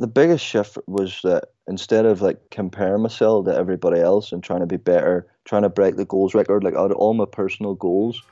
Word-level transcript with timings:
the 0.00 0.06
biggest 0.06 0.42
shift 0.42 0.78
was 0.86 1.20
that 1.24 1.48
instead 1.68 2.06
of 2.06 2.22
like 2.22 2.38
comparing 2.50 3.02
myself 3.02 3.44
to 3.44 3.54
everybody 3.54 4.00
else 4.00 4.32
and 4.32 4.42
trying 4.42 4.60
to 4.60 4.66
be 4.66 4.78
better, 4.78 5.26
trying 5.44 5.60
to 5.60 5.68
break 5.68 5.96
the 5.96 6.06
goals 6.06 6.34
record, 6.34 6.64
like 6.64 6.74
out 6.74 6.90
of 6.90 6.96
all 6.96 7.12
my 7.12 7.26
personal 7.30 7.74
goals, 7.74 8.22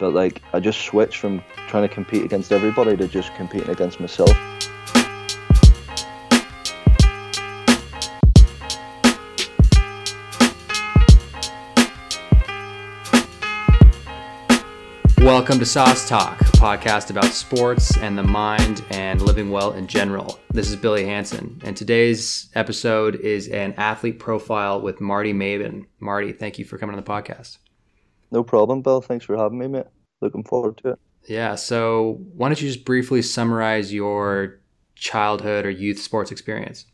but 0.00 0.14
like 0.14 0.40
I 0.54 0.60
just 0.60 0.80
switched 0.80 1.18
from 1.18 1.42
trying 1.68 1.86
to 1.86 1.94
compete 1.94 2.24
against 2.24 2.52
everybody 2.52 2.96
to 2.96 3.06
just 3.06 3.34
competing 3.34 3.68
against 3.68 4.00
myself. 4.00 4.30
Welcome 15.50 15.64
to 15.64 15.66
Sauce 15.66 16.08
Talk, 16.08 16.40
a 16.42 16.44
podcast 16.44 17.10
about 17.10 17.24
sports 17.24 17.96
and 17.98 18.16
the 18.16 18.22
mind 18.22 18.84
and 18.90 19.20
living 19.20 19.50
well 19.50 19.72
in 19.72 19.88
general. 19.88 20.38
This 20.52 20.70
is 20.70 20.76
Billy 20.76 21.04
Hanson, 21.04 21.60
and 21.64 21.76
today's 21.76 22.48
episode 22.54 23.16
is 23.16 23.48
an 23.48 23.74
athlete 23.76 24.20
profile 24.20 24.80
with 24.80 25.00
Marty 25.00 25.32
Maven. 25.32 25.86
Marty, 25.98 26.30
thank 26.30 26.60
you 26.60 26.64
for 26.64 26.78
coming 26.78 26.94
on 26.94 27.02
the 27.02 27.10
podcast. 27.10 27.58
No 28.30 28.44
problem, 28.44 28.80
Bill. 28.80 29.00
Thanks 29.00 29.24
for 29.24 29.36
having 29.36 29.58
me, 29.58 29.66
mate. 29.66 29.86
Looking 30.20 30.44
forward 30.44 30.76
to 30.84 30.90
it. 30.90 31.00
Yeah, 31.26 31.56
so 31.56 32.20
why 32.36 32.48
don't 32.48 32.62
you 32.62 32.68
just 32.68 32.84
briefly 32.84 33.20
summarize 33.20 33.92
your 33.92 34.60
childhood 34.94 35.66
or 35.66 35.70
youth 35.70 35.98
sports 35.98 36.30
experience? 36.30 36.86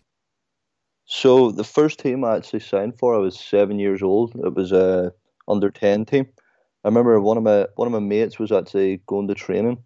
So 1.05 1.50
the 1.50 1.62
first 1.62 1.98
team 1.98 2.25
I 2.25 2.36
actually 2.36 2.61
signed 2.61 2.98
for, 2.98 3.14
I 3.14 3.19
was 3.19 3.38
seven 3.38 3.78
years 3.78 4.02
old. 4.02 4.34
It 4.34 4.55
was 4.55 4.73
a 4.73 5.12
under 5.47 5.70
ten 5.70 6.06
team 6.06 6.28
I 6.87 6.89
remember 6.89 7.21
one 7.21 7.37
of 7.37 7.43
my 7.43 7.67
one 7.75 7.89
of 7.89 7.93
my 7.93 7.99
mates 7.99 8.39
was 8.39 8.53
actually 8.53 9.01
going 9.09 9.27
to 9.27 9.35
training, 9.35 9.79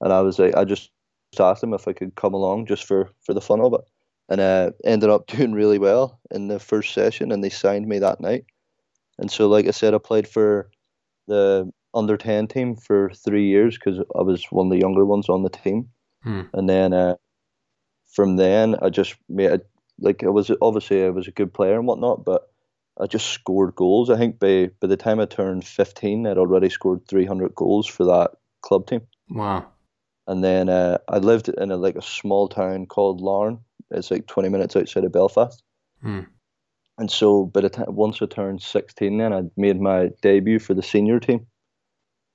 and 0.00 0.12
I 0.12 0.20
was 0.20 0.38
like, 0.38 0.54
I 0.56 0.64
just 0.64 0.92
asked 1.40 1.64
him 1.64 1.74
if 1.74 1.88
I 1.88 1.92
could 1.92 2.14
come 2.14 2.32
along 2.32 2.66
just 2.66 2.84
for 2.84 3.10
for 3.26 3.34
the 3.34 3.40
fun 3.40 3.60
of 3.60 3.74
it, 3.74 3.80
and 4.28 4.40
uh, 4.40 4.70
ended 4.84 5.10
up 5.10 5.26
doing 5.34 5.52
really 5.52 5.80
well 5.80 6.20
in 6.30 6.46
the 6.46 6.60
first 6.60 6.94
session, 6.94 7.32
and 7.32 7.42
they 7.42 7.50
signed 7.50 7.88
me 7.88 7.98
that 7.98 8.20
night. 8.20 8.44
And 9.18 9.32
so, 9.32 9.48
like 9.48 9.66
I 9.66 9.72
said, 9.72 9.94
I 9.94 9.98
played 9.98 10.28
for 10.28 10.70
the 11.26 11.72
under 11.92 12.16
ten 12.16 12.46
team 12.46 12.76
for 12.76 13.10
three 13.10 13.48
years 13.48 13.76
because 13.76 13.98
I 14.16 14.22
was 14.22 14.44
one 14.52 14.68
of 14.68 14.70
the 14.70 14.80
younger 14.80 15.04
ones 15.04 15.28
on 15.28 15.42
the 15.42 15.50
team, 15.50 15.88
hmm. 16.22 16.42
and 16.52 16.68
then 16.68 16.92
uh, 16.92 17.16
from 18.12 18.36
then 18.36 18.76
I 18.80 18.90
just 18.90 19.16
made 19.28 19.60
like 19.98 20.22
I 20.22 20.28
was 20.28 20.52
obviously 20.62 21.04
I 21.04 21.10
was 21.10 21.26
a 21.26 21.32
good 21.32 21.52
player 21.52 21.74
and 21.74 21.88
whatnot, 21.88 22.24
but 22.24 22.53
I 23.00 23.06
just 23.06 23.26
scored 23.26 23.74
goals. 23.74 24.10
I 24.10 24.16
think 24.16 24.38
by 24.38 24.70
by 24.80 24.86
the 24.86 24.96
time 24.96 25.20
I 25.20 25.26
turned 25.26 25.66
15, 25.66 26.26
I'd 26.26 26.38
already 26.38 26.68
scored 26.68 27.06
300 27.08 27.54
goals 27.54 27.86
for 27.86 28.04
that 28.04 28.32
club 28.62 28.86
team. 28.86 29.02
Wow. 29.30 29.66
And 30.26 30.42
then 30.42 30.68
uh, 30.68 30.98
I 31.08 31.18
lived 31.18 31.48
in 31.48 31.70
a, 31.70 31.76
like 31.76 31.96
a 31.96 32.02
small 32.02 32.48
town 32.48 32.86
called 32.86 33.20
Larne. 33.20 33.58
It's 33.90 34.10
like 34.10 34.26
20 34.26 34.48
minutes 34.48 34.76
outside 34.76 35.04
of 35.04 35.12
Belfast. 35.12 35.62
Hmm. 36.00 36.20
And 36.96 37.10
so 37.10 37.46
by 37.46 37.60
the 37.60 37.68
time 37.68 37.94
once 37.94 38.22
I 38.22 38.26
turned 38.26 38.62
16, 38.62 39.18
then 39.18 39.32
I 39.32 39.42
made 39.56 39.80
my 39.80 40.10
debut 40.22 40.58
for 40.58 40.74
the 40.74 40.82
senior 40.82 41.18
team. 41.18 41.46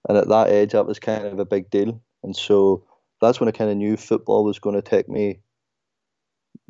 And 0.07 0.17
at 0.17 0.27
that 0.27 0.49
age, 0.49 0.73
that 0.73 0.85
was 0.85 0.99
kind 0.99 1.25
of 1.25 1.39
a 1.39 1.45
big 1.45 1.69
deal. 1.69 2.01
And 2.23 2.35
so 2.35 2.83
that's 3.21 3.39
when 3.39 3.49
I 3.49 3.53
kind 3.53 3.71
of 3.71 3.77
knew 3.77 3.97
football 3.97 4.43
was 4.43 4.59
going 4.59 4.75
to 4.75 4.81
take 4.81 5.09
me 5.09 5.39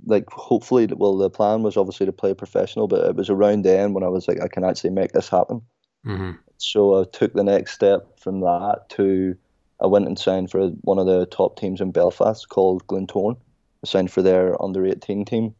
like 0.05 0.29
hopefully 0.29 0.87
well 0.95 1.17
the 1.17 1.29
plan 1.29 1.63
was 1.63 1.77
obviously 1.77 2.05
to 2.05 2.11
play 2.11 2.33
professional 2.33 2.87
but 2.87 3.05
it 3.05 3.15
was 3.15 3.29
around 3.29 3.63
then 3.63 3.93
when 3.93 4.03
i 4.03 4.07
was 4.07 4.27
like 4.27 4.41
i 4.41 4.47
can 4.47 4.63
actually 4.63 4.89
make 4.89 5.11
this 5.11 5.29
happen 5.29 5.61
mm-hmm. 6.05 6.31
so 6.57 7.01
i 7.01 7.03
took 7.11 7.33
the 7.33 7.43
next 7.43 7.73
step 7.73 8.19
from 8.19 8.41
that 8.41 8.83
to 8.89 9.35
i 9.81 9.87
went 9.87 10.07
and 10.07 10.19
signed 10.19 10.49
for 10.49 10.69
one 10.81 10.99
of 10.99 11.05
the 11.05 11.25
top 11.27 11.59
teams 11.59 11.81
in 11.81 11.91
belfast 11.91 12.49
called 12.49 12.85
glentoran 12.87 13.37
i 13.83 13.87
signed 13.87 14.11
for 14.11 14.21
their 14.21 14.61
under 14.61 14.85
18 14.85 15.25
team 15.25 15.53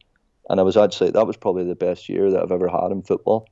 and 0.48 0.60
i 0.60 0.62
was 0.62 0.76
actually 0.76 1.10
that 1.10 1.26
was 1.26 1.36
probably 1.36 1.64
the 1.64 1.74
best 1.74 2.08
year 2.08 2.30
that 2.30 2.42
i've 2.42 2.52
ever 2.52 2.68
had 2.68 2.90
in 2.90 3.02
football 3.02 3.48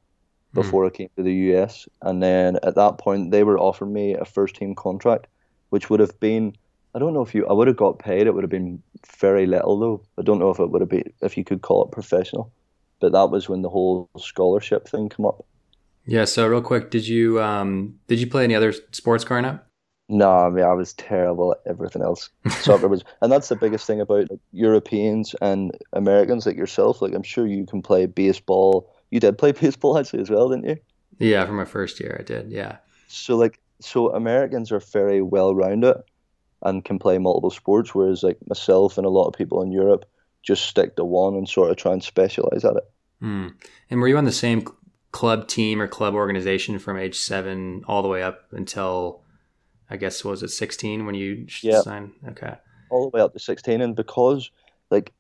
hmm. 0.53 0.61
before 0.61 0.85
mm. 0.85 0.87
i 0.87 0.91
came 0.91 1.11
to 1.17 1.23
the 1.23 1.33
us 1.33 1.89
and 2.03 2.23
then 2.23 2.59
at 2.63 2.75
that 2.75 2.99
point 2.99 3.31
they 3.31 3.45
were 3.45 3.59
offering 3.59 3.93
me 3.93 4.15
a 4.15 4.25
first 4.25 4.57
team 4.57 4.75
contract 4.75 5.27
which 5.71 5.91
would 5.91 6.01
have 6.01 6.19
been 6.21 6.55
I 6.95 6.99
don't 6.99 7.15
know 7.15 7.23
if 7.23 7.35
you. 7.35 7.47
I 7.47 7.53
would 7.53 7.69
have 7.69 7.77
got 7.77 7.99
paid. 7.99 8.27
It 8.27 8.35
would 8.35 8.45
have 8.45 8.51
been 8.51 8.83
very 9.19 9.47
little 9.47 9.79
though. 9.79 10.03
I 10.19 10.23
don't 10.23 10.39
know 10.39 10.51
if 10.51 10.59
it 10.59 10.71
would 10.71 10.81
have 10.81 10.89
been 10.89 11.13
if 11.21 11.37
you 11.37 11.45
could 11.45 11.63
call 11.63 11.85
it 11.85 11.93
professional. 11.93 12.53
But 13.01 13.13
that 13.13 13.31
was 13.31 13.49
when 13.49 13.63
the 13.63 13.69
whole 13.69 14.11
scholarship 14.19 14.89
thing 14.89 15.09
came 15.09 15.27
up. 15.27 15.45
Yeah. 16.07 16.25
So 16.25 16.47
real 16.49 16.63
quick, 16.63 16.91
did 16.91 17.07
you 17.07 17.41
um 17.43 17.99
did 18.07 18.19
you 18.19 18.27
play 18.27 18.45
any 18.45 18.55
other 18.55 18.73
sports 18.93 19.25
growing 19.25 19.45
up? 19.45 19.67
No, 20.09 20.31
I 20.31 20.49
mean 20.49 20.65
I 20.65 20.73
was 20.73 20.95
terrible 20.95 21.53
at 21.53 21.71
everything 21.71 22.03
else. 22.03 22.31
Soccer 22.49 22.89
was, 22.89 23.05
and 23.21 23.31
that's 23.31 23.51
the 23.51 23.57
biggest 23.57 23.87
thing 23.87 24.01
about 24.01 24.31
like, 24.31 24.41
Europeans 24.53 25.35
and 25.43 25.73
Americans 25.93 26.47
like 26.47 26.57
yourself. 26.57 27.03
Like 27.03 27.13
I'm 27.13 27.23
sure 27.23 27.47
you 27.47 27.67
can 27.67 27.83
play 27.83 28.07
baseball. 28.07 28.91
You 29.11 29.21
did 29.21 29.37
play 29.37 29.53
baseball 29.61 29.99
actually 29.99 30.23
as 30.23 30.31
well, 30.31 30.49
didn't 30.49 30.69
you? 30.69 30.77
Yeah, 31.19 31.45
for 31.45 31.53
my 31.53 31.67
first 31.67 32.01
year, 32.01 32.17
I 32.19 32.23
did. 32.23 32.51
Yeah. 32.51 32.79
So 33.09 33.37
like, 33.37 33.61
so 33.81 34.15
Americans 34.15 34.73
are 34.73 34.81
very 34.81 35.21
well 35.21 35.55
rounded 35.55 35.97
and 36.63 36.85
can 36.85 36.99
play 36.99 37.19
multiple 37.19 37.51
sports, 37.51 37.95
whereas 37.95 38.23
like 38.23 38.39
myself 38.49 38.99
and 38.99 39.07
a 39.07 39.11
lot 39.11 39.27
of 39.27 39.35
people 39.35 39.63
in 39.63 39.73
Europe 39.73 40.05
just 40.43 40.65
stick 40.65 40.97
to 40.97 41.05
one 41.05 41.35
and 41.35 41.49
sort 41.49 41.71
of 41.71 41.77
try 41.77 41.93
and 41.93 42.03
specialize 42.03 42.65
at 42.65 42.77
it. 42.77 42.91
Mm. 43.23 43.55
And 43.91 44.01
were 44.01 44.09
you 44.09 44.17
on 44.17 44.25
the 44.25 44.33
same 44.33 44.65
club 45.11 45.49
team 45.49 45.81
or 45.81 45.89
club 45.89 46.15
organization 46.15 46.79
from 46.79 46.99
age 46.99 47.17
seven 47.17 47.83
all 47.89 48.03
the 48.03 48.09
way 48.09 48.23
up 48.23 48.47
until 48.53 49.23
I 49.91 49.97
guess 49.97 50.25
was 50.25 50.43
it 50.43 50.51
sixteen 50.51 51.07
when 51.07 51.15
you 51.15 51.47
yeah. 51.63 51.81
signed? 51.81 52.13
Okay, 52.29 52.55
all 52.91 53.11
the 53.11 53.17
way 53.17 53.23
up 53.23 53.33
to 53.33 53.39
sixteen, 53.39 53.81
and 53.81 53.97
because 53.97 54.51
like 54.91 55.13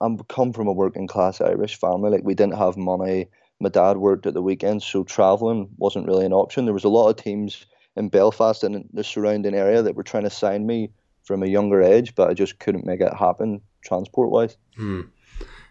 I'm 0.00 0.18
come 0.18 0.52
from 0.52 0.66
a 0.66 0.72
working 0.72 1.06
class 1.06 1.40
Irish 1.40 1.78
family, 1.78 2.10
like 2.10 2.24
we 2.24 2.34
didn't 2.34 2.58
have 2.58 2.76
money. 2.76 3.28
My 3.58 3.70
dad 3.70 3.96
worked 3.96 4.26
at 4.26 4.34
the 4.34 4.42
weekends, 4.42 4.84
so 4.84 5.04
traveling 5.04 5.70
wasn't 5.78 6.06
really 6.06 6.26
an 6.26 6.34
option. 6.34 6.66
There 6.66 6.74
was 6.74 6.84
a 6.84 6.90
lot 6.90 7.08
of 7.08 7.16
teams 7.16 7.64
in 7.96 8.08
Belfast 8.08 8.62
and 8.62 8.88
the 8.92 9.04
surrounding 9.04 9.54
area 9.54 9.82
that 9.82 9.94
were 9.94 10.02
trying 10.02 10.24
to 10.24 10.30
sign 10.30 10.66
me 10.66 10.90
from 11.24 11.42
a 11.42 11.46
younger 11.46 11.82
age, 11.82 12.14
but 12.14 12.30
I 12.30 12.34
just 12.34 12.58
couldn't 12.58 12.86
make 12.86 13.00
it 13.00 13.12
happen 13.12 13.60
transport 13.82 14.30
wise. 14.30 14.56
Hmm. 14.76 15.02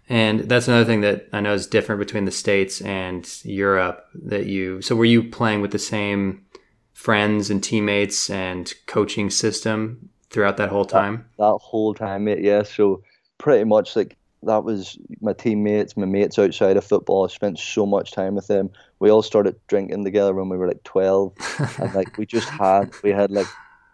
And 0.07 0.41
that's 0.41 0.67
another 0.67 0.85
thing 0.85 1.01
that 1.01 1.27
I 1.33 1.39
know 1.41 1.53
is 1.53 1.65
different 1.65 1.99
between 1.99 2.25
the 2.25 2.31
States 2.31 2.81
and 2.81 3.27
Europe 3.43 4.05
that 4.13 4.45
you, 4.45 4.81
so 4.81 4.95
were 4.95 5.05
you 5.05 5.23
playing 5.23 5.61
with 5.61 5.71
the 5.71 5.79
same 5.79 6.45
friends 6.93 7.49
and 7.49 7.63
teammates 7.63 8.29
and 8.29 8.71
coaching 8.85 9.29
system 9.29 10.09
throughout 10.29 10.57
that 10.57 10.69
whole 10.69 10.85
time? 10.85 11.25
That, 11.37 11.51
that 11.51 11.57
whole 11.57 11.93
time, 11.95 12.27
yeah. 12.27 12.63
So 12.63 13.01
pretty 13.37 13.63
much 13.63 13.95
like 13.95 14.17
that 14.45 14.63
was 14.63 14.97
my 15.21 15.33
teammates, 15.33 15.97
my 15.97 16.05
mates 16.05 16.39
outside 16.39 16.77
of 16.77 16.83
football. 16.83 17.25
I 17.25 17.27
spent 17.27 17.59
so 17.59 17.85
much 17.85 18.11
time 18.11 18.35
with 18.35 18.47
them. 18.47 18.69
We 18.99 19.09
all 19.09 19.21
started 19.21 19.55
drinking 19.67 20.03
together 20.03 20.33
when 20.33 20.49
we 20.49 20.57
were 20.57 20.67
like 20.67 20.83
twelve, 20.83 21.33
and 21.77 21.93
like 21.93 22.17
we 22.17 22.25
just 22.25 22.49
had 22.49 22.91
we 23.03 23.11
had 23.11 23.31
like 23.31 23.47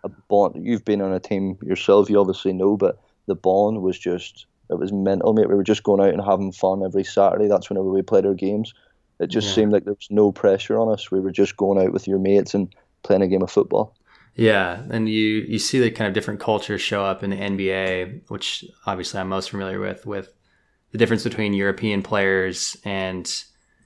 a 0.03 0.09
bond. 0.09 0.65
You've 0.65 0.85
been 0.85 1.01
on 1.01 1.13
a 1.13 1.19
team 1.19 1.57
yourself, 1.61 2.09
you 2.09 2.19
obviously 2.19 2.53
know, 2.53 2.77
but 2.77 2.99
the 3.27 3.35
bond 3.35 3.81
was 3.81 3.97
just 3.97 4.45
it 4.69 4.79
was 4.79 4.91
mental, 4.91 5.33
mate. 5.33 5.49
We 5.49 5.55
were 5.55 5.63
just 5.63 5.83
going 5.83 6.01
out 6.01 6.13
and 6.13 6.23
having 6.23 6.51
fun 6.51 6.83
every 6.83 7.03
Saturday. 7.03 7.47
That's 7.47 7.69
whenever 7.69 7.89
we 7.89 8.01
played 8.01 8.25
our 8.25 8.33
games. 8.33 8.73
It 9.19 9.27
just 9.27 9.49
yeah. 9.49 9.53
seemed 9.55 9.71
like 9.71 9.83
there 9.83 9.93
was 9.93 10.07
no 10.09 10.31
pressure 10.31 10.79
on 10.79 10.91
us. 10.91 11.11
We 11.11 11.19
were 11.19 11.31
just 11.31 11.57
going 11.57 11.83
out 11.83 11.93
with 11.93 12.07
your 12.07 12.19
mates 12.19 12.53
and 12.53 12.73
playing 13.03 13.21
a 13.21 13.27
game 13.27 13.43
of 13.43 13.51
football. 13.51 13.95
Yeah, 14.35 14.83
and 14.89 15.09
you 15.09 15.45
you 15.47 15.59
see 15.59 15.79
the 15.79 15.91
kind 15.91 16.07
of 16.07 16.13
different 16.13 16.39
cultures 16.39 16.81
show 16.81 17.03
up 17.03 17.21
in 17.21 17.31
the 17.31 17.35
NBA, 17.35 18.29
which 18.29 18.65
obviously 18.85 19.19
I'm 19.19 19.29
most 19.29 19.51
familiar 19.51 19.79
with, 19.79 20.05
with 20.05 20.33
the 20.91 20.97
difference 20.97 21.23
between 21.23 21.53
European 21.53 22.03
players 22.03 22.77
and 22.83 23.43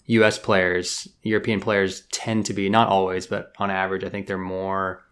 US 0.07 0.37
players. 0.37 1.07
European 1.23 1.59
players 1.59 2.01
tend 2.11 2.45
to 2.45 2.53
be, 2.53 2.69
not 2.69 2.87
always, 2.87 3.27
but 3.27 3.53
on 3.57 3.71
average, 3.71 4.03
I 4.03 4.09
think 4.09 4.27
they're 4.27 4.37
more 4.37 5.03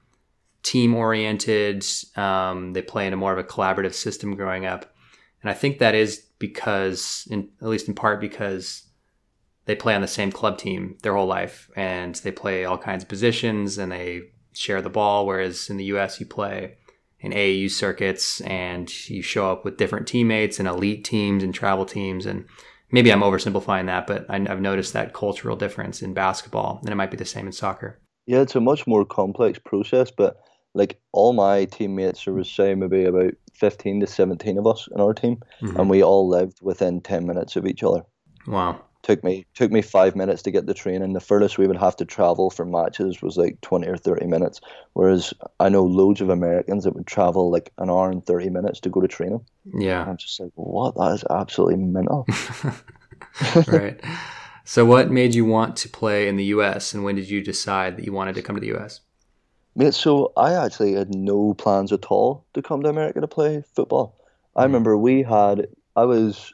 team 0.62 0.96
oriented. 0.96 1.86
Um, 2.16 2.74
they 2.74 2.82
play 2.82 3.08
in 3.08 3.14
a 3.14 3.18
more 3.18 3.34
of 3.34 3.38
a 3.38 3.44
collaborative 3.44 3.94
system 3.94 4.36
growing 4.36 4.66
up. 4.66 4.94
And 5.42 5.50
I 5.50 5.54
think 5.54 5.80
that 5.80 5.94
is 5.94 6.24
because, 6.40 7.28
in, 7.30 7.50
at 7.62 7.68
least 7.68 7.88
in 7.88 7.96
part, 7.96 8.22
because 8.22 8.84
they 9.66 9.76
play 9.76 9.94
on 9.94 10.02
the 10.02 10.08
same 10.08 10.32
club 10.32 10.58
team 10.58 10.98
their 11.04 11.16
whole 11.16 11.28
life 11.28 11.70
and 11.76 12.16
they 12.16 12.32
play 12.32 12.66
all 12.66 12.78
kinds 12.78 13.04
of 13.04 13.10
positions 13.10 13.78
and 13.78 13.92
they 13.92 14.22
share 14.54 14.82
the 14.82 14.90
ball. 14.90 15.26
Whereas 15.26 15.70
in 15.70 15.78
the 15.78 15.86
US, 15.86 16.20
you 16.20 16.26
play 16.26 16.78
in 17.24 17.32
AAU 17.32 17.72
circuits 17.72 18.42
and 18.42 19.10
you 19.10 19.22
show 19.22 19.52
up 19.52 19.66
with 19.66 19.78
different 19.78 20.08
teammates 20.08 20.60
and 20.60 20.68
elite 20.68 21.04
teams 21.04 21.42
and 21.42 21.54
travel 21.54 21.86
teams. 21.86 22.26
And 22.26 22.46
maybe 22.92 23.12
I'm 23.12 23.22
oversimplifying 23.22 23.88
that, 23.88 24.06
but 24.06 24.26
I've 24.30 24.62
noticed 24.62 24.94
that 24.94 25.14
cultural 25.14 25.56
difference 25.56 26.02
in 26.02 26.14
basketball 26.14 26.80
and 26.82 26.90
it 26.90 26.96
might 26.96 27.12
be 27.12 27.18
the 27.18 27.26
same 27.26 27.48
in 27.48 27.54
soccer. 27.54 28.00
Yeah, 28.28 28.42
it's 28.42 28.56
a 28.56 28.62
much 28.62 28.86
more 28.86 29.06
complex 29.06 29.58
process, 29.58 30.12
but 30.12 30.38
like 30.74 31.00
all 31.14 31.34
my 31.34 31.66
teammates, 31.66 32.26
there 32.26 32.34
was 32.34 32.50
say 32.50 32.76
maybe 32.76 33.06
about 33.06 33.34
15 33.54 34.02
to 34.02 34.08
17 34.08 34.58
of 34.58 34.68
us 34.68 34.88
in 34.94 35.00
our 35.00 35.14
team, 35.14 35.38
mm-hmm. 35.62 35.80
and 35.80 35.90
we 35.90 36.04
all 36.04 36.28
lived 36.28 36.60
within 36.62 37.02
10 37.02 37.26
minutes 37.26 37.56
of 37.56 37.66
each 37.66 37.84
other. 37.84 38.02
Wow. 38.48 38.82
Took 39.04 39.24
me 39.24 39.46
took 39.54 39.72
me 39.72 39.82
five 39.82 40.16
minutes 40.16 40.42
to 40.44 40.52
get 40.52 40.66
the 40.66 40.74
train, 40.74 41.02
and 41.02 41.16
the 41.16 41.20
furthest 41.20 41.58
we 41.58 41.68
would 41.68 41.78
have 41.78 41.96
to 41.98 42.06
travel 42.06 42.50
for 42.50 42.66
matches 42.66 43.22
was 43.22 43.38
like 43.38 43.62
twenty 43.62 43.88
or 43.88 43.98
thirty 43.98 44.26
minutes. 44.26 44.60
Whereas 44.94 45.34
I 45.60 45.70
know 45.70 45.84
loads 45.84 46.22
of 46.22 46.30
Americans 46.30 46.86
that 46.86 46.96
would 46.96 47.08
travel 47.08 47.52
like 47.52 47.72
an 47.78 47.90
hour 47.90 48.10
and 48.10 48.26
thirty 48.26 48.50
minutes 48.50 48.80
to 48.82 48.90
go 48.90 49.02
to 49.02 49.08
training. 49.08 49.46
Yeah, 49.74 50.02
and 50.02 50.12
I'm 50.12 50.18
just 50.18 50.40
like, 50.40 50.52
what? 50.56 50.96
That 50.96 51.12
is 51.14 51.24
absolutely 51.30 51.78
mental. 51.78 52.26
right. 53.68 54.00
So, 54.66 54.86
what 54.86 55.12
made 55.12 55.36
you 55.36 55.46
want 55.46 55.76
to 55.78 55.90
play 55.90 56.28
in 56.28 56.38
the 56.38 56.46
U.S. 56.46 56.94
and 56.94 57.04
when 57.04 57.16
did 57.16 57.30
you 57.30 57.42
decide 57.42 57.98
that 57.98 58.06
you 58.06 58.14
wanted 58.14 58.36
to 58.36 58.42
come 58.42 58.56
to 58.56 58.62
the 58.62 58.68
U.S.? 58.68 59.02
Mate, 59.76 59.94
so 59.94 60.32
I 60.38 60.54
actually 60.54 60.94
had 60.94 61.14
no 61.14 61.54
plans 61.56 61.92
at 61.92 62.06
all 62.06 62.46
to 62.54 62.62
come 62.62 62.84
to 62.84 62.90
America 62.90 63.20
to 63.20 63.28
play 63.28 63.64
football. 63.76 64.16
I 64.56 64.62
mm. 64.62 64.66
remember 64.66 64.98
we 64.98 65.24
had, 65.24 65.68
I 65.96 66.06
was, 66.06 66.54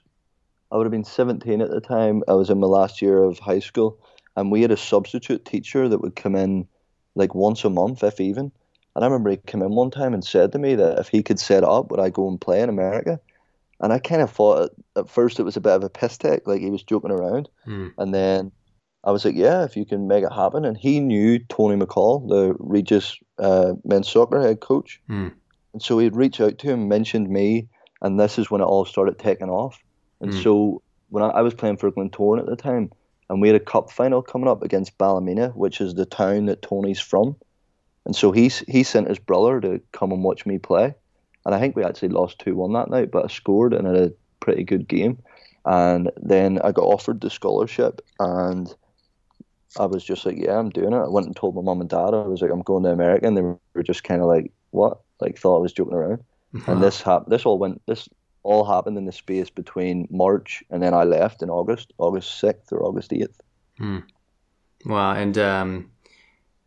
I 0.72 0.78
would 0.78 0.86
have 0.86 0.92
been 0.92 1.04
17 1.04 1.62
at 1.62 1.70
the 1.70 1.82
time. 1.82 2.24
I 2.28 2.34
was 2.34 2.50
in 2.50 2.60
my 2.60 2.68
last 2.68 3.02
year 3.02 3.24
of 3.24 3.40
high 3.40 3.60
school, 3.60 4.00
and 4.36 4.52
we 4.52 4.62
had 4.62 4.72
a 4.72 4.78
substitute 4.78 5.46
teacher 5.46 5.90
that 5.90 6.02
would 6.02 6.16
come 6.16 6.36
in 6.36 6.68
like 7.16 7.34
once 7.34 7.64
a 7.64 7.70
month, 7.70 8.04
if 8.04 8.20
even. 8.20 8.52
And 8.96 9.04
I 9.04 9.08
remember 9.08 9.32
he 9.32 9.38
came 9.38 9.62
in 9.62 9.72
one 9.72 9.92
time 9.92 10.14
and 10.14 10.24
said 10.24 10.52
to 10.52 10.60
me 10.60 10.76
that 10.76 11.00
if 11.00 11.10
he 11.10 11.24
could 11.24 11.40
set 11.40 11.64
up, 11.64 11.92
would 11.92 12.00
I 12.00 12.10
go 12.10 12.28
and 12.28 12.40
play 12.40 12.62
in 12.62 12.70
America? 12.70 13.20
And 13.80 13.94
I 13.94 14.00
kind 14.00 14.22
of 14.22 14.32
thought 14.32 14.64
at, 14.64 14.72
at 15.04 15.10
first 15.10 15.40
it 15.40 15.44
was 15.44 15.58
a 15.58 15.62
bit 15.62 15.74
of 15.74 15.84
a 15.84 15.90
piss 15.90 16.18
take, 16.18 16.48
like 16.48 16.62
he 16.62 16.70
was 16.70 16.84
joking 16.84 17.12
around. 17.12 17.50
Mm. 17.66 17.94
And 17.98 18.14
then 18.14 18.52
I 19.04 19.12
was 19.12 19.24
like, 19.24 19.36
yeah, 19.36 19.64
if 19.64 19.78
you 19.78 19.86
can 19.86 20.08
make 20.08 20.24
it 20.24 20.34
happen. 20.34 20.66
And 20.66 20.78
he 20.78 21.00
knew 21.00 21.40
Tony 21.40 21.78
McCall, 21.78 22.28
the 22.28 22.56
Regis 22.60 23.18
uh, 23.38 23.74
men's 23.86 24.10
soccer 24.10 24.42
head 24.42 24.60
coach. 24.60 25.02
Mm. 25.10 25.34
And 25.74 25.82
so 25.82 26.00
he'd 26.00 26.16
reach 26.16 26.42
out 26.42 26.58
to 26.60 26.68
him, 26.68 26.88
mentioned 26.88 27.30
me, 27.30 27.70
and 28.02 28.20
this 28.20 28.38
is 28.38 28.52
when 28.52 28.62
it 28.62 28.66
all 28.66 28.86
started 28.86 29.18
taking 29.18 29.50
off. 29.50 29.82
And 30.22 30.32
mm. 30.32 30.44
so 30.44 30.82
when 31.10 31.24
I, 31.24 31.30
I, 31.30 31.42
was 31.42 31.54
playing 31.54 31.78
for 31.78 31.92
Glentoran 31.92 32.40
at 32.40 32.46
the 32.46 32.56
time, 32.56 32.92
and 33.30 33.42
we 33.42 33.48
had 33.48 33.56
a 33.56 33.64
cup 33.64 33.92
final 33.92 34.22
coming 34.22 34.48
up 34.48 34.64
against 34.64 34.98
Ballymena, 34.98 35.50
which 35.50 35.82
is 35.82 35.94
the 35.94 36.06
town 36.06 36.46
that 36.48 36.62
Tony's 36.62 37.00
from. 37.00 37.36
And 38.06 38.16
so 38.16 38.32
he, 38.32 38.52
he 38.68 38.84
sent 38.84 39.08
his 39.08 39.20
brother 39.20 39.62
to 39.62 39.82
come 39.92 40.12
and 40.12 40.24
watch 40.24 40.46
me 40.46 40.58
play. 40.58 40.96
And 41.46 41.56
I 41.56 41.60
think 41.60 41.76
we 41.76 41.84
actually 41.84 42.10
lost 42.10 42.40
2 42.40 42.56
1 42.56 42.74
that 42.74 42.90
night, 42.90 43.12
but 43.12 43.26
I 43.26 43.28
scored 43.28 43.74
and 43.74 43.88
had 43.88 43.96
a 43.96 44.14
pretty 44.40 44.64
good 44.64 44.88
game. 44.88 45.20
And 45.66 46.12
then 46.18 46.60
I 46.64 46.72
got 46.72 46.86
offered 46.86 47.22
the 47.22 47.30
scholarship, 47.30 48.02
and 48.20 48.74
I 49.78 49.86
was 49.86 50.04
just 50.04 50.26
like, 50.26 50.38
yeah, 50.38 50.58
I'm 50.58 50.70
doing 50.70 50.94
it. 50.94 50.98
I 50.98 51.08
went 51.08 51.28
and 51.28 51.36
told 51.36 51.56
my 51.56 51.62
mum 51.62 51.82
and 51.82 51.90
dad. 51.90 52.14
I 52.14 52.22
was 52.22 52.42
like, 52.42 52.52
I'm 52.52 52.62
going 52.62 52.84
to 52.84 52.92
America, 52.92 53.28
and 53.28 53.38
they 53.38 53.42
were 53.42 53.84
just 53.84 54.04
kind 54.04 54.22
of 54.22 54.28
like, 54.28 54.52
what? 54.72 55.02
Like 55.20 55.38
thought 55.38 55.58
I 55.58 55.62
was 55.62 55.74
joking 55.74 55.94
around. 55.94 56.24
Uh-huh. 56.56 56.72
And 56.72 56.82
this 56.82 57.02
happened. 57.02 57.32
This 57.32 57.46
all 57.46 57.60
went. 57.60 57.82
This 57.86 58.10
all 58.44 58.64
happened 58.64 58.98
in 58.98 59.06
the 59.06 59.12
space 59.12 59.50
between 59.50 60.08
March 60.10 60.64
and 60.70 60.82
then 60.82 60.94
I 60.94 61.04
left 61.04 61.42
in 61.42 61.50
August, 61.50 61.94
August 61.98 62.40
sixth 62.40 62.72
or 62.72 62.84
August 62.84 63.14
eighth. 63.14 63.42
Hmm. 63.78 64.00
Wow. 64.86 65.14
And 65.14 65.38
um, 65.38 65.92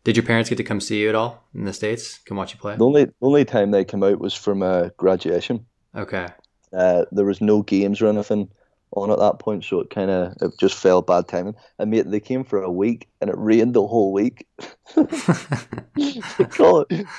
did 0.03 0.17
your 0.17 0.25
parents 0.25 0.49
get 0.49 0.57
to 0.57 0.63
come 0.63 0.81
see 0.81 1.01
you 1.01 1.09
at 1.09 1.15
all 1.15 1.43
in 1.55 1.65
the 1.65 1.73
states? 1.73 2.19
Come 2.19 2.37
watch 2.37 2.53
you 2.53 2.59
play? 2.59 2.75
The 2.75 2.85
only 2.85 3.07
only 3.21 3.45
time 3.45 3.71
they 3.71 3.85
came 3.85 4.03
out 4.03 4.19
was 4.19 4.33
for 4.33 4.55
my 4.55 4.91
graduation. 4.97 5.65
Okay. 5.95 6.27
Uh, 6.71 7.05
there 7.11 7.25
was 7.25 7.41
no 7.41 7.61
games 7.61 8.01
or 8.01 8.07
anything 8.07 8.49
on 8.95 9.11
at 9.11 9.19
that 9.19 9.39
point, 9.39 9.63
so 9.63 9.79
it 9.79 9.89
kind 9.89 10.11
of 10.11 10.33
it 10.41 10.51
just 10.59 10.75
fell 10.75 11.01
bad 11.01 11.27
timing. 11.27 11.55
And 11.79 11.89
mate, 11.91 12.09
they 12.09 12.19
came 12.19 12.43
for 12.43 12.61
a 12.61 12.71
week, 12.71 13.09
and 13.21 13.29
it 13.29 13.37
rained 13.37 13.73
the 13.73 13.85
whole 13.85 14.13
week. 14.13 14.47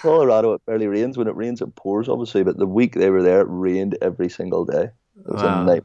Colorado, 0.00 0.55
it 0.55 0.67
barely 0.67 0.87
rains. 0.87 1.17
When 1.19 1.29
it 1.29 1.37
rains, 1.37 1.61
it 1.61 1.75
pours, 1.75 2.09
obviously. 2.09 2.44
But 2.44 2.59
the 2.59 2.67
week 2.67 2.94
they 2.94 3.11
were 3.11 3.23
there, 3.23 3.41
it 3.41 3.49
rained 3.49 3.99
every 4.00 4.29
single 4.29 4.65
day. 4.65 4.91
It 5.19 5.32
was 5.32 5.43
wow. 5.43 5.62
a 5.62 5.65
night. 5.65 5.85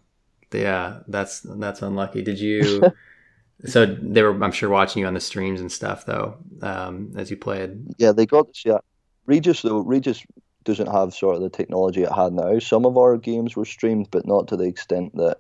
Yeah, 0.54 1.00
that's 1.08 1.42
that's 1.42 1.82
unlucky. 1.82 2.22
Did 2.22 2.40
you? 2.40 2.92
so 3.66 3.86
they 3.86 4.24
were, 4.24 4.44
I'm 4.44 4.52
sure, 4.52 4.70
watching 4.70 5.02
you 5.02 5.08
on 5.08 5.14
the 5.14 5.20
streams 5.20 5.62
and 5.62 5.72
stuff, 5.72 6.06
though, 6.06 6.38
um, 6.62 7.14
as 7.18 7.32
you 7.32 7.38
played. 7.38 7.84
Yeah, 7.98 8.12
they 8.12 8.26
got 8.26 8.48
this. 8.48 8.64
Yeah, 8.66 8.80
Regis 9.26 9.62
though. 9.62 9.80
Regis 9.80 10.24
doesn't 10.66 10.92
have 10.92 11.14
sort 11.14 11.36
of 11.36 11.42
the 11.42 11.50
technology 11.50 12.04
it 12.04 12.12
had 12.12 12.34
now. 12.34 12.60
Some 12.60 12.86
of 12.86 12.98
our 12.98 13.18
games 13.18 13.56
were 13.56 13.66
streamed, 13.66 14.10
but 14.12 14.28
not 14.28 14.48
to 14.50 14.58
the 14.58 14.66
extent 14.66 15.16
that 15.16 15.38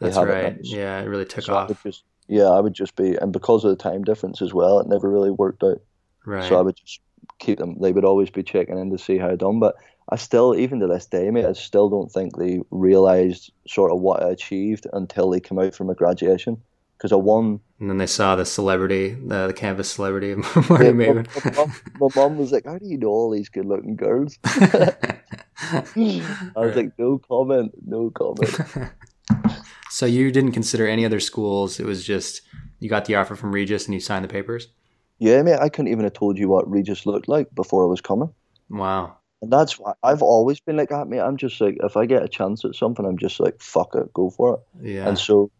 that's 0.00 0.16
right. 0.16 0.56
Yeah, 0.60 1.00
it 1.00 1.06
really 1.06 1.24
took 1.24 1.44
so 1.44 1.54
off. 1.54 1.70
I 1.70 1.74
just, 1.82 2.04
yeah, 2.28 2.48
I 2.48 2.60
would 2.60 2.74
just 2.74 2.96
be, 2.96 3.16
and 3.16 3.32
because 3.32 3.64
of 3.64 3.70
the 3.70 3.82
time 3.82 4.02
difference 4.02 4.42
as 4.42 4.52
well, 4.52 4.80
it 4.80 4.88
never 4.88 5.08
really 5.08 5.30
worked 5.30 5.62
out. 5.62 5.80
Right. 6.26 6.48
So 6.48 6.58
I 6.58 6.62
would 6.62 6.76
just 6.76 7.00
keep 7.38 7.58
them. 7.58 7.76
They 7.80 7.92
would 7.92 8.04
always 8.04 8.30
be 8.30 8.42
checking 8.42 8.78
in 8.78 8.90
to 8.90 8.98
see 8.98 9.18
how 9.18 9.30
I 9.30 9.36
done. 9.36 9.60
But 9.60 9.76
I 10.08 10.16
still, 10.16 10.54
even 10.54 10.80
to 10.80 10.86
this 10.86 11.06
day, 11.06 11.30
mate, 11.30 11.44
I 11.44 11.52
still 11.52 11.88
don't 11.88 12.10
think 12.10 12.36
they 12.36 12.60
realised 12.70 13.52
sort 13.66 13.92
of 13.92 14.00
what 14.00 14.22
I 14.22 14.30
achieved 14.30 14.86
until 14.92 15.30
they 15.30 15.40
came 15.40 15.58
out 15.58 15.74
from 15.74 15.90
a 15.90 15.94
graduation. 15.94 16.60
Because 16.96 17.12
I 17.12 17.16
won. 17.16 17.60
And 17.80 17.90
then 17.90 17.98
they 17.98 18.06
saw 18.06 18.36
the 18.36 18.46
celebrity, 18.46 19.14
the, 19.14 19.48
the 19.48 19.52
canvas 19.52 19.90
celebrity 19.90 20.30
of 20.32 20.70
Marty 20.70 20.86
yeah, 20.86 20.92
Maven. 20.92 21.44
My, 21.44 21.50
mom, 21.50 21.74
my, 22.00 22.08
mom 22.14 22.38
was 22.38 22.52
like, 22.52 22.64
"How 22.64 22.78
do 22.78 22.86
you 22.86 22.96
know 22.96 23.08
all 23.08 23.30
these 23.30 23.48
good-looking 23.48 23.96
girls?" 23.96 24.38
I 24.44 25.02
was 26.56 26.76
like, 26.76 26.92
"No 26.98 27.18
comment, 27.18 27.72
no 27.84 28.10
comment." 28.10 28.90
So 29.90 30.06
you 30.06 30.32
didn't 30.32 30.52
consider 30.52 30.86
any 30.86 31.04
other 31.04 31.20
schools. 31.20 31.78
It 31.78 31.86
was 31.86 32.04
just 32.04 32.42
you 32.80 32.88
got 32.88 33.04
the 33.04 33.14
offer 33.14 33.36
from 33.36 33.52
Regis 33.52 33.86
and 33.86 33.94
you 33.94 34.00
signed 34.00 34.24
the 34.24 34.28
papers. 34.28 34.68
Yeah, 35.18 35.42
mate. 35.42 35.58
I 35.60 35.68
couldn't 35.68 35.92
even 35.92 36.04
have 36.04 36.14
told 36.14 36.38
you 36.38 36.48
what 36.48 36.68
Regis 36.70 37.06
looked 37.06 37.28
like 37.28 37.54
before 37.54 37.84
I 37.84 37.86
was 37.86 38.00
coming. 38.00 38.32
Wow. 38.68 39.16
And 39.40 39.52
that's 39.52 39.78
why 39.78 39.92
I've 40.02 40.22
always 40.22 40.58
been 40.60 40.76
like 40.76 40.88
that, 40.88 41.06
mate. 41.06 41.20
I'm 41.20 41.36
just 41.36 41.60
like, 41.60 41.76
if 41.82 41.96
I 41.96 42.06
get 42.06 42.22
a 42.22 42.28
chance 42.28 42.64
at 42.64 42.74
something, 42.74 43.04
I'm 43.04 43.18
just 43.18 43.40
like, 43.40 43.60
fuck 43.60 43.94
it, 43.94 44.12
go 44.12 44.30
for 44.30 44.54
it. 44.54 44.60
Yeah. 44.94 45.08
And 45.08 45.18
so, 45.18 45.50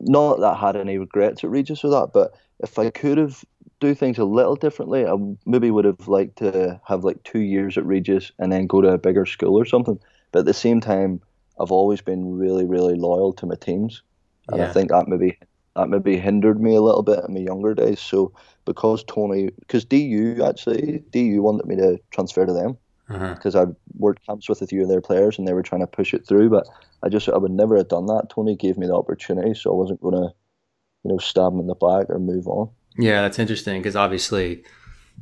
not 0.00 0.40
that 0.40 0.54
I 0.54 0.58
had 0.58 0.76
any 0.76 0.98
regrets 0.98 1.42
at 1.42 1.50
Regis 1.50 1.84
or 1.84 1.90
that, 1.90 2.10
but 2.14 2.34
if 2.60 2.78
I 2.78 2.90
could 2.90 3.18
have 3.18 3.44
do 3.80 3.94
things 3.94 4.18
a 4.18 4.24
little 4.24 4.54
differently, 4.54 5.06
I 5.06 5.16
maybe 5.44 5.70
would 5.70 5.84
have 5.84 6.06
liked 6.06 6.36
to 6.38 6.80
have 6.86 7.02
like 7.02 7.22
two 7.24 7.40
years 7.40 7.76
at 7.76 7.84
Regis 7.84 8.30
and 8.38 8.52
then 8.52 8.68
go 8.68 8.80
to 8.80 8.88
a 8.88 8.98
bigger 8.98 9.26
school 9.26 9.58
or 9.58 9.64
something. 9.64 9.98
But 10.30 10.40
at 10.40 10.44
the 10.44 10.54
same 10.54 10.80
time, 10.80 11.20
I've 11.62 11.70
always 11.70 12.00
been 12.00 12.36
really, 12.36 12.64
really 12.64 12.96
loyal 12.96 13.32
to 13.34 13.46
my 13.46 13.54
teams, 13.54 14.02
and 14.48 14.58
yeah. 14.58 14.68
I 14.68 14.72
think 14.72 14.90
that 14.90 15.06
maybe 15.06 15.38
that 15.76 15.88
maybe 15.88 16.18
hindered 16.18 16.60
me 16.60 16.74
a 16.74 16.82
little 16.82 17.02
bit 17.02 17.20
in 17.26 17.34
my 17.34 17.40
younger 17.40 17.74
days. 17.74 18.00
So 18.00 18.32
because 18.64 19.04
Tony, 19.04 19.50
because 19.60 19.84
DU 19.84 20.42
actually 20.44 21.02
DU 21.10 21.40
wanted 21.40 21.66
me 21.66 21.76
to 21.76 21.98
transfer 22.10 22.44
to 22.44 22.52
them 22.52 22.76
because 23.06 23.54
uh-huh. 23.54 23.70
I 23.70 23.74
worked 23.98 24.26
camps 24.26 24.48
with 24.48 24.62
a 24.62 24.66
few 24.66 24.82
of 24.82 24.88
their 24.88 25.00
players 25.00 25.38
and 25.38 25.46
they 25.46 25.52
were 25.52 25.62
trying 25.62 25.80
to 25.80 25.86
push 25.86 26.14
it 26.14 26.26
through, 26.26 26.50
but 26.50 26.66
I 27.02 27.08
just 27.08 27.28
I 27.28 27.38
would 27.38 27.52
never 27.52 27.76
have 27.76 27.88
done 27.88 28.06
that. 28.06 28.28
Tony 28.30 28.56
gave 28.56 28.76
me 28.76 28.86
the 28.86 28.94
opportunity, 28.94 29.54
so 29.54 29.70
I 29.70 29.74
wasn't 29.74 30.00
gonna, 30.00 30.32
you 31.04 31.10
know, 31.10 31.18
stab 31.18 31.52
him 31.52 31.60
in 31.60 31.66
the 31.66 31.74
back 31.74 32.10
or 32.10 32.18
move 32.18 32.46
on. 32.48 32.70
Yeah, 32.98 33.22
that's 33.22 33.38
interesting 33.38 33.80
because 33.80 33.96
obviously 33.96 34.64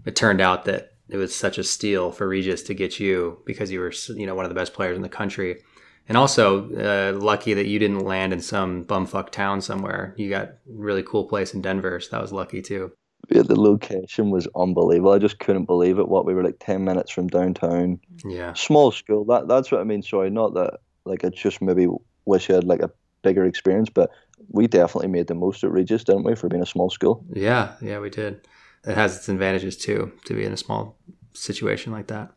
it 0.05 0.17
turned 0.17 0.41
out 0.41 0.65
that 0.65 0.95
it 1.09 1.17
was 1.17 1.35
such 1.35 1.59
a 1.59 1.65
steal 1.65 2.13
for 2.13 2.29
Regis 2.29 2.63
to 2.65 2.75
get 2.75 2.99
you 2.99 3.41
because 3.45 3.71
you 3.71 3.81
were 3.81 3.93
you 4.09 4.27
know 4.27 4.35
one 4.35 4.45
of 4.45 4.49
the 4.49 4.55
best 4.55 4.75
players 4.75 4.97
in 4.97 5.03
the 5.03 5.09
country 5.09 5.63
and 6.09 6.17
also, 6.17 6.71
uh, 6.75 7.19
lucky 7.19 7.55
that 7.55 7.67
you 7.67 7.79
didn't 7.79 8.01
land 8.01 8.33
in 8.33 8.41
some 8.41 8.85
bumfuck 8.85 9.31
town 9.31 9.61
somewhere. 9.61 10.15
You 10.17 10.29
got 10.31 10.55
really 10.67 11.03
cool 11.03 11.25
place 11.25 11.55
in 11.55 11.63
Denver, 11.63 12.01
so 12.01 12.09
that 12.13 12.23
was 12.23 12.33
lucky 12.33 12.63
too. 12.63 12.93
Yeah, 13.29 13.43
the 13.43 13.61
location 13.61 14.31
was 14.31 14.49
unbelievable. 14.57 15.13
I 15.13 15.19
just 15.19 15.39
couldn't 15.39 15.67
believe 15.67 15.99
it. 15.99 16.09
What 16.09 16.27
we 16.27 16.35
were 16.35 16.43
like 16.43 16.57
ten 16.59 16.85
minutes 16.85 17.11
from 17.11 17.29
downtown. 17.29 18.01
Yeah. 18.25 18.55
Small 18.55 18.91
school. 18.91 19.25
That 19.27 19.47
that's 19.47 19.71
what 19.71 19.81
I 19.81 19.85
mean. 19.85 20.03
Sorry, 20.03 20.31
not 20.31 20.55
that 20.55 20.81
like 21.05 21.25
I 21.25 21.29
just 21.29 21.63
maybe 21.63 21.87
wish 22.25 22.51
I 22.51 22.55
had 22.55 22.65
like 22.65 22.81
a 22.81 22.91
bigger 23.23 23.45
experience, 23.45 23.89
but 23.89 24.11
we 24.49 24.67
definitely 24.67 25.09
made 25.09 25.29
the 25.29 25.35
most 25.35 25.63
at 25.63 25.71
Regis, 25.71 26.05
didn't 26.05 26.25
we, 26.25 26.35
for 26.35 26.49
being 26.49 26.63
a 26.63 26.67
small 26.67 26.91
school? 26.91 27.25
Yeah, 27.33 27.75
yeah, 27.81 27.99
we 28.01 28.11
did. 28.11 28.49
It 28.85 28.95
has 28.95 29.17
its 29.17 29.29
advantages 29.29 29.77
too 29.77 30.13
to 30.25 30.35
be 30.35 30.45
in 30.45 30.53
a 30.53 30.57
small 30.57 30.99
situation 31.35 31.93
like 31.93 32.09
that. 32.09 32.33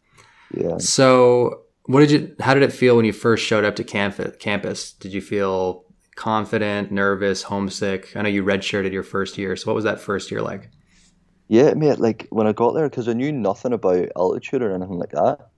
Yeah. 0.54 0.78
So 0.78 1.63
what 1.86 2.00
did 2.00 2.12
you? 2.12 2.36
How 2.40 2.54
did 2.54 2.64
it 2.64 2.74
feel 2.74 2.96
when 2.96 3.06
you 3.06 3.14
first 3.14 3.46
showed 3.46 3.66
up 3.66 3.76
to 3.78 3.84
campus? 3.84 4.94
Did 4.94 5.14
you 5.14 5.22
feel 5.22 5.86
confident, 6.16 6.92
nervous, 6.92 7.44
homesick? 7.44 8.16
I 8.16 8.22
know 8.22 8.30
you 8.30 8.44
redshirted 8.44 8.92
your 8.92 9.04
first 9.04 9.38
year, 9.38 9.56
so 9.56 9.68
what 9.68 9.76
was 9.76 9.84
that 9.84 10.00
first 10.00 10.32
year 10.32 10.42
like? 10.42 10.70
Yeah, 11.48 11.74
mate. 11.74 12.00
Like 12.00 12.28
when 12.30 12.48
I 12.48 12.54
got 12.54 12.74
there, 12.74 12.90
because 12.90 13.08
I 13.08 13.14
knew 13.14 13.32
nothing 13.32 13.74
about 13.74 14.10
altitude 14.16 14.62
or 14.62 14.74
anything 14.74 14.98
like 14.98 15.12
that, 15.12 15.50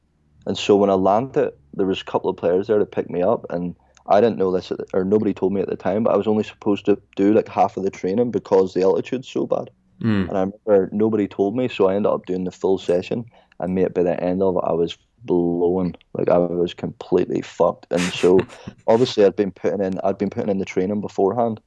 and 0.46 0.58
so 0.58 0.76
when 0.76 0.90
I 0.90 0.94
landed, 0.94 1.54
there 1.74 1.86
was 1.86 2.02
a 2.02 2.06
couple 2.06 2.30
of 2.30 2.38
players 2.38 2.68
there 2.68 2.80
to 2.80 2.86
pick 2.86 3.10
me 3.10 3.22
up, 3.22 3.46
and 3.50 3.76
I 4.08 4.22
didn't 4.22 4.38
know 4.38 4.52
this, 4.52 4.72
or 4.94 5.04
nobody 5.04 5.34
told 5.34 5.54
me 5.54 5.62
at 5.62 5.70
the 5.70 5.76
time, 5.76 6.04
but 6.04 6.14
I 6.14 6.18
was 6.18 6.28
only 6.28 6.44
supposed 6.44 6.86
to 6.86 7.02
do 7.16 7.34
like 7.34 7.48
half 7.48 7.78
of 7.78 7.84
the 7.84 7.90
training 7.90 8.32
because 8.32 8.74
the 8.74 8.84
altitude's 8.84 9.28
so 9.28 9.48
bad. 9.48 9.70
Mm. 10.02 10.30
And 10.30 10.38
I 10.38 10.42
remember 10.66 10.90
nobody 10.92 11.28
told 11.28 11.56
me, 11.56 11.68
so 11.68 11.88
I 11.88 11.96
ended 11.96 12.12
up 12.12 12.26
doing 12.26 12.44
the 12.44 12.52
full 12.52 12.78
session. 12.78 13.26
And 13.60 13.74
mate, 13.74 13.94
by 13.94 14.04
the 14.04 14.22
end 14.22 14.44
of 14.44 14.58
it, 14.58 14.64
I 14.64 14.74
was 14.74 14.98
blowing. 15.26 15.96
Like 16.14 16.30
I 16.30 16.38
was 16.38 16.74
completely 16.74 17.42
fucked. 17.42 17.88
And 17.92 18.02
so 18.02 18.40
obviously 18.88 19.26
I'd 19.26 19.36
been 19.36 19.52
putting 19.52 19.82
in 19.82 20.00
I'd 20.04 20.18
been 20.18 20.30
putting 20.30 20.50
in 20.50 20.60
the 20.60 20.66
training 20.66 21.02
beforehand 21.02 21.60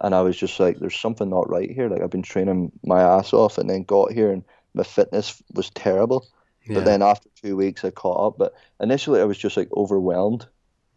and 0.00 0.14
I 0.14 0.22
was 0.22 0.36
just 0.36 0.58
like, 0.60 0.78
There's 0.78 0.98
something 0.98 1.28
not 1.28 1.50
right 1.50 1.70
here. 1.70 1.88
Like 1.88 2.02
I've 2.02 2.10
been 2.10 2.22
training 2.22 2.72
my 2.84 3.00
ass 3.00 3.32
off 3.32 3.58
and 3.58 3.68
then 3.68 3.82
got 3.82 4.12
here 4.12 4.30
and 4.30 4.44
my 4.74 4.84
fitness 4.84 5.42
was 5.52 5.70
terrible. 5.70 6.26
Yeah. 6.66 6.76
But 6.76 6.84
then 6.84 7.02
after 7.02 7.28
two 7.42 7.56
weeks 7.56 7.84
I 7.84 7.90
caught 7.90 8.26
up. 8.26 8.38
But 8.38 8.54
initially 8.80 9.20
I 9.20 9.24
was 9.24 9.38
just 9.38 9.56
like 9.56 9.68
overwhelmed. 9.76 10.46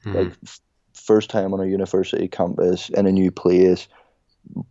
Mm-hmm. 0.05 0.17
Like 0.17 0.33
first 0.93 1.29
time 1.29 1.53
on 1.53 1.59
a 1.59 1.65
university 1.65 2.27
campus 2.27 2.89
in 2.89 3.05
a 3.05 3.11
new 3.11 3.31
place, 3.31 3.87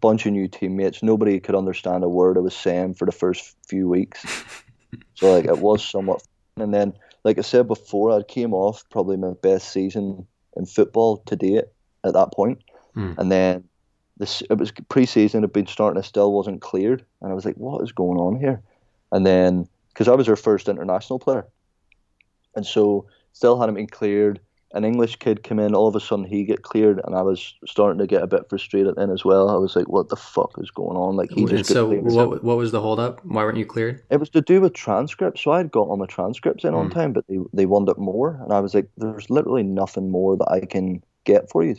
bunch 0.00 0.26
of 0.26 0.32
new 0.32 0.48
teammates. 0.48 1.02
Nobody 1.02 1.40
could 1.40 1.54
understand 1.54 2.04
a 2.04 2.08
word 2.08 2.36
I 2.36 2.40
was 2.40 2.54
saying 2.54 2.94
for 2.94 3.06
the 3.06 3.12
first 3.12 3.56
few 3.66 3.88
weeks. 3.88 4.24
so 5.14 5.32
like 5.32 5.44
it 5.44 5.58
was 5.58 5.84
somewhat. 5.84 6.22
And 6.56 6.72
then, 6.72 6.94
like 7.24 7.38
I 7.38 7.42
said 7.42 7.68
before, 7.68 8.10
I 8.10 8.22
came 8.22 8.52
off 8.52 8.84
probably 8.90 9.16
my 9.16 9.32
best 9.42 9.72
season 9.72 10.26
in 10.56 10.66
football 10.66 11.18
to 11.18 11.36
date 11.36 11.64
at 12.04 12.14
that 12.14 12.32
point. 12.32 12.62
Mm. 12.96 13.16
And 13.18 13.32
then 13.32 13.64
this 14.18 14.42
it 14.42 14.58
was 14.58 14.72
pre-season 14.88 15.42
had 15.42 15.52
been 15.52 15.66
starting, 15.66 16.00
it 16.00 16.04
still 16.04 16.32
wasn't 16.32 16.60
cleared, 16.60 17.04
and 17.20 17.30
I 17.30 17.34
was 17.34 17.44
like, 17.44 17.56
what 17.56 17.82
is 17.82 17.92
going 17.92 18.18
on 18.18 18.38
here? 18.38 18.62
And 19.10 19.24
then 19.26 19.68
because 19.88 20.08
I 20.08 20.14
was 20.14 20.28
our 20.28 20.36
first 20.36 20.68
international 20.68 21.18
player, 21.18 21.46
and 22.54 22.66
so 22.66 23.06
still 23.32 23.58
hadn't 23.58 23.74
been 23.74 23.86
cleared 23.86 24.40
an 24.74 24.84
English 24.84 25.16
kid 25.16 25.42
came 25.42 25.58
in, 25.58 25.74
all 25.74 25.86
of 25.86 25.94
a 25.94 26.00
sudden 26.00 26.24
he 26.24 26.44
get 26.44 26.62
cleared, 26.62 27.00
and 27.04 27.14
I 27.14 27.22
was 27.22 27.54
starting 27.66 27.98
to 27.98 28.06
get 28.06 28.22
a 28.22 28.26
bit 28.26 28.48
frustrated 28.48 28.96
then 28.96 29.10
as 29.10 29.24
well. 29.24 29.50
I 29.50 29.56
was 29.56 29.76
like, 29.76 29.88
"What 29.88 30.08
the 30.08 30.16
fuck 30.16 30.54
is 30.58 30.70
going 30.70 30.96
on?" 30.96 31.16
Like 31.16 31.30
he 31.30 31.44
just 31.44 31.70
so 31.70 31.88
what? 31.88 32.42
What 32.42 32.56
was 32.56 32.72
the 32.72 32.80
holdup? 32.80 33.24
Why 33.24 33.44
weren't 33.44 33.58
you 33.58 33.66
cleared? 33.66 34.02
It 34.10 34.18
was 34.18 34.30
to 34.30 34.40
do 34.40 34.60
with 34.60 34.72
transcripts. 34.72 35.42
So 35.42 35.52
I 35.52 35.58
had 35.58 35.70
got 35.70 35.88
all 35.88 35.96
my 35.96 36.06
transcripts 36.06 36.64
in 36.64 36.72
mm. 36.72 36.78
on 36.78 36.90
time, 36.90 37.12
but 37.12 37.26
they 37.28 37.38
they 37.52 37.66
wanted 37.66 37.98
more, 37.98 38.40
and 38.42 38.52
I 38.52 38.60
was 38.60 38.74
like, 38.74 38.88
"There's 38.96 39.28
literally 39.28 39.62
nothing 39.62 40.10
more 40.10 40.36
that 40.36 40.50
I 40.50 40.60
can 40.60 41.02
get 41.24 41.50
for 41.50 41.62
you." 41.62 41.76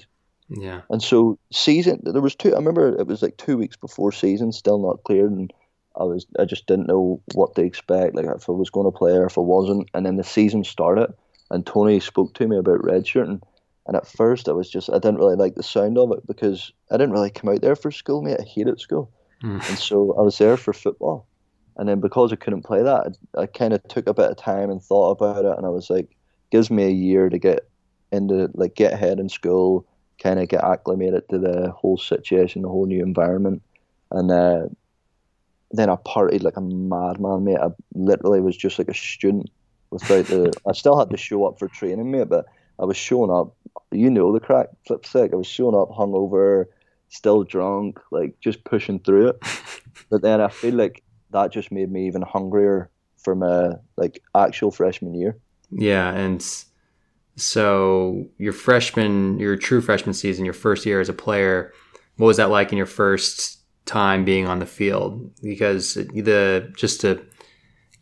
Yeah. 0.50 0.82
And 0.90 1.02
so 1.02 1.40
season, 1.52 2.00
there 2.04 2.22
was 2.22 2.36
two. 2.36 2.54
I 2.54 2.58
remember 2.58 2.96
it 3.00 3.08
was 3.08 3.24
like 3.24 3.38
two 3.38 3.58
weeks 3.58 3.76
before 3.76 4.12
season, 4.12 4.52
still 4.52 4.78
not 4.78 5.04
cleared, 5.04 5.32
and 5.32 5.52
I 6.00 6.04
was 6.04 6.28
I 6.38 6.46
just 6.46 6.68
didn't 6.68 6.88
know 6.88 7.22
what 7.34 7.56
to 7.56 7.64
expect, 7.64 8.14
like 8.14 8.26
if 8.26 8.48
I 8.48 8.52
was 8.52 8.70
going 8.70 8.86
to 8.86 8.96
play 8.98 9.14
or 9.14 9.26
if 9.26 9.38
I 9.38 9.42
wasn't. 9.42 9.90
And 9.96 10.06
then 10.06 10.18
the 10.18 10.24
season 10.24 10.64
started 10.64 11.12
and 11.54 11.66
Tony 11.66 12.00
spoke 12.00 12.34
to 12.34 12.48
me 12.48 12.58
about 12.58 12.82
redshirting. 12.82 13.40
And 13.86 13.96
at 13.96 14.08
first, 14.08 14.50
I 14.50 14.54
was 14.54 14.70
just, 14.70 14.90
I 14.90 14.94
didn't 14.94 15.18
really 15.18 15.36
like 15.36 15.54
the 15.54 15.64
sound 15.64 16.00
of 16.00 16.12
it 16.12 16.26
because 16.26 16.72
I 16.90 16.98
didn't 16.98 17.12
really 17.12 17.30
come 17.30 17.50
out 17.50 17.62
there 17.62 17.76
for 17.76 17.92
school, 17.92 18.24
mate. 18.24 18.38
I 18.40 18.44
hated 18.44 18.80
school. 18.80 19.12
Mm. 19.44 19.70
And 19.70 19.78
so 19.78 20.16
I 20.18 20.22
was 20.22 20.38
there 20.38 20.58
for 20.58 20.74
football. 20.74 21.28
And 21.78 21.88
then 21.88 22.00
because 22.00 22.34
I 22.34 22.38
couldn't 22.38 22.64
play 22.64 22.82
that, 22.82 23.18
I, 23.38 23.42
I 23.42 23.46
kind 23.46 23.74
of 23.74 23.84
took 23.84 24.08
a 24.08 24.14
bit 24.14 24.32
of 24.32 24.38
time 24.38 24.72
and 24.72 24.82
thought 24.82 25.12
about 25.12 25.46
it. 25.46 25.56
And 25.58 25.66
I 25.66 25.70
was 25.70 25.90
like, 25.92 26.16
gives 26.50 26.72
me 26.72 26.86
a 26.86 26.90
year 26.90 27.30
to 27.30 27.38
get 27.38 27.70
into, 28.12 28.50
like, 28.56 28.76
get 28.76 28.94
ahead 28.94 29.20
in 29.20 29.30
school, 29.30 29.86
kind 30.22 30.40
of 30.40 30.48
get 30.48 30.64
acclimated 30.64 31.30
to 31.30 31.38
the 31.38 31.72
whole 31.72 31.98
situation, 31.98 32.64
the 32.64 32.70
whole 32.70 32.88
new 32.88 33.04
environment. 33.04 33.62
And 34.10 34.32
uh, 34.32 34.68
then 35.72 35.90
I 35.90 35.98
partied 35.98 36.42
like 36.42 36.58
a 36.58 36.62
madman, 36.62 37.44
mate. 37.44 37.60
I 37.60 37.70
literally 37.94 38.42
was 38.42 38.58
just 38.58 38.80
like 38.80 38.88
a 38.88 38.94
student 38.94 39.52
without 39.94 40.26
the. 40.26 40.54
I 40.68 40.74
still 40.74 40.98
had 40.98 41.10
to 41.12 41.18
show 41.18 41.46
up 41.46 41.60
for 41.60 41.68
training, 41.68 42.12
mate, 42.12 42.30
but 42.30 42.46
I 42.80 42.86
was 42.86 42.98
showing 42.98 43.32
up. 43.32 43.56
You 43.92 44.10
know 44.10 44.34
the 44.34 44.40
crack, 44.40 44.68
flip 44.86 45.06
sick. 45.06 45.32
I 45.34 45.36
was 45.36 45.48
showing 45.48 45.76
up 45.76 45.90
hungover, 45.90 46.66
still 47.10 47.44
drunk, 47.44 48.00
like 48.12 48.40
just 48.40 48.64
pushing 48.64 49.00
through 49.00 49.30
it. 49.30 49.44
but 50.10 50.22
then 50.22 50.42
I 50.42 50.50
feel 50.50 50.74
like 50.74 51.04
that 51.32 51.52
just 51.52 51.72
made 51.72 51.92
me 51.92 52.08
even 52.08 52.22
hungrier 52.22 52.90
for 53.24 53.36
my 53.36 53.74
like 53.98 54.22
actual 54.36 54.72
freshman 54.72 55.14
year. 55.14 55.38
Yeah, 55.72 56.12
and 56.12 56.44
so 57.36 58.28
your 58.38 58.54
freshman, 58.54 59.40
your 59.40 59.56
true 59.56 59.82
freshman 59.82 60.14
season, 60.14 60.46
your 60.46 60.54
first 60.54 60.86
year 60.86 61.00
as 61.00 61.10
a 61.10 61.14
player, 61.14 61.74
what 62.18 62.28
was 62.28 62.38
that 62.38 62.50
like 62.50 62.72
in 62.72 62.78
your 62.78 62.88
first 62.88 63.60
time 63.86 64.24
being 64.24 64.48
on 64.48 64.60
the 64.60 64.66
field? 64.66 65.32
Because 65.42 65.96
the 65.96 66.72
just 66.76 67.02
to 67.02 67.24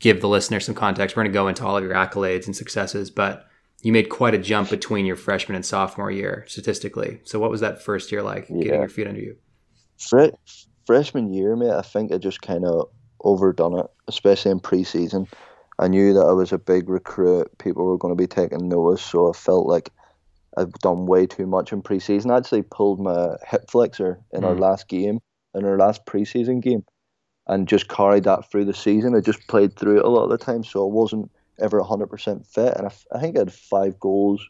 give 0.02 0.20
the 0.20 0.28
listener 0.28 0.60
some 0.60 0.76
context, 0.76 1.16
we're 1.16 1.24
going 1.24 1.32
to 1.32 1.38
go 1.38 1.48
into 1.48 1.66
all 1.66 1.78
of 1.78 1.84
your 1.84 1.94
accolades 1.94 2.48
and 2.48 2.56
successes, 2.56 3.10
but 3.10 3.46
you 3.84 3.94
made 3.94 4.10
quite 4.10 4.34
a 4.34 4.38
jump 4.38 4.70
between 4.70 5.06
your 5.06 5.16
freshman 5.16 5.56
and 5.56 5.66
sophomore 5.66 6.12
year 6.12 6.44
statistically. 6.48 7.22
So, 7.24 7.40
what 7.40 7.52
was 7.52 7.62
that 7.62 7.82
first 7.82 8.12
year 8.12 8.22
like, 8.22 8.48
yeah. 8.50 8.64
getting 8.64 8.80
your 8.82 8.90
feet 8.90 9.08
under 9.08 9.22
you? 9.22 9.38
Fre- 9.98 10.36
freshman 10.86 11.32
year, 11.34 11.56
mate, 11.56 11.72
I 11.72 11.82
think 11.82 12.12
I 12.12 12.18
just 12.18 12.42
kind 12.42 12.66
of 12.66 12.90
overdone 13.24 13.80
it, 13.80 13.86
especially 14.08 14.52
in 14.52 14.60
preseason. 14.60 15.28
I 15.80 15.88
knew 15.88 16.14
that 16.14 16.26
I 16.26 16.34
was 16.34 16.52
a 16.52 16.58
big 16.58 16.90
recruit. 16.90 17.58
People 17.60 17.86
were 17.86 17.98
going 17.98 18.12
to 18.12 18.22
be 18.22 18.28
taking 18.28 18.68
notice, 18.68 19.02
so 19.02 19.30
I 19.30 19.34
felt 19.34 19.68
like 19.68 19.92
I've 20.58 20.74
done 20.74 21.06
way 21.06 21.26
too 21.28 21.48
much 21.48 21.72
in 21.72 21.82
preseason. 21.82 22.32
I 22.32 22.38
actually 22.38 22.64
pulled 22.64 23.00
my 23.00 23.36
hip 23.48 23.70
flexor 23.70 24.20
in 24.32 24.42
mm. 24.42 24.48
our 24.48 24.56
last 24.56 24.88
game, 24.88 25.20
in 25.56 25.66
our 25.66 25.78
last 25.78 26.06
preseason 26.06 26.62
game 26.62 26.84
and 27.48 27.68
just 27.68 27.88
carried 27.88 28.24
that 28.26 28.50
through 28.50 28.66
the 28.66 28.74
season. 28.74 29.16
I 29.16 29.20
just 29.20 29.48
played 29.48 29.76
through 29.76 30.00
it 30.00 30.06
a 30.06 30.10
lot 30.10 30.24
of 30.24 30.30
the 30.30 30.38
time, 30.38 30.64
so 30.64 30.88
I 30.88 30.92
wasn't 30.92 31.32
ever 31.60 31.82
100% 31.82 32.46
fit. 32.46 32.78
And 32.78 32.88
I, 32.88 32.92
I 33.16 33.20
think 33.20 33.36
I 33.36 33.40
had 33.40 33.54
five 33.54 34.00
goals, 34.00 34.46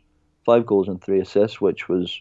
five 0.46 0.66
goals 0.66 0.88
and 0.88 1.02
three 1.02 1.20
assists, 1.20 1.62
which 1.62 1.90
was 1.90 2.20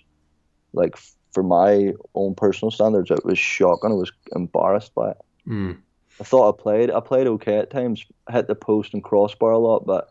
like 0.73 0.97
for 1.33 1.43
my 1.43 1.93
own 2.15 2.35
personal 2.35 2.71
standards, 2.71 3.11
it 3.11 3.25
was 3.25 3.39
shocking. 3.39 3.91
I 3.91 3.95
was 3.95 4.13
embarrassed 4.35 4.95
by 4.95 5.11
it. 5.11 5.19
Mm. 5.49 5.79
I 6.21 6.25
thought 6.25 6.55
I 6.55 6.63
played. 6.63 6.91
I 6.91 7.01
played 7.01 7.27
okay 7.27 7.59
at 7.59 7.71
times. 7.71 8.05
hit 8.31 8.47
the 8.47 8.55
post 8.55 8.95
and 8.95 9.03
crossbar 9.03 9.53
a 9.53 9.59
lot, 9.59 9.87
but 9.87 10.11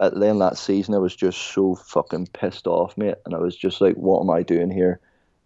at 0.00 0.14
the 0.14 0.26
end 0.26 0.42
of 0.42 0.50
that 0.50 0.58
season, 0.58 0.94
I 0.94 0.98
was 0.98 1.16
just 1.16 1.38
so 1.38 1.76
fucking 1.76 2.28
pissed 2.28 2.66
off, 2.66 2.96
mate. 2.98 3.14
And 3.24 3.34
I 3.34 3.38
was 3.38 3.56
just 3.56 3.80
like, 3.80 3.96
"What 3.96 4.20
am 4.20 4.30
I 4.30 4.42
doing 4.42 4.70
here? 4.70 5.00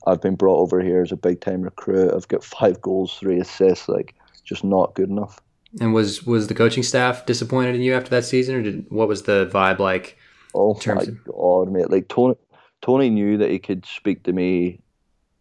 I've 0.07 0.21
been 0.21 0.35
brought 0.35 0.61
over 0.61 0.81
here 0.81 1.02
as 1.02 1.12
a 1.12 1.17
big 1.17 1.40
time 1.40 1.62
recruit. 1.62 2.12
I've 2.14 2.29
got 2.29 2.43
five 2.45 2.81
goals, 2.81 3.17
three 3.19 3.38
assists. 3.38 3.88
Like, 3.88 4.14
just 4.40 4.64
not 4.64 4.94
good 4.94 5.09
enough. 5.09 5.40
And 5.80 5.94
was 5.94 6.25
was 6.25 6.49
the 6.49 6.54
coaching 6.54 6.82
staff 6.82 7.26
disappointed 7.26 7.76
in 7.76 7.82
you 7.82 7.94
after 7.94 8.11
that 8.11 8.25
season, 8.25 8.56
or 8.56 8.62
did 8.62 8.87
what 8.88 9.09
was 9.09 9.23
the 9.23 9.49
vibe 9.52 9.78
like? 9.78 10.16
Oh 10.54 10.78
my 10.87 11.02
of- 11.02 11.25
god, 11.25 11.70
mate! 11.70 11.90
Like 11.90 12.09
Tony, 12.09 12.35
Tony 12.82 13.11
knew 13.11 13.38
that 13.38 13.50
he 13.50 13.59
could 13.59 13.87
speak 13.87 14.25
to 14.25 14.32
me 14.32 14.80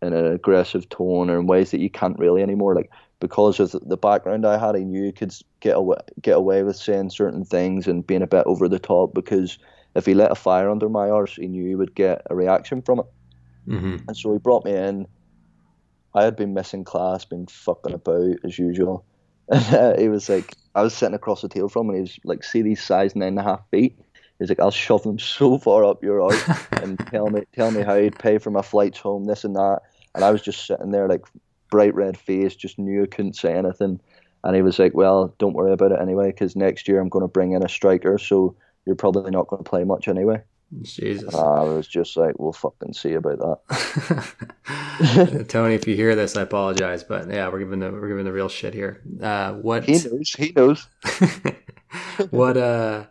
in 0.02 0.14
an 0.14 0.26
aggressive 0.28 0.88
tone 0.90 1.30
or 1.30 1.40
in 1.40 1.48
ways 1.48 1.72
that 1.72 1.80
you 1.80 1.90
can't 1.90 2.18
really 2.20 2.42
anymore. 2.42 2.76
Like 2.76 2.92
because 3.20 3.60
of 3.60 3.72
the 3.72 3.98
background 3.98 4.46
I 4.46 4.58
had, 4.58 4.76
he 4.76 4.86
knew 4.86 5.04
he 5.04 5.12
could 5.12 5.34
get 5.60 5.76
away 5.76 5.98
get 6.22 6.38
away 6.38 6.64
with 6.64 6.76
saying 6.76 7.10
certain 7.10 7.44
things 7.44 7.88
and 7.88 8.06
being 8.06 8.22
a 8.22 8.28
bit 8.28 8.46
over 8.46 8.68
the 8.68 8.80
top. 8.80 9.14
Because 9.14 9.58
if 9.96 10.06
he 10.06 10.14
let 10.14 10.32
a 10.32 10.36
fire 10.36 10.70
under 10.70 10.90
my 10.90 11.10
arse, 11.10 11.36
he 11.36 11.48
knew 11.48 11.66
he 11.66 11.76
would 11.76 11.96
get 11.96 12.22
a 12.30 12.36
reaction 12.36 12.82
from 12.82 13.00
it. 13.00 13.06
Mm-hmm. 13.68 13.98
And 14.08 14.18
so 14.18 14.32
he 14.32 14.40
brought 14.40 14.66
me 14.66 14.76
in 14.76 15.08
I 16.14 16.24
had 16.24 16.36
been 16.36 16.54
missing 16.54 16.84
class, 16.84 17.26
been 17.26 17.48
fucking 17.48 17.94
about 17.94 18.38
as 18.44 18.58
usual. 18.58 19.06
And 19.52 19.74
uh, 19.74 19.98
he 19.98 20.10
was 20.10 20.30
like, 20.30 20.54
I 20.76 20.84
was 20.84 20.94
sitting 20.94 21.16
across 21.16 21.42
the 21.42 21.50
table 21.50 21.70
from 21.70 21.88
him, 21.88 21.96
and 21.96 21.98
he 21.98 22.02
was 22.02 22.20
like, 22.24 22.44
see 22.44 22.62
these 22.62 22.84
size 22.84 23.16
nine 23.16 23.30
and 23.30 23.40
a 23.40 23.44
half 23.44 23.68
feet? 23.72 24.00
He's 24.38 24.50
like, 24.50 24.60
I'll 24.60 24.70
shove 24.70 25.02
them 25.02 25.18
so 25.38 25.58
far 25.58 25.84
up 25.84 26.04
your 26.04 26.22
arse 26.22 26.50
and 26.74 27.00
tell 27.12 27.32
me, 27.32 27.44
tell 27.54 27.72
me 27.72 27.82
how 27.82 27.98
he'd 27.98 28.20
pay 28.20 28.38
for 28.38 28.52
my 28.52 28.62
flights 28.62 29.00
home, 29.00 29.26
this 29.26 29.44
and 29.44 29.56
that. 29.56 29.82
And 30.14 30.24
I 30.24 30.32
was 30.32 30.44
just 30.44 30.68
sitting 30.68 30.92
there, 30.92 31.08
like 31.08 31.26
bright 31.72 31.96
red 31.96 32.18
face, 32.18 32.56
just 32.56 32.80
knew 32.80 33.04
I 33.04 33.08
couldn't 33.08 33.36
say 33.36 33.54
anything. 33.54 34.00
And 34.44 34.56
he 34.56 34.62
was 34.62 34.80
like, 34.80 34.94
well, 34.94 35.34
don't 35.38 35.54
worry 35.54 35.74
about 35.74 35.92
it 35.92 36.00
anyway, 36.00 36.32
because 36.32 36.56
next 36.56 36.88
year 36.88 37.00
I'm 37.00 37.10
going 37.10 37.24
to 37.24 37.28
bring 37.28 37.52
in 37.52 37.64
a 37.66 37.70
striker, 37.70 38.18
so 38.18 38.56
you're 38.86 38.96
probably 38.96 39.32
not 39.32 39.48
going 39.48 39.64
to 39.64 39.70
play 39.70 39.84
much 39.84 40.08
anyway. 40.08 40.42
Jesus. 40.82 41.34
I 41.34 41.64
was 41.64 41.88
just 41.88 42.16
like, 42.16 42.38
we'll 42.38 42.54
fucking 42.54 42.94
see 42.94 43.14
about 43.14 43.40
that. 43.68 45.46
Tony, 45.50 45.74
if 45.74 45.88
you 45.88 45.96
hear 45.96 46.16
this, 46.16 46.38
I 46.38 46.44
apologize, 46.44 47.04
but 47.04 47.30
yeah, 47.30 47.50
we're 47.50 47.60
giving 47.60 47.80
the 47.80 47.92
we're 47.92 48.10
giving 48.10 48.26
the 48.26 48.32
real 48.32 48.50
shit 48.50 48.74
here. 48.74 49.02
Uh, 49.22 49.54
what 49.54 49.86
he 49.86 49.94
knows, 49.94 50.30
he 50.38 50.54
knows. 50.56 50.88
what 52.30 52.56
uh, 52.56 53.06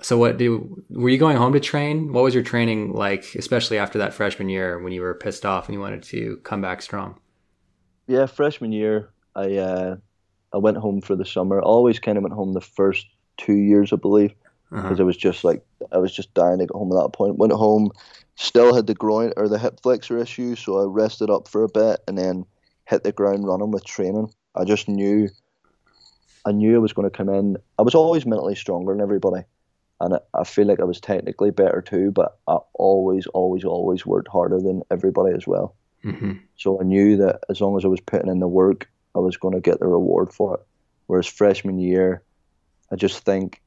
so 0.00 0.16
what 0.16 0.38
do 0.38 0.82
were 0.88 1.10
you 1.10 1.18
going 1.18 1.36
home 1.36 1.52
to 1.52 1.60
train? 1.60 2.12
What 2.12 2.24
was 2.24 2.32
your 2.34 2.42
training 2.42 2.94
like, 2.94 3.34
especially 3.34 3.78
after 3.78 3.98
that 3.98 4.14
freshman 4.14 4.48
year 4.48 4.78
when 4.78 4.92
you 4.92 5.02
were 5.02 5.14
pissed 5.14 5.44
off 5.44 5.66
and 5.66 5.74
you 5.74 5.80
wanted 5.80 6.02
to 6.04 6.38
come 6.38 6.62
back 6.62 6.80
strong? 6.80 7.20
Yeah, 8.06 8.26
freshman 8.26 8.72
year, 8.72 9.10
I 9.36 9.56
uh, 9.56 9.96
I 10.54 10.56
went 10.56 10.78
home 10.78 11.02
for 11.02 11.16
the 11.16 11.26
summer. 11.26 11.58
I 11.60 11.62
always 11.62 11.98
kind 11.98 12.16
of 12.16 12.22
went 12.22 12.34
home 12.34 12.54
the 12.54 12.62
first 12.62 13.06
two 13.36 13.56
years, 13.56 13.92
I 13.92 13.96
believe 13.96 14.34
because 14.72 14.92
uh-huh. 14.92 15.02
I 15.02 15.04
was 15.04 15.16
just 15.18 15.44
like 15.44 15.62
I 15.92 15.98
was 15.98 16.14
just 16.14 16.32
dying 16.32 16.58
to 16.58 16.64
get 16.64 16.74
home 16.74 16.90
at 16.92 17.02
that 17.02 17.12
point. 17.12 17.36
Went 17.36 17.52
home, 17.52 17.90
still 18.36 18.74
had 18.74 18.86
the 18.86 18.94
groin 18.94 19.32
or 19.36 19.48
the 19.48 19.58
hip 19.58 19.80
flexor 19.82 20.18
issue, 20.18 20.56
so 20.56 20.80
I 20.80 20.84
rested 20.84 21.28
up 21.28 21.46
for 21.46 21.62
a 21.62 21.68
bit 21.68 22.00
and 22.08 22.16
then 22.16 22.46
hit 22.88 23.04
the 23.04 23.12
ground 23.12 23.46
running 23.46 23.70
with 23.70 23.84
training. 23.84 24.32
I 24.54 24.64
just 24.64 24.88
knew, 24.88 25.28
I 26.46 26.52
knew 26.52 26.74
I 26.74 26.78
was 26.78 26.94
going 26.94 27.08
to 27.08 27.16
come 27.16 27.28
in. 27.28 27.58
I 27.78 27.82
was 27.82 27.94
always 27.94 28.24
mentally 28.24 28.54
stronger 28.54 28.94
than 28.94 29.02
everybody, 29.02 29.42
and 30.00 30.14
I, 30.14 30.20
I 30.34 30.44
feel 30.44 30.66
like 30.66 30.80
I 30.80 30.84
was 30.84 31.00
technically 31.00 31.50
better 31.50 31.82
too. 31.82 32.10
But 32.10 32.38
I 32.48 32.56
always, 32.72 33.26
always, 33.28 33.64
always 33.64 34.06
worked 34.06 34.28
harder 34.28 34.58
than 34.58 34.82
everybody 34.90 35.34
as 35.34 35.46
well. 35.46 35.76
Mm-hmm. 36.02 36.32
So 36.56 36.80
I 36.80 36.84
knew 36.84 37.18
that 37.18 37.40
as 37.50 37.60
long 37.60 37.76
as 37.76 37.84
I 37.84 37.88
was 37.88 38.00
putting 38.00 38.30
in 38.30 38.40
the 38.40 38.48
work, 38.48 38.90
I 39.14 39.18
was 39.18 39.36
going 39.36 39.54
to 39.54 39.60
get 39.60 39.80
the 39.80 39.86
reward 39.86 40.32
for 40.32 40.54
it. 40.54 40.60
Whereas 41.06 41.26
freshman 41.26 41.78
year, 41.78 42.22
I 42.90 42.96
just 42.96 43.20
think 43.20 43.61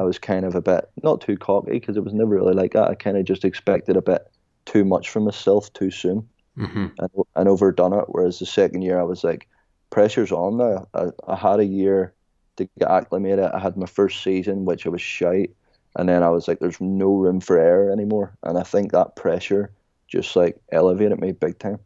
I 0.00 0.02
was 0.02 0.18
kind 0.18 0.46
of 0.46 0.54
a 0.54 0.62
bit 0.62 0.88
not 1.02 1.20
too 1.20 1.36
cocky 1.36 1.72
because 1.72 1.98
it 1.98 2.04
was 2.04 2.14
never 2.14 2.34
really 2.34 2.54
like 2.54 2.72
that. 2.72 2.88
I 2.88 2.94
kind 2.94 3.18
of 3.18 3.26
just 3.26 3.44
expected 3.44 3.98
a 3.98 4.02
bit 4.02 4.26
too 4.64 4.82
much 4.82 5.10
from 5.10 5.24
myself 5.24 5.70
too 5.74 5.90
soon 5.90 6.26
mm-hmm. 6.56 6.86
and, 6.98 7.10
and 7.36 7.48
overdone 7.50 7.92
it. 7.92 8.06
Whereas 8.08 8.38
the 8.38 8.46
second 8.46 8.80
year, 8.80 8.98
I 8.98 9.02
was 9.02 9.22
like, 9.22 9.46
pressure's 9.90 10.32
on 10.32 10.56
now. 10.56 10.88
I, 10.94 11.08
I 11.30 11.36
had 11.36 11.60
a 11.60 11.66
year 11.66 12.14
to 12.56 12.66
get 12.78 12.88
acclimated. 12.88 13.44
I 13.44 13.58
had 13.58 13.76
my 13.76 13.84
first 13.84 14.22
season, 14.22 14.64
which 14.64 14.86
I 14.86 14.88
was 14.88 15.02
shite, 15.02 15.54
and 15.96 16.08
then 16.08 16.22
I 16.22 16.30
was 16.30 16.48
like, 16.48 16.60
there's 16.60 16.80
no 16.80 17.12
room 17.12 17.38
for 17.38 17.58
error 17.58 17.92
anymore. 17.92 18.34
And 18.42 18.56
I 18.56 18.62
think 18.62 18.92
that 18.92 19.16
pressure 19.16 19.70
just 20.08 20.34
like 20.34 20.58
elevated 20.72 21.20
me 21.20 21.32
big 21.32 21.58
time. 21.58 21.78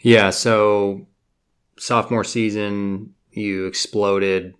Yeah. 0.00 0.28
So 0.30 1.06
sophomore 1.78 2.24
season, 2.24 3.14
you 3.30 3.64
exploded 3.64 4.54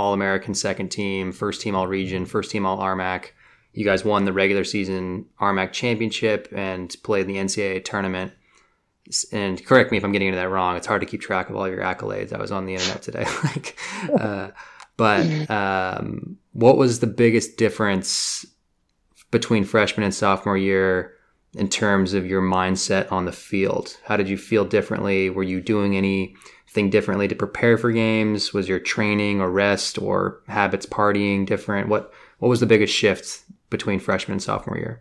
all 0.00 0.14
American 0.14 0.54
second 0.54 0.88
team, 0.88 1.30
first 1.30 1.60
team 1.60 1.76
all 1.76 1.86
region, 1.86 2.24
first 2.24 2.50
team 2.50 2.64
all 2.64 2.78
RMAC. 2.78 3.26
You 3.72 3.84
guys 3.84 4.04
won 4.04 4.24
the 4.24 4.32
regular 4.32 4.64
season 4.64 5.26
RMAC 5.40 5.72
championship 5.72 6.48
and 6.56 6.94
played 7.04 7.26
in 7.26 7.34
the 7.34 7.36
NCAA 7.38 7.84
tournament. 7.84 8.32
And 9.30 9.64
correct 9.64 9.92
me 9.92 9.98
if 9.98 10.04
I'm 10.04 10.12
getting 10.12 10.28
into 10.28 10.40
that 10.40 10.48
wrong. 10.48 10.76
It's 10.76 10.86
hard 10.86 11.02
to 11.02 11.06
keep 11.06 11.20
track 11.20 11.50
of 11.50 11.56
all 11.56 11.68
your 11.68 11.82
accolades. 11.82 12.32
I 12.32 12.38
was 12.38 12.50
on 12.50 12.64
the 12.64 12.74
internet 12.74 13.02
today. 13.02 13.26
like, 13.44 13.78
uh, 14.18 14.50
but 14.96 15.50
um, 15.50 16.38
what 16.52 16.78
was 16.78 17.00
the 17.00 17.06
biggest 17.06 17.58
difference 17.58 18.46
between 19.30 19.64
freshman 19.64 20.04
and 20.04 20.14
sophomore 20.14 20.56
year 20.56 21.14
in 21.54 21.68
terms 21.68 22.14
of 22.14 22.26
your 22.26 22.42
mindset 22.42 23.10
on 23.12 23.26
the 23.26 23.32
field? 23.32 23.96
How 24.04 24.16
did 24.16 24.28
you 24.28 24.38
feel 24.38 24.64
differently? 24.64 25.28
Were 25.28 25.42
you 25.42 25.60
doing 25.60 25.94
anything 26.70 26.90
differently 26.90 27.28
to 27.28 27.34
prepare 27.34 27.76
for 27.76 27.90
games? 27.90 28.52
Was 28.52 28.68
your 28.68 28.78
training 28.78 29.40
or 29.40 29.50
rest 29.50 29.98
or 29.98 30.40
habits 30.46 30.86
partying 30.86 31.46
different? 31.46 31.88
What 31.88 32.12
what 32.38 32.48
was 32.48 32.60
the 32.60 32.66
biggest 32.66 32.94
shift 32.94 33.42
between 33.70 33.98
freshman 33.98 34.34
and 34.34 34.42
sophomore 34.42 34.78
year? 34.78 35.00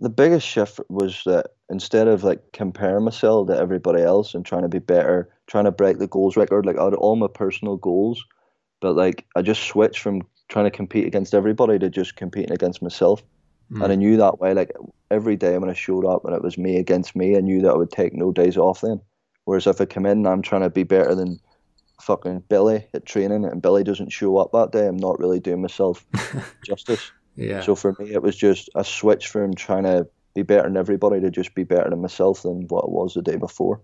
The 0.00 0.08
biggest 0.08 0.46
shift 0.46 0.80
was 0.88 1.22
that 1.26 1.50
instead 1.70 2.08
of 2.08 2.24
like 2.24 2.40
comparing 2.52 3.04
myself 3.04 3.48
to 3.48 3.56
everybody 3.56 4.02
else 4.02 4.34
and 4.34 4.44
trying 4.44 4.62
to 4.62 4.68
be 4.68 4.80
better, 4.80 5.28
trying 5.46 5.64
to 5.64 5.70
break 5.70 5.98
the 5.98 6.08
goals 6.08 6.36
record, 6.36 6.66
like 6.66 6.78
out 6.78 6.92
of 6.92 6.98
all 6.98 7.16
my 7.16 7.28
personal 7.32 7.76
goals, 7.76 8.24
but 8.80 8.96
like 8.96 9.26
I 9.36 9.42
just 9.42 9.64
switched 9.64 10.00
from 10.00 10.22
trying 10.48 10.64
to 10.64 10.70
compete 10.70 11.06
against 11.06 11.34
everybody 11.34 11.78
to 11.78 11.88
just 11.88 12.16
competing 12.16 12.52
against 12.52 12.82
myself. 12.82 13.22
Mm. 13.70 13.84
And 13.84 13.92
I 13.92 13.96
knew 13.96 14.16
that 14.16 14.40
way, 14.40 14.54
like 14.54 14.72
every 15.10 15.36
day 15.36 15.56
when 15.58 15.70
I 15.70 15.74
showed 15.74 16.04
up 16.04 16.24
and 16.24 16.34
it 16.34 16.42
was 16.42 16.58
me 16.58 16.78
against 16.78 17.14
me, 17.14 17.36
I 17.36 17.40
knew 17.40 17.60
that 17.62 17.70
I 17.70 17.76
would 17.76 17.92
take 17.92 18.14
no 18.14 18.32
days 18.32 18.56
off 18.56 18.80
then. 18.80 19.00
Whereas 19.44 19.66
if 19.66 19.80
I 19.80 19.86
come 19.86 20.06
in 20.06 20.18
and 20.18 20.28
I'm 20.28 20.42
trying 20.42 20.62
to 20.62 20.70
be 20.70 20.84
better 20.84 21.14
than 21.14 21.40
fucking 22.00 22.44
Billy 22.48 22.86
at 22.94 23.06
training 23.06 23.44
and 23.44 23.62
Billy 23.62 23.84
doesn't 23.84 24.12
show 24.12 24.36
up 24.36 24.52
that 24.52 24.72
day, 24.72 24.86
I'm 24.86 24.96
not 24.96 25.18
really 25.18 25.40
doing 25.40 25.62
myself 25.62 26.04
justice. 26.64 27.10
Yeah. 27.36 27.60
So 27.60 27.74
for 27.74 27.96
me, 27.98 28.12
it 28.12 28.22
was 28.22 28.36
just 28.36 28.68
a 28.74 28.84
switch 28.84 29.28
from 29.28 29.54
trying 29.54 29.84
to 29.84 30.06
be 30.34 30.42
better 30.42 30.64
than 30.64 30.76
everybody 30.76 31.20
to 31.20 31.30
just 31.30 31.54
be 31.54 31.64
better 31.64 31.90
than 31.90 32.00
myself 32.00 32.42
than 32.42 32.66
what 32.68 32.84
it 32.84 32.90
was 32.90 33.14
the 33.14 33.22
day 33.22 33.36
before. 33.36 33.80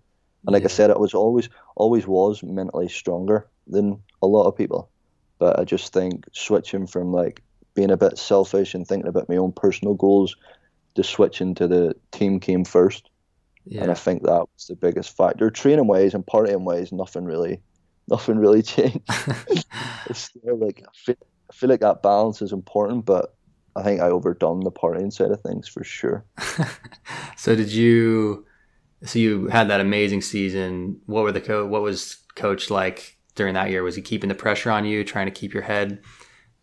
And 0.47 0.53
like 0.53 0.63
yeah. 0.63 0.69
I 0.69 0.71
said, 0.71 0.91
it 0.91 1.01
was 1.01 1.15
always 1.15 1.49
always 1.77 2.07
was 2.07 2.43
mentally 2.43 2.89
stronger 2.89 3.49
than 3.67 4.01
a 4.23 4.27
lot 4.27 4.47
of 4.47 4.57
people. 4.57 4.89
But 5.39 5.59
I 5.59 5.65
just 5.65 5.93
think 5.93 6.27
switching 6.33 6.87
from 6.87 7.13
like 7.13 7.43
being 7.75 7.91
a 7.91 7.97
bit 7.97 8.19
selfish 8.19 8.75
and 8.75 8.87
thinking 8.87 9.09
about 9.09 9.29
my 9.29 9.37
own 9.37 9.53
personal 9.53 9.95
goals 9.95 10.37
to 10.95 11.05
switching 11.05 11.55
to 11.57 11.69
the 11.69 11.95
team 12.13 12.41
came 12.41 12.65
first. 12.65 13.09
Yeah. 13.69 13.83
And 13.83 13.91
I 13.91 13.95
think 13.95 14.23
that 14.23 14.47
was 14.55 14.67
the 14.69 14.77
biggest 14.77 15.17
factor. 15.17 15.51
Training 15.51 15.87
ways 15.87 16.15
and 16.15 16.25
partying 16.25 16.65
ways, 16.65 16.91
nothing 16.91 17.25
really, 17.25 17.61
nothing 18.09 18.39
really 18.39 18.63
changed. 18.63 19.01
it's 20.07 20.19
still 20.19 20.57
like 20.59 20.83
I 20.83 20.91
feel, 20.95 21.17
I 21.51 21.55
feel 21.55 21.69
like 21.69 21.81
that 21.81 22.03
balance 22.03 22.41
is 22.41 22.53
important, 22.53 23.05
but 23.05 23.35
I 23.77 23.83
think 23.83 24.01
I 24.01 24.09
overdone 24.09 24.61
the 24.61 24.73
partying 24.73 25.13
side 25.13 25.31
of 25.31 25.41
things 25.41 25.69
for 25.69 25.85
sure. 25.85 26.25
so 27.37 27.55
did 27.55 27.71
you? 27.71 28.47
So 29.05 29.19
you 29.19 29.47
had 29.47 29.69
that 29.69 29.81
amazing 29.81 30.23
season. 30.23 31.01
What 31.07 31.23
were 31.23 31.33
the 31.33 31.41
co- 31.41 31.67
What 31.67 31.83
was 31.83 32.17
coach 32.35 32.71
like 32.71 33.17
during 33.35 33.55
that 33.55 33.71
year? 33.71 33.83
Was 33.83 33.95
he 33.95 34.03
keeping 34.03 34.29
the 34.29 34.35
pressure 34.35 34.71
on 34.71 34.85
you, 34.85 35.05
trying 35.05 35.27
to 35.27 35.33
keep 35.33 35.53
your 35.53 35.63
head 35.63 36.01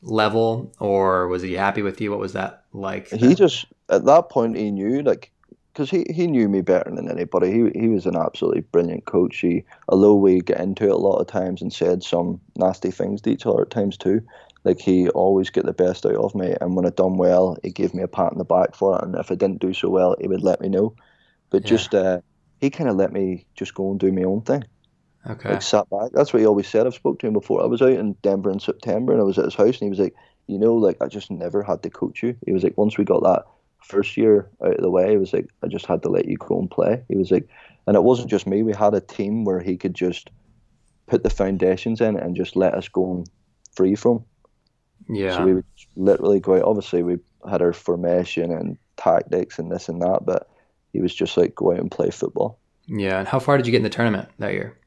level, 0.01 0.73
or 0.79 1.27
was 1.27 1.43
he 1.43 1.53
happy 1.53 1.81
with 1.81 2.01
you? 2.01 2.09
What 2.09 2.19
was 2.19 2.33
that 2.33 2.65
like? 2.73 3.09
He 3.09 3.35
just 3.35 3.67
at 3.89 4.05
that 4.05 4.29
point 4.29 4.57
he 4.57 4.71
knew 4.71 5.01
like 5.03 5.31
because 5.75 5.89
he, 5.89 6.05
he 6.09 6.25
knew 6.25 6.47
me 6.47 6.61
better 6.61 6.89
than 6.89 7.11
anybody. 7.11 7.51
He 7.51 7.79
he 7.79 7.87
was 7.89 8.05
an 8.05 8.15
absolutely 8.15 8.61
brilliant 8.61 9.03
coach. 9.05 9.37
He 9.37 9.65
although 9.89 10.15
we 10.15 10.39
get 10.39 10.61
into 10.61 10.85
it 10.85 10.91
a 10.91 10.95
lot 10.95 11.17
of 11.17 11.27
times 11.27 11.61
and 11.61 11.71
said 11.71 12.01
some 12.01 12.39
nasty 12.55 12.91
things 12.91 13.21
to 13.21 13.31
each 13.31 13.45
other 13.45 13.63
at 13.63 13.71
times 13.71 13.97
too. 13.97 14.21
Like 14.63 14.79
he 14.79 15.09
always 15.09 15.49
get 15.49 15.65
the 15.65 15.73
best 15.73 16.05
out 16.05 16.15
of 16.15 16.33
me, 16.33 16.55
and 16.61 16.75
when 16.75 16.85
I 16.85 16.89
done 16.89 17.17
well, 17.17 17.57
he 17.61 17.71
gave 17.71 17.93
me 17.93 18.03
a 18.03 18.07
pat 18.07 18.31
on 18.31 18.37
the 18.37 18.45
back 18.45 18.73
for 18.73 18.97
it. 18.97 19.03
And 19.03 19.15
if 19.15 19.29
I 19.29 19.35
didn't 19.35 19.59
do 19.59 19.73
so 19.73 19.89
well, 19.89 20.15
he 20.19 20.27
would 20.27 20.43
let 20.43 20.61
me 20.61 20.69
know. 20.69 20.95
But 21.49 21.63
yeah. 21.63 21.69
just 21.69 21.93
uh, 21.93 22.21
he 22.61 22.69
kind 22.69 22.89
of 22.89 22.95
let 22.95 23.11
me 23.11 23.45
just 23.55 23.73
go 23.73 23.91
and 23.91 23.99
do 23.99 24.13
my 24.13 24.23
own 24.23 24.41
thing. 24.41 24.63
Okay. 25.29 25.49
Like 25.49 25.61
sat 25.61 25.89
back. 25.89 26.11
That's 26.13 26.31
what 26.31 26.39
he 26.39 26.45
always 26.45 26.67
said. 26.67 26.87
I've 26.87 26.93
spoke 26.93 27.19
to 27.19 27.27
him 27.27 27.33
before. 27.33 27.61
I 27.61 27.65
was 27.65 27.81
out 27.81 27.89
in 27.89 28.13
Denver 28.21 28.51
in 28.51 28.59
September 28.59 29.11
and 29.11 29.21
I 29.21 29.25
was 29.25 29.37
at 29.37 29.45
his 29.45 29.55
house 29.55 29.79
and 29.79 29.81
he 29.81 29.89
was 29.89 29.99
like, 29.99 30.15
you 30.47 30.57
know, 30.57 30.75
like 30.75 31.01
I 31.01 31.07
just 31.07 31.31
never 31.31 31.63
had 31.63 31.81
to 31.83 31.89
coach 31.89 32.21
you. 32.21 32.35
He 32.45 32.53
was 32.53 32.63
like, 32.63 32.77
once 32.77 32.97
we 32.97 33.03
got 33.03 33.23
that 33.23 33.45
first 33.87 34.17
year 34.17 34.49
out 34.63 34.75
of 34.75 34.81
the 34.81 34.89
way, 34.89 35.11
he 35.11 35.17
was 35.17 35.33
like, 35.33 35.49
I 35.63 35.67
just 35.67 35.85
had 35.85 36.01
to 36.03 36.09
let 36.09 36.27
you 36.27 36.37
go 36.37 36.59
and 36.59 36.69
play. 36.69 37.03
He 37.07 37.15
was 37.15 37.31
like, 37.31 37.47
and 37.87 37.95
it 37.95 38.03
wasn't 38.03 38.29
just 38.29 38.47
me. 38.47 38.63
We 38.63 38.73
had 38.73 38.93
a 38.93 39.01
team 39.01 39.45
where 39.45 39.59
he 39.59 39.77
could 39.77 39.93
just 39.93 40.29
put 41.07 41.23
the 41.23 41.29
foundations 41.29 42.01
in 42.01 42.17
and 42.17 42.35
just 42.35 42.55
let 42.55 42.73
us 42.73 42.87
go 42.87 43.11
and 43.11 43.29
free 43.73 43.95
from. 43.95 44.25
Yeah. 45.07 45.37
So 45.37 45.45
we 45.45 45.53
would 45.53 45.65
literally 45.95 46.39
go 46.39 46.55
out. 46.55 46.63
Obviously, 46.63 47.03
we 47.03 47.17
had 47.49 47.61
our 47.61 47.73
formation 47.73 48.51
and 48.51 48.77
tactics 48.97 49.59
and 49.59 49.71
this 49.71 49.87
and 49.87 50.01
that, 50.01 50.25
but 50.25 50.49
he 50.93 51.01
was 51.01 51.13
just 51.13 51.37
like 51.37 51.53
go 51.53 51.73
out 51.73 51.79
and 51.79 51.91
play 51.91 52.09
football. 52.09 52.57
Yeah. 52.87 53.19
And 53.19 53.27
how 53.27 53.39
far 53.39 53.57
did 53.57 53.67
you 53.67 53.71
get 53.71 53.77
in 53.77 53.83
the 53.83 53.89
tournament 53.89 54.29
that 54.39 54.53
year? 54.53 54.77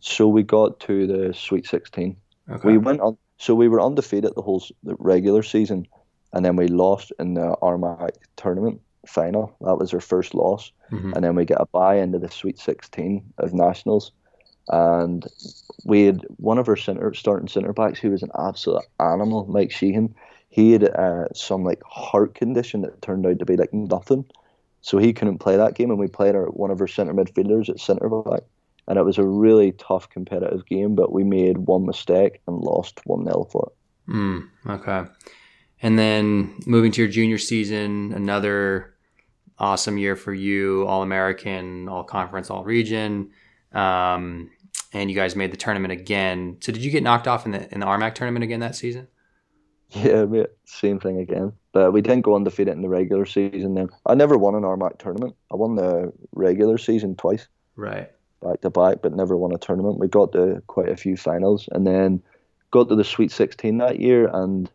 So 0.00 0.26
we 0.26 0.42
got 0.42 0.80
to 0.80 1.06
the 1.06 1.34
Sweet 1.34 1.66
16. 1.66 2.16
Okay. 2.50 2.68
We 2.68 2.78
went 2.78 3.00
on. 3.00 3.16
So 3.38 3.54
we 3.54 3.68
were 3.68 3.80
undefeated 3.80 4.34
the 4.34 4.42
whole 4.42 4.62
the 4.82 4.96
regular 4.98 5.42
season, 5.42 5.86
and 6.32 6.44
then 6.44 6.56
we 6.56 6.68
lost 6.68 7.12
in 7.18 7.34
the 7.34 7.56
RMAC 7.62 8.10
tournament 8.36 8.80
final. 9.06 9.54
That 9.60 9.76
was 9.76 9.92
our 9.92 10.00
first 10.00 10.34
loss, 10.34 10.72
mm-hmm. 10.90 11.12
and 11.14 11.24
then 11.24 11.34
we 11.34 11.44
get 11.44 11.60
a 11.60 11.66
bye 11.66 11.96
into 11.96 12.18
the 12.18 12.30
Sweet 12.30 12.58
16 12.58 13.24
of 13.38 13.54
nationals, 13.54 14.12
and 14.68 15.26
we 15.84 16.04
had 16.04 16.24
one 16.36 16.58
of 16.58 16.68
our 16.68 16.76
center 16.76 17.12
starting 17.14 17.48
centre 17.48 17.72
backs 17.72 17.98
who 17.98 18.10
was 18.10 18.22
an 18.22 18.30
absolute 18.38 18.84
animal, 18.98 19.46
Mike 19.46 19.72
Sheehan. 19.72 20.14
He 20.48 20.72
had 20.72 20.84
uh, 20.84 21.32
some 21.34 21.64
like 21.64 21.82
heart 21.84 22.34
condition 22.34 22.82
that 22.82 23.02
turned 23.02 23.26
out 23.26 23.38
to 23.38 23.46
be 23.46 23.56
like 23.56 23.72
nothing, 23.72 24.24
so 24.80 24.98
he 24.98 25.12
couldn't 25.12 25.38
play 25.38 25.56
that 25.56 25.74
game, 25.74 25.90
and 25.90 25.98
we 25.98 26.08
played 26.08 26.34
our 26.34 26.46
one 26.46 26.70
of 26.70 26.80
our 26.80 26.88
centre 26.88 27.14
midfielders 27.14 27.68
at 27.68 27.80
centre 27.80 28.08
back 28.08 28.42
and 28.90 28.98
it 28.98 29.04
was 29.04 29.18
a 29.18 29.24
really 29.24 29.70
tough 29.70 30.10
competitive 30.10 30.66
game, 30.66 30.96
but 30.96 31.12
we 31.12 31.22
made 31.22 31.58
one 31.58 31.86
mistake 31.86 32.40
and 32.48 32.58
lost 32.58 33.00
1 33.04 33.24
0 33.24 33.48
for 33.50 33.70
it. 33.70 34.12
Mm, 34.12 34.48
okay. 34.66 35.08
And 35.82 35.98
then 35.98 36.60
moving 36.66 36.92
to 36.92 37.02
your 37.02 37.10
junior 37.10 37.38
season, 37.38 38.12
another 38.14 38.94
awesome 39.58 39.98
year 39.98 40.16
for 40.16 40.34
you, 40.34 40.86
All 40.86 41.02
American, 41.02 41.88
All 41.88 42.04
Conference, 42.04 42.50
All 42.50 42.64
Region. 42.64 43.30
Um, 43.72 44.50
and 44.92 45.08
you 45.08 45.16
guys 45.16 45.36
made 45.36 45.52
the 45.52 45.56
tournament 45.56 45.92
again. 45.92 46.58
So 46.60 46.72
did 46.72 46.82
you 46.82 46.90
get 46.90 47.02
knocked 47.02 47.28
off 47.28 47.46
in 47.46 47.52
the 47.52 47.72
in 47.72 47.80
the 47.80 47.86
RMAC 47.86 48.14
tournament 48.14 48.44
again 48.44 48.60
that 48.60 48.74
season? 48.74 49.08
Yeah, 49.92 50.44
same 50.64 51.00
thing 51.00 51.18
again. 51.18 51.52
But 51.72 51.92
we 51.92 52.00
didn't 52.00 52.20
go 52.20 52.36
undefeated 52.36 52.74
in 52.74 52.82
the 52.82 52.88
regular 52.88 53.26
season. 53.26 53.74
Then 53.74 53.88
I 54.06 54.14
never 54.14 54.38
won 54.38 54.54
an 54.54 54.62
RMAC 54.62 54.98
tournament. 54.98 55.34
I 55.52 55.56
won 55.56 55.74
the 55.74 56.12
regular 56.32 56.78
season 56.78 57.16
twice. 57.16 57.48
Right 57.74 58.08
back 58.40 58.60
to 58.62 58.70
back, 58.70 58.98
but 59.02 59.14
never 59.14 59.36
won 59.36 59.52
a 59.54 59.58
tournament. 59.58 59.98
We 59.98 60.08
got 60.08 60.32
to 60.32 60.62
quite 60.66 60.88
a 60.88 60.96
few 60.96 61.16
finals, 61.16 61.68
and 61.72 61.86
then 61.86 62.22
got 62.70 62.88
to 62.88 62.96
the 62.96 63.04
Sweet 63.04 63.30
16 63.32 63.78
that 63.78 64.00
year, 64.00 64.28
and 64.32 64.70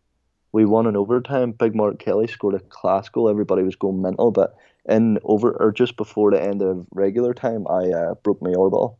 we 0.55 0.63
won 0.63 0.87
in 0.87 0.95
overtime. 0.95 1.51
Big 1.51 1.75
Mark 1.75 1.99
Kelly 1.99 2.27
scored 2.27 2.55
a 2.55 2.59
class 2.59 3.09
goal. 3.09 3.29
Everybody 3.29 3.61
was 3.63 3.75
going 3.75 4.01
mental, 4.01 4.31
but 4.31 4.55
in 4.87 5.19
over 5.25 5.51
or 5.51 5.73
just 5.73 5.97
before 5.97 6.31
the 6.31 6.41
end 6.41 6.61
of 6.61 6.87
regular 6.91 7.33
time, 7.33 7.67
I 7.67 7.89
uh, 7.89 8.13
broke 8.23 8.41
my 8.41 8.53
orbital. 8.53 8.97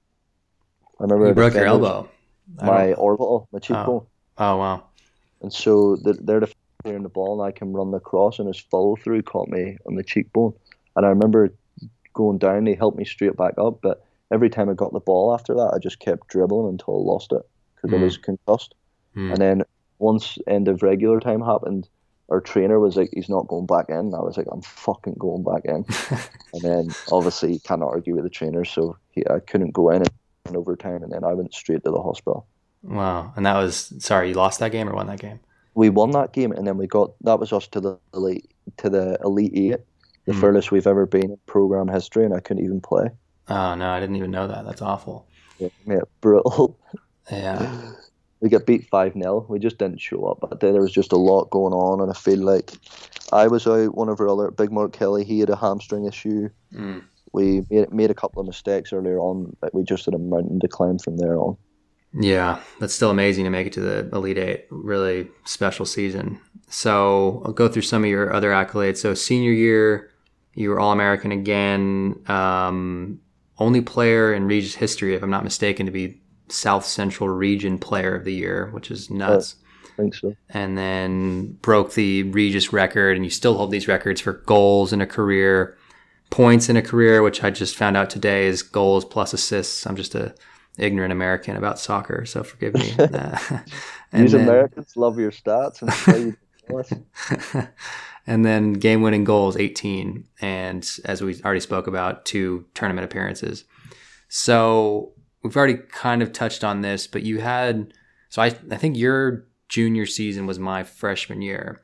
I 1.00 1.04
remember 1.04 1.28
you 1.28 1.34
broke 1.34 1.54
your 1.54 1.66
elbow. 1.66 2.10
My 2.62 2.92
orbital, 2.94 3.48
my 3.54 3.60
cheekbone. 3.60 4.06
Oh. 4.38 4.46
oh 4.46 4.58
wow! 4.58 4.84
And 5.42 5.54
so 5.54 5.96
the, 5.96 6.14
they're 6.14 6.42
the 6.42 6.52
the 6.84 7.10
ball, 7.10 7.42
and 7.42 7.48
I 7.48 7.58
can 7.58 7.72
run 7.72 7.92
the 7.92 8.02
cross, 8.02 8.38
and 8.38 8.50
his 8.50 8.60
follow 8.60 8.98
through 8.98 9.22
caught 9.22 9.48
me 9.48 9.78
on 9.88 9.96
the 9.96 10.04
cheekbone. 10.04 10.54
And 10.98 11.06
I 11.06 11.10
remember 11.10 11.54
going 12.14 12.38
down, 12.38 12.66
he 12.66 12.76
helped 12.76 12.98
me 12.98 13.06
straight 13.06 13.38
back 13.38 13.54
up, 13.58 13.80
but 13.82 14.06
every 14.30 14.50
time 14.50 14.70
I 14.70 14.74
got 14.74 14.92
the 14.92 15.00
ball 15.00 15.34
after 15.34 15.54
that, 15.54 15.72
I 15.74 15.80
just 15.80 16.00
kept 16.00 16.28
dribbling 16.28 16.68
until 16.68 16.96
I 16.96 17.12
lost 17.14 17.32
it 17.32 17.44
because 17.76 17.92
mm. 17.92 18.02
I 18.02 18.04
was 18.04 18.18
concussed. 18.18 18.76
Mm. 19.16 19.32
And 19.32 19.38
then 19.38 19.64
once 20.06 20.38
end 20.48 20.68
of 20.68 20.84
regular 20.84 21.20
time 21.20 21.42
happened, 21.42 21.90
our 22.30 22.42
trainer 22.42 22.80
was 22.80 22.96
like, 22.96 23.10
"He's 23.14 23.30
not 23.30 23.48
going 23.48 23.66
back 23.66 23.90
in." 23.90 24.14
I 24.14 24.22
was 24.22 24.38
like, 24.38 24.48
"I'm 24.52 24.62
fucking 24.62 25.16
going 25.18 25.44
back 25.44 25.64
in." 25.66 25.86
and 26.54 26.62
then 26.62 26.84
obviously 27.12 27.54
you 27.54 27.60
can't 27.60 27.84
argue 27.84 28.16
with 28.16 28.24
the 28.24 28.30
trainer, 28.30 28.66
so 28.66 28.98
he, 29.12 29.24
I 29.30 29.40
couldn't 29.40 29.74
go 29.74 29.90
in 29.90 30.04
in 30.48 30.56
overtime, 30.56 31.02
and 31.04 31.12
then 31.12 31.24
I 31.24 31.34
went 31.34 31.54
straight 31.54 31.84
to 31.84 31.92
the 31.92 32.02
hospital. 32.02 32.48
Wow! 32.84 33.34
And 33.36 33.46
that 33.46 33.58
was 33.58 33.94
sorry, 34.00 34.30
you 34.30 34.36
lost 34.36 34.60
that 34.60 34.72
game 34.72 34.88
or 34.90 34.96
won 34.96 35.08
that 35.08 35.20
game? 35.20 35.40
We 35.74 35.90
won 35.90 36.12
that 36.12 36.34
game, 36.34 36.52
and 36.52 36.66
then 36.68 36.78
we 36.78 36.88
got 36.88 37.12
that 37.22 37.40
was 37.40 37.52
us 37.52 37.68
to 37.70 37.82
the 37.82 37.98
elite 38.14 38.50
to 38.78 38.90
the 38.90 39.18
elite 39.24 39.54
eight, 39.56 39.82
the 40.26 40.34
mm. 40.34 40.40
furthest 40.40 40.72
we've 40.72 40.88
ever 40.88 41.06
been 41.06 41.32
in 41.32 41.38
program 41.46 41.88
history, 41.88 42.26
and 42.26 42.34
I 42.34 42.40
couldn't 42.40 42.64
even 42.64 42.82
play. 42.82 43.10
Oh 43.48 43.76
no, 43.76 43.90
I 43.90 44.00
didn't 44.00 44.16
even 44.16 44.32
know 44.32 44.48
that. 44.48 44.66
That's 44.66 44.82
awful. 44.82 45.28
Yeah, 45.60 45.70
yeah 45.86 46.06
brutal. 46.22 46.78
Yeah. 47.32 47.92
we 48.46 48.50
got 48.52 48.68
beat 48.68 48.88
5 48.90 49.14
0. 49.14 49.48
We 49.50 49.58
just 49.58 49.80
didn't 49.80 50.00
show 50.00 50.26
up. 50.26 50.38
But 50.40 50.60
there 50.60 50.80
was 50.80 50.92
just 50.92 51.12
a 51.12 51.18
lot 51.18 51.50
going 51.50 51.74
on, 51.74 52.00
and 52.00 52.12
I 52.12 52.14
feel 52.14 52.38
like 52.38 52.74
I 53.32 53.48
was 53.48 53.66
out. 53.66 53.96
One 53.96 54.08
of 54.08 54.20
our 54.20 54.30
other, 54.30 54.52
Big 54.52 54.72
Mark 54.72 54.94
Kelly, 54.94 55.24
he 55.24 55.40
had 55.40 55.50
a 55.50 55.56
hamstring 55.56 56.06
issue. 56.06 56.50
Mm. 56.72 57.04
We 57.34 57.64
made, 57.72 57.92
made 57.92 58.12
a 58.12 58.14
couple 58.14 58.42
of 58.42 58.46
mistakes 58.46 58.94
earlier 58.94 59.18
on, 59.18 59.58
but 59.62 59.74
we 59.74 59.84
just 59.84 60.06
had 60.06 60.14
a 60.14 60.20
mountain 60.20 60.60
to 60.60 60.68
climb 60.68 61.00
from 61.00 61.18
there 61.18 61.40
on. 61.40 61.58
Yeah, 62.14 62.60
that's 62.80 62.94
still 62.94 63.10
amazing 63.10 63.46
to 63.46 63.50
make 63.50 63.66
it 63.66 63.74
to 63.74 63.82
the 63.82 64.10
Elite 64.16 64.38
Eight. 64.38 64.68
Really 64.70 65.28
special 65.46 65.88
season. 65.88 66.40
So 66.70 67.42
I'll 67.48 67.52
go 67.52 67.68
through 67.68 67.82
some 67.82 68.04
of 68.04 68.10
your 68.12 68.32
other 68.32 68.52
accolades. 68.52 68.98
So 68.98 69.16
senior 69.16 69.54
year, 69.54 70.12
you 70.54 70.70
were 70.70 70.80
All 70.80 70.92
American 70.92 71.32
again. 71.32 72.22
Um, 72.28 73.22
only 73.58 73.82
player 73.82 74.36
in 74.36 74.46
Regis 74.46 74.76
history, 74.76 75.16
if 75.16 75.24
I'm 75.24 75.32
not 75.32 75.44
mistaken, 75.44 75.88
to 75.88 75.92
be 75.92 76.22
South 76.50 76.86
Central 76.86 77.30
Region 77.30 77.78
Player 77.78 78.16
of 78.16 78.24
the 78.24 78.34
Year, 78.34 78.70
which 78.72 78.92
is 78.92 79.10
oh, 79.12 79.16
nuts. 79.16 79.56
I 79.84 79.96
think 79.98 80.16
so. 80.16 80.36
And 80.50 80.78
then 80.78 81.54
broke 81.62 81.94
the 81.94 82.24
Regis 82.24 82.74
record, 82.74 83.16
and 83.16 83.26
you 83.26 83.32
still 83.32 83.56
hold 83.56 83.72
these 83.72 83.88
records 83.88 84.22
for 84.22 84.34
goals 84.34 84.92
in 84.92 85.02
a 85.02 85.08
career, 85.08 85.78
points 86.30 86.70
in 86.70 86.78
a 86.78 86.82
career, 86.82 87.22
which 87.22 87.44
I 87.44 87.50
just 87.50 87.76
found 87.76 87.96
out 87.96 88.10
today 88.10 88.48
is 88.48 88.62
goals 88.62 89.06
plus 89.06 89.34
assists. 89.34 89.86
I'm 89.88 89.96
just 89.96 90.16
a 90.16 90.36
ignorant 90.78 91.14
American 91.14 91.56
about 91.56 91.80
soccer, 91.80 92.26
so 92.26 92.44
forgive 92.44 92.74
me. 92.74 92.94
Uh, 93.00 93.38
these 94.12 94.32
then, 94.32 94.42
Americans 94.42 94.96
love 94.98 95.18
your 95.18 95.32
stats 95.32 95.82
and 95.82 95.92
play 95.94 96.36
and 98.28 98.46
then 98.46 98.74
game 98.74 99.02
winning 99.02 99.24
goals 99.24 99.58
18 99.58 100.26
and 100.42 101.00
as 101.06 101.22
we 101.22 101.42
already 101.44 101.60
spoke 101.60 101.88
about 101.88 102.26
two 102.26 102.66
tournament 102.74 103.06
appearances 103.06 103.66
so 104.28 105.12
we've 105.46 105.58
already 105.58 105.76
kind 105.76 106.22
of 106.22 106.34
touched 106.34 106.64
on 106.64 106.82
this 106.82 107.08
but 107.08 107.24
you 107.24 107.40
had 107.40 107.94
so 108.30 108.42
i, 108.42 108.48
I 108.48 108.78
think 108.78 108.98
your 108.98 109.46
junior 109.70 110.06
season 110.06 110.46
was 110.46 110.60
my 110.60 110.84
freshman 110.84 111.42
year 111.42 111.82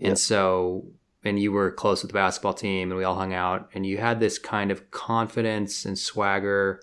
and 0.00 0.10
yep. 0.10 0.18
so 0.18 0.86
and 1.22 1.38
you 1.38 1.52
were 1.52 1.70
close 1.70 2.02
with 2.02 2.10
the 2.10 2.14
basketball 2.14 2.54
team 2.54 2.90
and 2.90 2.98
we 2.98 3.04
all 3.04 3.14
hung 3.14 3.32
out 3.32 3.70
and 3.74 3.86
you 3.86 3.98
had 3.98 4.20
this 4.20 4.38
kind 4.38 4.70
of 4.70 4.90
confidence 4.90 5.84
and 5.84 5.98
swagger 5.98 6.80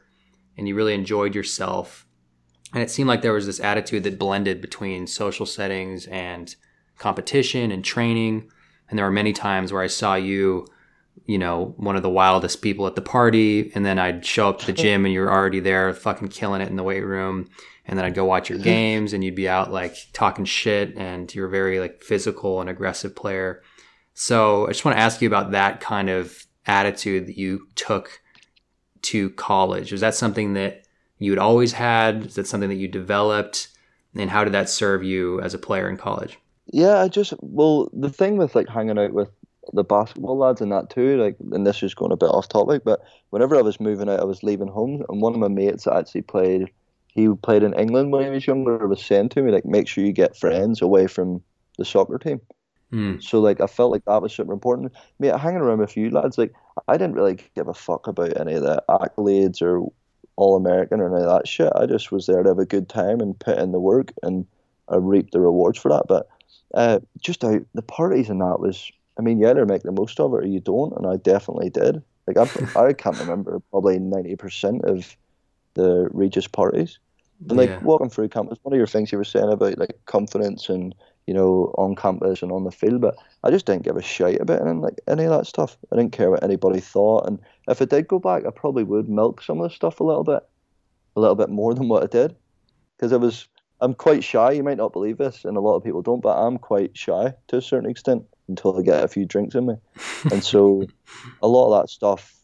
and 0.57 0.67
you 0.67 0.75
really 0.75 0.93
enjoyed 0.93 1.35
yourself 1.35 2.05
and 2.73 2.81
it 2.81 2.89
seemed 2.89 3.09
like 3.09 3.21
there 3.21 3.33
was 3.33 3.45
this 3.45 3.59
attitude 3.59 4.03
that 4.03 4.19
blended 4.19 4.61
between 4.61 5.07
social 5.07 5.45
settings 5.45 6.07
and 6.07 6.55
competition 6.97 7.71
and 7.71 7.83
training. 7.83 8.49
And 8.89 8.97
there 8.97 9.05
were 9.05 9.11
many 9.11 9.33
times 9.33 9.73
where 9.73 9.81
I 9.81 9.87
saw 9.87 10.15
you, 10.15 10.65
you 11.25 11.37
know, 11.37 11.73
one 11.77 11.95
of 11.95 12.03
the 12.03 12.09
wildest 12.09 12.61
people 12.61 12.87
at 12.87 12.95
the 12.95 13.01
party. 13.01 13.71
And 13.75 13.85
then 13.85 13.99
I'd 13.99 14.25
show 14.25 14.49
up 14.49 14.59
to 14.59 14.65
the 14.65 14.73
gym 14.73 15.05
and 15.05 15.13
you're 15.13 15.31
already 15.31 15.59
there 15.59 15.93
fucking 15.93 16.29
killing 16.29 16.61
it 16.61 16.69
in 16.69 16.75
the 16.75 16.83
weight 16.83 17.05
room. 17.05 17.49
And 17.85 17.97
then 17.97 18.05
I'd 18.05 18.15
go 18.15 18.25
watch 18.25 18.49
your 18.49 18.59
games 18.73 19.13
and 19.13 19.23
you'd 19.23 19.35
be 19.35 19.49
out 19.49 19.71
like 19.71 19.95
talking 20.13 20.45
shit 20.45 20.95
and 20.97 21.33
you're 21.33 21.47
a 21.47 21.51
very 21.51 21.79
like 21.79 22.03
physical 22.03 22.61
and 22.61 22.69
aggressive 22.69 23.15
player. 23.15 23.61
So 24.13 24.65
I 24.65 24.69
just 24.69 24.85
want 24.85 24.97
to 24.97 25.01
ask 25.03 25.21
you 25.21 25.27
about 25.27 25.51
that 25.51 25.79
kind 25.79 26.09
of 26.09 26.45
attitude 26.65 27.27
that 27.27 27.37
you 27.37 27.67
took 27.75 28.21
to 29.03 29.31
college. 29.31 29.91
Was 29.91 30.01
that 30.01 30.15
something 30.15 30.53
that 30.53 30.85
you 31.17 31.31
had 31.31 31.39
always 31.39 31.73
had? 31.73 32.25
Is 32.25 32.35
that 32.35 32.47
something 32.47 32.69
that 32.69 32.75
you 32.75 32.87
developed? 32.87 33.69
And 34.15 34.29
how 34.29 34.43
did 34.43 34.53
that 34.53 34.69
serve 34.69 35.03
you 35.03 35.39
as 35.41 35.53
a 35.53 35.59
player 35.59 35.89
in 35.89 35.97
college? 35.97 36.37
Yeah, 36.67 36.99
I 36.99 37.07
just 37.07 37.33
well 37.41 37.89
the 37.93 38.09
thing 38.09 38.37
with 38.37 38.55
like 38.55 38.69
hanging 38.69 38.97
out 38.97 39.13
with 39.13 39.29
the 39.73 39.83
basketball 39.83 40.37
lads 40.37 40.61
and 40.61 40.71
that 40.71 40.89
too, 40.89 41.17
like 41.17 41.37
and 41.51 41.65
this 41.65 41.83
is 41.83 41.93
going 41.93 42.11
a 42.11 42.17
bit 42.17 42.29
off 42.29 42.49
topic, 42.49 42.83
but 42.83 43.01
whenever 43.29 43.55
I 43.55 43.61
was 43.61 43.79
moving 43.79 44.09
out, 44.09 44.19
I 44.19 44.25
was 44.25 44.43
leaving 44.43 44.67
home, 44.67 45.03
and 45.07 45.21
one 45.21 45.33
of 45.33 45.39
my 45.39 45.47
mates 45.47 45.87
actually 45.87 46.23
played. 46.23 46.69
He 47.07 47.27
played 47.43 47.63
in 47.63 47.73
England 47.73 48.11
when 48.13 48.23
he 48.23 48.29
was 48.29 48.47
younger. 48.47 48.87
Was 48.87 49.03
saying 49.03 49.29
to 49.29 49.41
me 49.41 49.51
like, 49.51 49.65
make 49.65 49.87
sure 49.87 50.03
you 50.03 50.13
get 50.13 50.37
friends 50.37 50.81
away 50.81 51.07
from 51.07 51.41
the 51.77 51.83
soccer 51.83 52.17
team. 52.17 52.39
Mm. 52.91 53.21
So 53.21 53.39
like 53.39 53.61
I 53.61 53.67
felt 53.67 53.91
like 53.91 54.05
that 54.05 54.21
was 54.21 54.33
super 54.33 54.53
important. 54.53 54.93
Mate, 55.19 55.35
hanging 55.35 55.61
around 55.61 55.79
with 55.79 55.97
you 55.97 56.09
lads, 56.09 56.37
like 56.37 56.53
I 56.87 56.97
didn't 56.97 57.15
really 57.15 57.37
give 57.55 57.67
a 57.67 57.73
fuck 57.73 58.07
about 58.07 58.39
any 58.39 58.53
of 58.53 58.63
the 58.63 58.83
accolades 58.89 59.61
or 59.61 59.91
all 60.35 60.55
American 60.55 60.99
or 60.99 61.13
any 61.13 61.23
of 61.23 61.29
that 61.29 61.47
shit. 61.47 61.71
I 61.75 61.85
just 61.85 62.11
was 62.11 62.27
there 62.27 62.43
to 62.43 62.49
have 62.49 62.59
a 62.59 62.65
good 62.65 62.89
time 62.89 63.19
and 63.19 63.39
put 63.39 63.57
in 63.57 63.71
the 63.71 63.79
work 63.79 64.13
and 64.23 64.45
I 64.89 64.97
reaped 64.97 65.31
the 65.33 65.39
rewards 65.39 65.79
for 65.79 65.89
that. 65.89 66.05
But 66.07 66.27
uh, 66.73 66.99
just 67.19 67.43
out 67.43 67.61
the 67.73 67.81
parties 67.81 68.29
and 68.29 68.41
that 68.41 68.59
was. 68.59 68.91
I 69.17 69.21
mean, 69.21 69.39
you 69.39 69.47
either 69.49 69.65
make 69.65 69.83
the 69.83 69.91
most 69.91 70.19
of 70.19 70.33
it 70.33 70.37
or 70.37 70.47
you 70.47 70.59
don't, 70.59 70.95
and 70.97 71.05
I 71.05 71.17
definitely 71.17 71.69
did. 71.69 72.01
Like 72.27 72.37
I, 72.37 72.87
I 72.87 72.93
can't 72.93 73.19
remember 73.19 73.61
probably 73.71 73.99
ninety 73.99 74.35
percent 74.35 74.83
of 74.85 75.15
the 75.73 76.09
Regis 76.11 76.47
parties. 76.47 76.99
And 77.49 77.57
like 77.57 77.69
yeah. 77.69 77.79
walking 77.79 78.09
through 78.09 78.29
campus, 78.29 78.59
one 78.61 78.73
of 78.73 78.77
your 78.77 78.87
things 78.87 79.11
you 79.11 79.17
were 79.17 79.23
saying 79.23 79.51
about 79.51 79.77
like 79.79 79.99
confidence 80.05 80.69
and 80.69 80.93
you 81.25 81.33
know 81.33 81.73
on 81.75 81.95
campus 81.95 82.43
and 82.43 82.51
on 82.51 82.65
the 82.65 82.71
field, 82.71 83.01
but 83.01 83.15
I 83.43 83.49
just 83.49 83.65
didn't 83.65 83.83
give 83.83 83.97
a 83.97 84.01
shit 84.01 84.39
about 84.39 84.65
it 84.65 84.73
like 84.75 84.99
any 85.07 85.23
of 85.23 85.31
that 85.31 85.47
stuff. 85.47 85.75
I 85.91 85.95
didn't 85.95 86.11
care 86.11 86.29
what 86.29 86.43
anybody 86.43 86.79
thought, 86.79 87.27
and 87.27 87.39
if 87.67 87.81
I 87.81 87.85
did 87.85 88.07
go 88.07 88.19
back, 88.19 88.45
I 88.45 88.51
probably 88.51 88.83
would 88.83 89.09
milk 89.09 89.41
some 89.41 89.59
of 89.59 89.69
the 89.69 89.75
stuff 89.75 89.99
a 89.99 90.03
little 90.03 90.23
bit, 90.23 90.43
a 91.15 91.19
little 91.19 91.35
bit 91.35 91.49
more 91.49 91.73
than 91.73 91.87
what 91.87 92.03
I 92.03 92.07
did, 92.07 92.35
because 92.95 93.11
I 93.11 93.17
was 93.17 93.47
I'm 93.81 93.95
quite 93.95 94.23
shy. 94.23 94.51
You 94.51 94.63
might 94.63 94.77
not 94.77 94.93
believe 94.93 95.17
this, 95.17 95.43
and 95.43 95.57
a 95.57 95.61
lot 95.61 95.75
of 95.75 95.83
people 95.83 96.03
don't, 96.03 96.21
but 96.21 96.37
I'm 96.37 96.59
quite 96.59 96.95
shy 96.95 97.33
to 97.47 97.57
a 97.57 97.61
certain 97.61 97.89
extent 97.89 98.23
until 98.47 98.77
I 98.77 98.81
get 98.81 99.03
a 99.03 99.07
few 99.07 99.25
drinks 99.25 99.55
in 99.55 99.67
me. 99.67 99.75
and 100.31 100.43
so, 100.43 100.85
a 101.41 101.47
lot 101.47 101.73
of 101.73 101.81
that 101.81 101.89
stuff, 101.89 102.35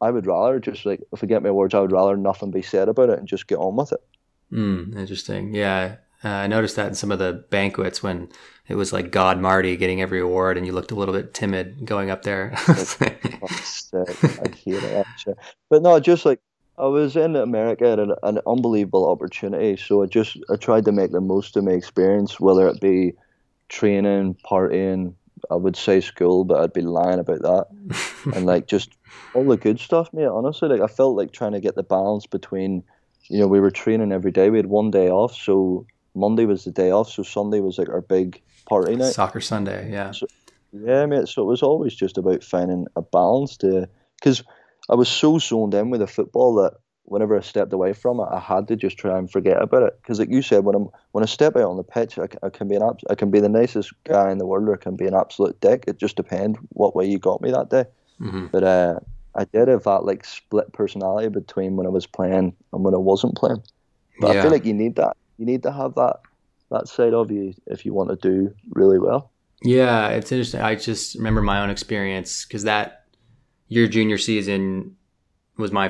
I 0.00 0.10
would 0.10 0.26
rather 0.26 0.58
just 0.60 0.86
like 0.86 1.00
if 1.12 1.22
I 1.22 1.26
get 1.26 1.42
my 1.42 1.50
awards, 1.50 1.74
I 1.74 1.80
would 1.80 1.92
rather 1.92 2.16
nothing 2.16 2.50
be 2.50 2.62
said 2.62 2.88
about 2.88 3.10
it 3.10 3.18
and 3.18 3.28
just 3.28 3.46
get 3.46 3.58
on 3.58 3.76
with 3.76 3.92
it. 3.92 4.02
Mm, 4.52 4.96
interesting. 4.96 5.54
Yeah, 5.54 5.96
uh, 6.24 6.28
I 6.28 6.46
noticed 6.46 6.76
that 6.76 6.88
in 6.88 6.94
some 6.94 7.12
of 7.12 7.18
the 7.18 7.44
banquets 7.50 8.02
when 8.02 8.28
it 8.68 8.74
was 8.74 8.92
like 8.92 9.10
God 9.10 9.38
Marty 9.40 9.76
getting 9.76 10.02
every 10.02 10.20
award, 10.20 10.56
and 10.56 10.66
you 10.66 10.72
looked 10.72 10.90
a 10.90 10.94
little 10.94 11.14
bit 11.14 11.34
timid 11.34 11.84
going 11.84 12.10
up 12.10 12.22
there. 12.22 12.52
I 12.68 12.72
it. 15.26 15.38
But 15.68 15.82
no, 15.82 15.98
just 15.98 16.26
like 16.26 16.40
I 16.78 16.86
was 16.86 17.16
in 17.16 17.36
America 17.36 17.88
at 17.88 17.98
an, 17.98 18.14
an, 18.22 18.40
unbelievable 18.46 19.08
opportunity, 19.08 19.76
so 19.76 20.02
I 20.02 20.06
just 20.06 20.36
I 20.50 20.56
tried 20.56 20.84
to 20.86 20.92
make 20.92 21.10
the 21.10 21.20
most 21.20 21.56
of 21.56 21.64
my 21.64 21.72
experience, 21.72 22.38
whether 22.38 22.68
it 22.68 22.80
be 22.80 23.14
training, 23.68 24.36
partying. 24.48 25.14
I 25.50 25.56
would 25.56 25.76
say 25.76 26.00
school, 26.00 26.44
but 26.44 26.60
I'd 26.60 26.72
be 26.72 26.82
lying 26.82 27.18
about 27.18 27.42
that, 27.42 27.66
and 28.34 28.46
like 28.46 28.66
just 28.66 28.90
all 29.34 29.44
the 29.44 29.56
good 29.56 29.80
stuff, 29.80 30.12
mate. 30.12 30.26
Honestly, 30.26 30.68
like 30.68 30.80
I 30.80 30.86
felt 30.86 31.16
like 31.16 31.32
trying 31.32 31.52
to 31.52 31.60
get 31.60 31.74
the 31.74 31.82
balance 31.82 32.26
between, 32.26 32.82
you 33.28 33.38
know, 33.40 33.46
we 33.46 33.60
were 33.60 33.70
training 33.70 34.12
every 34.12 34.32
day. 34.32 34.50
We 34.50 34.58
had 34.58 34.66
one 34.66 34.90
day 34.90 35.10
off, 35.10 35.34
so 35.34 35.86
Monday 36.14 36.46
was 36.46 36.64
the 36.64 36.70
day 36.70 36.90
off, 36.90 37.10
so 37.10 37.22
Sunday 37.22 37.60
was 37.60 37.78
like 37.78 37.88
our 37.88 38.02
big 38.02 38.40
party 38.68 38.96
night. 38.96 39.12
Soccer 39.12 39.40
Sunday, 39.40 39.90
yeah. 39.90 40.12
So, 40.12 40.26
yeah, 40.72 41.06
mate. 41.06 41.28
So 41.28 41.42
it 41.42 41.46
was 41.46 41.62
always 41.62 41.94
just 41.94 42.18
about 42.18 42.44
finding 42.44 42.86
a 42.96 43.02
balance 43.02 43.56
to, 43.58 43.88
because 44.18 44.42
I 44.88 44.94
was 44.94 45.08
so 45.08 45.38
zoned 45.38 45.74
in 45.74 45.90
with 45.90 46.00
the 46.00 46.06
football 46.06 46.54
that 46.56 46.74
whenever 47.10 47.36
I 47.36 47.40
stepped 47.40 47.72
away 47.72 47.92
from 47.92 48.20
it, 48.20 48.28
I 48.30 48.38
had 48.38 48.68
to 48.68 48.76
just 48.76 48.96
try 48.96 49.18
and 49.18 49.30
forget 49.30 49.60
about 49.60 49.82
it. 49.82 49.98
Because, 50.00 50.20
like 50.20 50.30
you 50.30 50.42
said, 50.42 50.64
when 50.64 50.76
I'm 50.76 50.88
when 51.10 51.24
I 51.24 51.26
step 51.26 51.56
out 51.56 51.64
on 51.64 51.76
the 51.76 51.82
pitch, 51.82 52.18
I, 52.18 52.28
I 52.42 52.50
can 52.50 52.68
be 52.68 52.76
an 52.76 52.82
I 53.10 53.14
can 53.14 53.30
be 53.30 53.40
the 53.40 53.48
nicest 53.48 53.92
guy 54.04 54.30
in 54.30 54.38
the 54.38 54.46
world, 54.46 54.68
or 54.68 54.74
I 54.74 54.78
can 54.78 54.96
be 54.96 55.06
an 55.06 55.14
absolute 55.14 55.60
dick. 55.60 55.84
It 55.88 55.98
just 55.98 56.16
depends 56.16 56.58
what 56.70 56.94
way 56.94 57.06
you 57.06 57.18
got 57.18 57.42
me 57.42 57.50
that 57.50 57.70
day. 57.70 57.84
Mm-hmm. 58.20 58.46
But 58.46 58.64
uh, 58.64 59.00
I 59.34 59.44
did 59.44 59.68
have 59.68 59.84
that 59.84 60.04
like 60.04 60.24
split 60.24 60.72
personality 60.72 61.28
between 61.28 61.76
when 61.76 61.86
I 61.86 61.90
was 61.90 62.06
playing 62.06 62.54
and 62.72 62.84
when 62.84 62.94
I 62.94 62.98
wasn't 62.98 63.36
playing. 63.36 63.62
But 64.20 64.34
yeah. 64.34 64.38
I 64.38 64.42
feel 64.42 64.52
like 64.52 64.64
you 64.64 64.74
need 64.74 64.96
that. 64.96 65.16
You 65.36 65.46
need 65.46 65.62
to 65.64 65.72
have 65.72 65.94
that 65.96 66.20
that 66.70 66.86
side 66.86 67.14
of 67.14 67.32
you 67.32 67.54
if 67.66 67.84
you 67.84 67.92
want 67.92 68.10
to 68.10 68.16
do 68.16 68.54
really 68.70 68.98
well. 68.98 69.32
Yeah, 69.62 70.08
it's 70.08 70.32
interesting. 70.32 70.60
I 70.60 70.76
just 70.76 71.16
remember 71.16 71.42
my 71.42 71.60
own 71.60 71.70
experience 71.70 72.44
because 72.44 72.64
that 72.64 73.06
your 73.68 73.88
junior 73.88 74.16
season 74.16 74.96
was 75.56 75.70
my, 75.70 75.88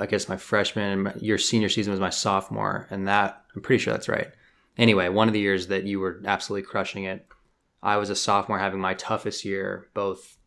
I 0.00 0.06
guess 0.06 0.28
my 0.28 0.36
freshman, 0.36 1.06
and 1.06 1.22
your 1.22 1.38
senior 1.38 1.68
season 1.68 1.90
was 1.90 2.00
my 2.00 2.10
sophomore, 2.10 2.86
and 2.90 3.06
that 3.06 3.44
I'm 3.54 3.62
pretty 3.62 3.82
sure 3.82 3.92
that's 3.92 4.08
right. 4.08 4.30
Anyway, 4.78 5.08
one 5.08 5.28
of 5.28 5.34
the 5.34 5.40
years 5.40 5.66
that 5.66 5.84
you 5.84 6.00
were 6.00 6.22
absolutely 6.24 6.66
crushing 6.66 7.04
it, 7.04 7.26
I 7.82 7.96
was 7.98 8.10
a 8.10 8.16
sophomore 8.16 8.58
having 8.58 8.80
my 8.80 8.94
toughest 8.94 9.44
year, 9.44 9.88
both 9.94 10.38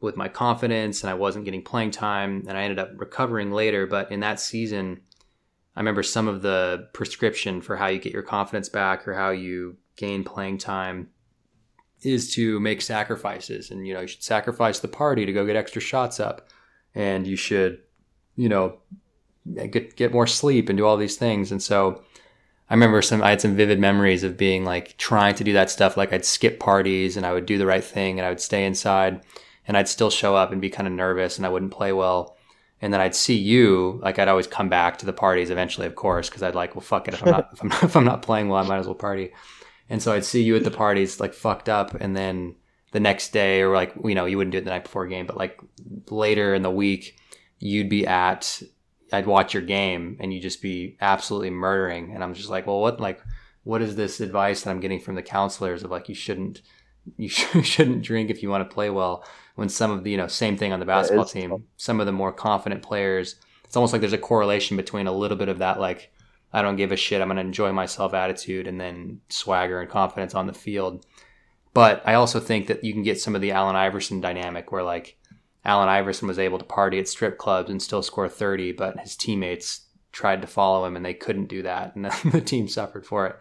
with 0.00 0.16
my 0.16 0.28
confidence 0.28 1.02
and 1.02 1.10
I 1.10 1.14
wasn't 1.14 1.44
getting 1.44 1.62
playing 1.62 1.92
time, 1.92 2.44
and 2.48 2.56
I 2.56 2.62
ended 2.62 2.78
up 2.78 2.90
recovering 2.96 3.52
later. 3.52 3.86
But 3.86 4.10
in 4.10 4.20
that 4.20 4.40
season, 4.40 5.00
I 5.74 5.80
remember 5.80 6.02
some 6.02 6.28
of 6.28 6.42
the 6.42 6.88
prescription 6.92 7.60
for 7.60 7.76
how 7.76 7.88
you 7.88 7.98
get 7.98 8.12
your 8.12 8.22
confidence 8.22 8.68
back 8.68 9.06
or 9.08 9.14
how 9.14 9.30
you 9.30 9.76
gain 9.96 10.24
playing 10.24 10.58
time 10.58 11.08
is 12.02 12.34
to 12.34 12.58
make 12.58 12.82
sacrifices 12.82 13.70
and 13.70 13.86
you 13.86 13.94
know 13.94 14.00
you 14.00 14.08
should 14.08 14.22
sacrifice 14.22 14.80
the 14.80 14.88
party 14.88 15.24
to 15.24 15.32
go 15.32 15.46
get 15.46 15.54
extra 15.54 15.80
shots 15.80 16.18
up 16.18 16.48
and 16.94 17.26
you 17.26 17.36
should 17.36 17.80
you 18.36 18.48
know 18.48 18.78
get 19.70 19.96
get 19.96 20.12
more 20.12 20.26
sleep 20.26 20.68
and 20.68 20.78
do 20.78 20.86
all 20.86 20.96
these 20.96 21.16
things 21.16 21.50
and 21.50 21.62
so 21.62 22.02
I 22.70 22.74
remember 22.74 23.02
some 23.02 23.22
I 23.22 23.30
had 23.30 23.40
some 23.40 23.56
vivid 23.56 23.78
memories 23.78 24.22
of 24.22 24.36
being 24.36 24.64
like 24.64 24.96
trying 24.96 25.34
to 25.34 25.44
do 25.44 25.52
that 25.52 25.70
stuff 25.70 25.96
like 25.96 26.12
I'd 26.12 26.24
skip 26.24 26.60
parties 26.60 27.16
and 27.16 27.26
I 27.26 27.32
would 27.32 27.46
do 27.46 27.58
the 27.58 27.66
right 27.66 27.84
thing 27.84 28.18
and 28.18 28.26
I 28.26 28.30
would 28.30 28.40
stay 28.40 28.64
inside 28.64 29.22
and 29.66 29.76
I'd 29.76 29.88
still 29.88 30.10
show 30.10 30.36
up 30.36 30.52
and 30.52 30.60
be 30.60 30.70
kind 30.70 30.86
of 30.86 30.92
nervous 30.94 31.36
and 31.36 31.46
I 31.46 31.48
wouldn't 31.48 31.72
play 31.72 31.92
well 31.92 32.36
and 32.82 32.92
then 32.92 33.00
I'd 33.00 33.14
see 33.14 33.36
you. 33.36 34.00
Like 34.02 34.18
I'd 34.18 34.28
always 34.28 34.48
come 34.48 34.68
back 34.68 34.98
to 34.98 35.06
the 35.06 35.12
parties 35.12 35.50
eventually, 35.50 35.86
of 35.86 35.94
course, 35.94 36.28
because 36.28 36.42
I'd 36.42 36.56
like, 36.56 36.74
well, 36.74 36.82
fuck 36.82 37.06
it. 37.06 37.14
If 37.14 37.22
I'm 37.22 37.30
not 37.30 37.50
if 37.52 37.62
I'm 37.62 37.68
not, 37.68 37.82
if 37.84 37.96
I'm 37.96 38.04
not 38.04 38.22
playing 38.22 38.48
well, 38.48 38.62
I 38.62 38.66
might 38.66 38.78
as 38.78 38.86
well 38.86 38.96
party. 38.96 39.32
And 39.88 40.02
so 40.02 40.12
I'd 40.12 40.24
see 40.24 40.42
you 40.42 40.56
at 40.56 40.64
the 40.64 40.70
parties, 40.70 41.20
like 41.20 41.32
fucked 41.32 41.68
up, 41.68 41.94
and 41.94 42.16
then 42.16 42.56
the 42.90 43.00
next 43.00 43.32
day, 43.32 43.62
or 43.62 43.74
like 43.74 43.94
you 44.04 44.14
know, 44.14 44.26
you 44.26 44.36
wouldn't 44.36 44.52
do 44.52 44.58
it 44.58 44.64
the 44.64 44.70
night 44.70 44.84
before 44.84 45.04
a 45.04 45.08
game, 45.08 45.26
but 45.26 45.36
like 45.36 45.60
later 46.10 46.54
in 46.54 46.62
the 46.62 46.70
week, 46.70 47.16
you'd 47.62 47.88
be 47.88 48.06
at. 48.06 48.62
I'd 49.12 49.26
watch 49.26 49.52
your 49.52 49.62
game, 49.62 50.16
and 50.20 50.32
you'd 50.32 50.42
just 50.42 50.62
be 50.62 50.96
absolutely 51.00 51.50
murdering, 51.50 52.14
and 52.14 52.24
I'm 52.24 52.34
just 52.34 52.48
like, 52.48 52.66
well, 52.66 52.80
what 52.80 53.00
like 53.00 53.20
what 53.64 53.82
is 53.82 53.96
this 53.96 54.20
advice 54.20 54.62
that 54.62 54.70
I'm 54.70 54.80
getting 54.80 55.00
from 55.00 55.14
the 55.14 55.22
counselors 55.22 55.82
of 55.82 55.90
like 55.90 56.08
you 56.08 56.14
shouldn't 56.14 56.62
you 57.16 57.28
shouldn't 57.62 58.02
drink 58.02 58.30
if 58.30 58.42
you 58.42 58.50
want 58.50 58.68
to 58.68 58.74
play 58.74 58.90
well 58.90 59.24
when 59.54 59.68
some 59.68 59.90
of 59.90 60.04
the 60.04 60.10
you 60.10 60.16
know 60.16 60.26
same 60.26 60.56
thing 60.56 60.72
on 60.72 60.80
the 60.80 60.86
basketball 60.86 61.24
team 61.24 61.50
tough. 61.50 61.60
some 61.76 62.00
of 62.00 62.06
the 62.06 62.12
more 62.12 62.32
confident 62.32 62.82
players 62.82 63.36
it's 63.64 63.76
almost 63.76 63.92
like 63.92 64.00
there's 64.00 64.12
a 64.12 64.18
correlation 64.18 64.76
between 64.76 65.06
a 65.06 65.12
little 65.12 65.36
bit 65.36 65.48
of 65.48 65.58
that 65.58 65.80
like 65.80 66.12
I 66.52 66.62
don't 66.62 66.76
give 66.76 66.92
a 66.92 66.96
shit 66.96 67.20
I'm 67.20 67.28
going 67.28 67.36
to 67.36 67.42
enjoy 67.42 67.72
myself 67.72 68.14
attitude 68.14 68.66
and 68.66 68.80
then 68.80 69.20
swagger 69.28 69.80
and 69.80 69.90
confidence 69.90 70.34
on 70.34 70.46
the 70.46 70.52
field 70.52 71.04
but 71.74 72.02
I 72.04 72.14
also 72.14 72.38
think 72.38 72.66
that 72.66 72.84
you 72.84 72.92
can 72.92 73.02
get 73.02 73.20
some 73.20 73.34
of 73.34 73.40
the 73.40 73.52
Allen 73.52 73.76
Iverson 73.76 74.20
dynamic 74.20 74.70
where 74.70 74.82
like 74.82 75.16
Allen 75.64 75.88
Iverson 75.88 76.28
was 76.28 76.38
able 76.38 76.58
to 76.58 76.64
party 76.64 76.98
at 76.98 77.08
strip 77.08 77.38
clubs 77.38 77.70
and 77.70 77.80
still 77.80 78.02
score 78.02 78.28
30 78.28 78.72
but 78.72 78.98
his 79.00 79.16
teammates 79.16 79.82
tried 80.12 80.42
to 80.42 80.46
follow 80.46 80.84
him 80.84 80.94
and 80.94 81.04
they 81.04 81.14
couldn't 81.14 81.46
do 81.46 81.62
that, 81.62 81.96
and 81.96 82.04
the 82.32 82.40
team 82.40 82.68
suffered 82.68 83.04
for 83.04 83.26
it. 83.26 83.38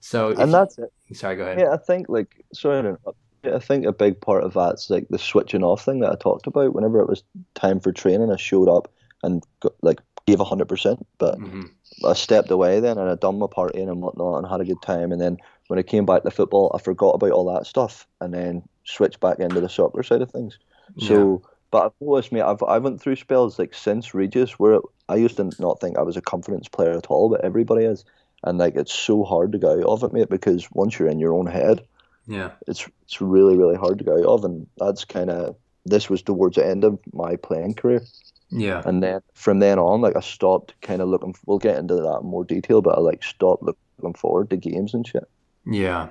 So, 0.00 0.30
and 0.32 0.52
that's 0.52 0.76
it. 0.78 0.92
Sorry, 1.12 1.36
go 1.36 1.44
ahead. 1.44 1.60
Yeah, 1.60 1.72
I 1.72 1.76
think 1.76 2.08
like 2.08 2.44
sorry, 2.52 2.96
I 3.44 3.58
think 3.58 3.86
a 3.86 3.92
big 3.92 4.20
part 4.20 4.44
of 4.44 4.54
that's 4.54 4.90
like 4.90 5.06
the 5.08 5.18
switching 5.18 5.62
off 5.62 5.84
thing 5.84 6.00
that 6.00 6.12
I 6.12 6.16
talked 6.16 6.46
about. 6.46 6.74
Whenever 6.74 7.00
it 7.00 7.08
was 7.08 7.22
time 7.54 7.80
for 7.80 7.92
training, 7.92 8.32
I 8.32 8.36
showed 8.36 8.68
up 8.68 8.90
and 9.22 9.42
got, 9.60 9.72
like 9.82 10.00
gave 10.26 10.40
hundred 10.40 10.68
percent, 10.68 11.06
but 11.18 11.38
mm-hmm. 11.38 11.62
I 12.06 12.12
stepped 12.14 12.50
away 12.50 12.80
then 12.80 12.98
and 12.98 13.08
I 13.08 13.14
done 13.14 13.38
my 13.38 13.46
party 13.50 13.80
and 13.80 14.02
whatnot 14.02 14.38
and 14.38 14.46
had 14.46 14.60
a 14.60 14.64
good 14.64 14.82
time. 14.82 15.12
And 15.12 15.20
then 15.20 15.38
when 15.68 15.78
I 15.78 15.82
came 15.82 16.04
back 16.04 16.22
to 16.24 16.30
football, 16.30 16.70
I 16.74 16.82
forgot 16.82 17.14
about 17.14 17.30
all 17.30 17.54
that 17.54 17.66
stuff 17.66 18.06
and 18.20 18.34
then 18.34 18.62
switched 18.84 19.20
back 19.20 19.38
into 19.38 19.60
the 19.60 19.68
soccer 19.68 20.02
side 20.02 20.22
of 20.22 20.30
things. 20.30 20.58
So. 20.98 21.42
Yeah 21.42 21.50
but 21.74 21.86
I've 21.86 21.92
noticed, 22.00 22.30
mate, 22.30 22.42
I've 22.42 22.62
I 22.62 22.78
went 22.78 23.00
through 23.00 23.16
spells 23.16 23.58
like 23.58 23.74
since 23.74 24.14
Regis 24.14 24.60
where 24.60 24.78
I 25.08 25.16
used 25.16 25.38
to 25.38 25.50
not 25.58 25.80
think 25.80 25.98
I 25.98 26.02
was 26.02 26.16
a 26.16 26.22
confidence 26.22 26.68
player 26.68 26.92
at 26.92 27.08
all, 27.08 27.28
but 27.28 27.44
everybody 27.44 27.84
is, 27.84 28.04
and 28.44 28.58
like 28.58 28.76
it's 28.76 28.94
so 28.94 29.24
hard 29.24 29.50
to 29.50 29.58
go 29.58 29.80
out 29.80 29.86
of 29.86 30.04
it, 30.04 30.12
mate, 30.12 30.28
because 30.30 30.68
once 30.70 30.96
you're 30.96 31.08
in 31.08 31.18
your 31.18 31.34
own 31.34 31.46
head, 31.46 31.84
yeah, 32.28 32.52
it's 32.68 32.88
it's 33.02 33.20
really 33.20 33.56
really 33.56 33.74
hard 33.74 33.98
to 33.98 34.04
go 34.04 34.18
out 34.18 34.24
of, 34.24 34.44
and 34.44 34.68
that's 34.76 35.04
kind 35.04 35.30
of 35.30 35.56
this 35.84 36.08
was 36.08 36.22
towards 36.22 36.54
the 36.54 36.64
end 36.64 36.84
of 36.84 36.96
my 37.12 37.34
playing 37.34 37.74
career. 37.74 38.02
Yeah, 38.50 38.80
and 38.86 39.02
then 39.02 39.22
from 39.34 39.58
then 39.58 39.80
on, 39.80 40.00
like 40.00 40.14
I 40.14 40.20
stopped 40.20 40.80
kind 40.80 41.02
of 41.02 41.08
looking. 41.08 41.34
We'll 41.44 41.58
get 41.58 41.76
into 41.76 41.96
that 41.96 42.20
in 42.22 42.28
more 42.28 42.44
detail, 42.44 42.82
but 42.82 42.96
I 42.96 43.00
like 43.00 43.24
stopped 43.24 43.64
looking 43.64 44.14
forward 44.14 44.50
to 44.50 44.56
games 44.56 44.94
and 44.94 45.04
shit. 45.04 45.28
Yeah, 45.66 46.10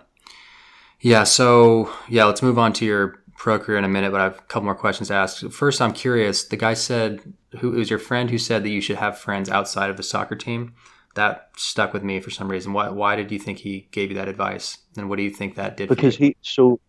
yeah. 0.99 1.23
So 1.23 1.89
yeah, 2.09 2.25
let's 2.25 2.41
move 2.41 2.59
on 2.59 2.73
to 2.73 2.85
your 2.85 3.22
pro 3.35 3.59
career 3.59 3.77
in 3.77 3.83
a 3.83 3.89
minute, 3.89 4.11
but 4.11 4.21
I 4.21 4.25
have 4.25 4.39
a 4.39 4.41
couple 4.43 4.65
more 4.65 4.75
questions 4.75 5.09
to 5.09 5.15
ask. 5.15 5.49
First, 5.51 5.81
I'm 5.81 5.93
curious. 5.93 6.43
The 6.43 6.57
guy 6.57 6.73
said, 6.73 7.33
"Who 7.59 7.73
it 7.73 7.77
was 7.77 7.89
your 7.89 7.99
friend 7.99 8.29
who 8.29 8.37
said 8.37 8.63
that 8.63 8.69
you 8.69 8.81
should 8.81 8.97
have 8.97 9.17
friends 9.17 9.49
outside 9.49 9.89
of 9.89 9.97
the 9.97 10.03
soccer 10.03 10.35
team?" 10.35 10.73
That 11.15 11.49
stuck 11.57 11.93
with 11.93 12.03
me 12.03 12.19
for 12.19 12.31
some 12.31 12.49
reason. 12.49 12.73
Why? 12.73 12.89
Why 12.89 13.15
did 13.15 13.31
you 13.31 13.39
think 13.39 13.59
he 13.59 13.87
gave 13.91 14.09
you 14.09 14.15
that 14.15 14.27
advice? 14.27 14.79
And 14.97 15.09
what 15.09 15.17
do 15.17 15.23
you 15.23 15.29
think 15.29 15.55
that 15.55 15.77
did? 15.77 15.89
Because 15.89 16.15
he 16.15 16.35
so 16.41 16.79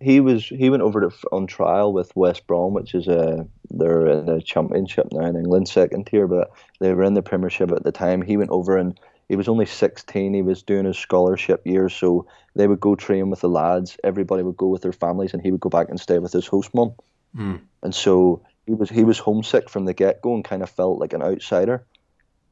he 0.00 0.20
was 0.20 0.44
he 0.46 0.70
went 0.70 0.82
over 0.82 1.00
to 1.00 1.10
on 1.32 1.46
trial 1.46 1.92
with 1.92 2.14
West 2.14 2.46
Brom, 2.46 2.74
which 2.74 2.94
is 2.94 3.08
a 3.08 3.46
they're 3.70 4.06
in 4.06 4.26
the 4.26 4.40
championship 4.42 5.06
now 5.12 5.26
in 5.26 5.36
England, 5.36 5.68
second 5.68 6.06
tier, 6.06 6.26
but 6.28 6.50
they 6.80 6.92
were 6.92 7.04
in 7.04 7.14
the 7.14 7.22
Premiership 7.22 7.72
at 7.72 7.84
the 7.84 7.92
time. 7.92 8.22
He 8.22 8.36
went 8.36 8.50
over 8.50 8.76
and 8.76 8.98
he 9.28 9.36
was 9.36 9.48
only 9.48 9.66
16. 9.66 10.34
He 10.34 10.42
was 10.42 10.62
doing 10.62 10.84
his 10.84 10.98
scholarship 10.98 11.66
year, 11.66 11.88
so 11.88 12.26
they 12.54 12.66
would 12.66 12.80
go 12.80 12.94
train 12.94 13.30
with 13.30 13.40
the 13.40 13.48
lads. 13.48 13.96
Everybody 14.04 14.42
would 14.42 14.56
go 14.56 14.68
with 14.68 14.82
their 14.82 14.92
families, 14.92 15.32
and 15.32 15.42
he 15.42 15.50
would 15.50 15.60
go 15.60 15.70
back 15.70 15.88
and 15.88 16.00
stay 16.00 16.18
with 16.18 16.32
his 16.32 16.46
host 16.46 16.74
mum. 16.74 16.92
Mm. 17.36 17.60
And 17.82 17.94
so 17.94 18.42
he 18.66 18.74
was 18.74 18.90
he 18.90 19.04
was 19.04 19.18
homesick 19.18 19.68
from 19.68 19.84
the 19.84 19.94
get 19.94 20.22
go 20.22 20.34
and 20.34 20.44
kind 20.44 20.62
of 20.62 20.70
felt 20.70 20.98
like 20.98 21.12
an 21.12 21.22
outsider. 21.22 21.84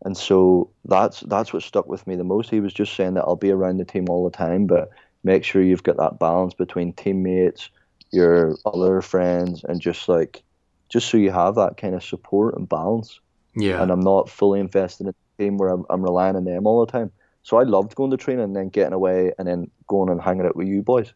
And 0.05 0.17
so 0.17 0.71
that's 0.85 1.21
that's 1.21 1.53
what 1.53 1.63
stuck 1.63 1.87
with 1.87 2.07
me 2.07 2.17
the 2.17 2.25
most. 2.25 2.51
He 2.51 2.61
was 2.61 2.73
just 2.73 2.95
saying 2.95 3.15
that 3.15 3.25
I'll 3.25 3.37
be 3.37 3.51
around 3.51 3.77
the 3.77 3.85
team 3.85 4.07
all 4.09 4.25
the 4.25 4.37
time, 4.37 4.67
but 4.67 4.91
make 5.23 5.45
sure 5.45 5.63
you've 5.63 5.85
got 5.85 5.99
that 5.99 6.19
balance 6.19 6.55
between 6.55 6.93
teammates, 6.93 7.71
your 8.11 8.57
other 8.67 9.01
friends, 9.01 9.63
and 9.65 9.81
just 9.81 10.09
like 10.09 10.43
just 10.89 11.09
so 11.09 11.17
you 11.17 11.31
have 11.31 11.55
that 11.55 11.77
kind 11.77 11.95
of 11.95 12.03
support 12.03 12.57
and 12.57 12.69
balance. 12.69 13.21
Yeah. 13.55 13.83
And 13.83 13.91
I'm 13.91 14.01
not 14.01 14.29
fully 14.29 14.61
invested 14.61 15.07
in 15.07 15.15
game 15.39 15.59
where 15.59 15.71
I'm, 15.71 15.85
I'm 15.91 16.03
relying 16.03 16.37
on 16.37 16.45
them 16.45 16.67
all 16.67 16.85
the 16.85 16.91
time. 16.91 17.11
So 17.43 17.59
I 17.59 17.65
loved 17.65 17.95
going 17.95 18.11
to 18.13 18.17
training 18.17 18.45
and 18.45 18.57
then 18.57 18.69
getting 18.69 18.93
away 18.93 19.33
and 19.39 19.49
then 19.49 19.71
going 19.89 20.11
and 20.11 20.21
hanging 20.21 20.47
out 20.47 20.57
with 20.57 20.69
you 20.69 20.83
boys. 20.83 21.13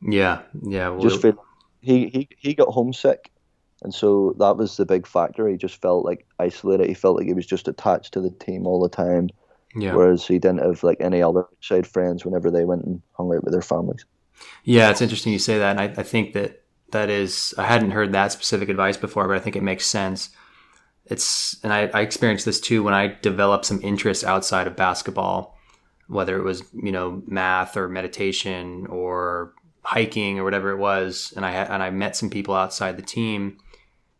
Yeah, 0.00 0.42
yeah. 0.62 0.88
Well, 0.88 1.00
just 1.00 1.22
feel 1.22 1.42
he, 1.80 2.08
he 2.08 2.28
he 2.38 2.54
got 2.54 2.68
homesick, 2.68 3.30
and 3.82 3.94
so 3.94 4.34
that 4.38 4.56
was 4.56 4.76
the 4.76 4.86
big 4.86 5.06
factor. 5.06 5.48
He 5.48 5.56
just 5.56 5.80
felt 5.80 6.04
like 6.04 6.26
isolated. 6.38 6.88
He 6.88 6.94
felt 6.94 7.16
like 7.16 7.26
he 7.26 7.34
was 7.34 7.46
just 7.46 7.68
attached 7.68 8.12
to 8.12 8.20
the 8.20 8.30
team 8.30 8.66
all 8.66 8.80
the 8.80 8.88
time. 8.88 9.30
Yeah. 9.74 9.94
Whereas 9.94 10.26
he 10.26 10.38
didn't 10.38 10.62
have 10.62 10.82
like 10.82 10.98
any 11.00 11.22
other 11.22 11.46
side 11.60 11.86
friends 11.86 12.24
whenever 12.24 12.50
they 12.50 12.64
went 12.64 12.84
and 12.84 13.02
hung 13.12 13.34
out 13.34 13.44
with 13.44 13.52
their 13.52 13.62
families. 13.62 14.04
Yeah, 14.64 14.90
it's 14.90 15.02
interesting 15.02 15.32
you 15.32 15.38
say 15.38 15.58
that, 15.58 15.78
and 15.78 15.80
I, 15.80 16.00
I 16.00 16.02
think 16.02 16.32
that 16.34 16.62
that 16.92 17.10
is 17.10 17.54
I 17.58 17.64
hadn't 17.64 17.90
heard 17.90 18.12
that 18.12 18.32
specific 18.32 18.68
advice 18.68 18.96
before, 18.96 19.28
but 19.28 19.36
I 19.36 19.40
think 19.40 19.56
it 19.56 19.62
makes 19.62 19.86
sense 19.86 20.30
it's 21.08 21.56
and 21.62 21.72
I, 21.72 21.90
I 21.92 22.00
experienced 22.00 22.44
this 22.44 22.60
too 22.60 22.82
when 22.82 22.94
I 22.94 23.16
developed 23.22 23.66
some 23.66 23.80
interest 23.82 24.24
outside 24.24 24.66
of 24.66 24.76
basketball, 24.76 25.56
whether 26.08 26.36
it 26.38 26.42
was 26.42 26.62
you 26.72 26.92
know 26.92 27.22
math 27.26 27.76
or 27.76 27.88
meditation 27.88 28.86
or 28.86 29.54
hiking 29.82 30.38
or 30.38 30.44
whatever 30.44 30.70
it 30.70 30.78
was, 30.78 31.32
and 31.36 31.46
I 31.46 31.52
had 31.52 31.70
and 31.70 31.82
I 31.82 31.90
met 31.90 32.16
some 32.16 32.30
people 32.30 32.54
outside 32.54 32.96
the 32.96 33.02
team. 33.02 33.58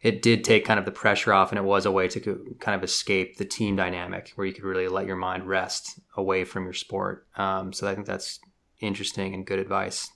It 0.03 0.22
did 0.22 0.44
take 0.44 0.64
kind 0.64 0.79
of 0.79 0.85
the 0.85 0.92
pressure 0.92 1.33
off, 1.33 1.51
and 1.51 1.59
it 1.59 1.64
was 1.64 1.87
a 1.87 1.90
way 1.90 2.07
to 2.09 2.57
kind 2.61 2.77
of 2.77 2.85
escape 2.85 3.38
the 3.38 3.44
team 3.44 3.75
dynamic 3.75 4.33
where 4.37 4.46
you 4.46 4.53
could 4.53 4.62
really 4.62 4.88
let 4.88 5.07
your 5.07 5.16
mind 5.16 5.49
rest 5.49 5.99
away 6.16 6.44
from 6.44 6.64
your 6.64 6.75
sport. 6.75 7.27
Um, 7.37 7.72
so 7.72 7.88
I 7.88 7.94
think 7.94 8.07
that's 8.07 8.38
interesting 8.81 9.35
and 9.35 9.46
good 9.46 9.59
advice. 9.59 10.09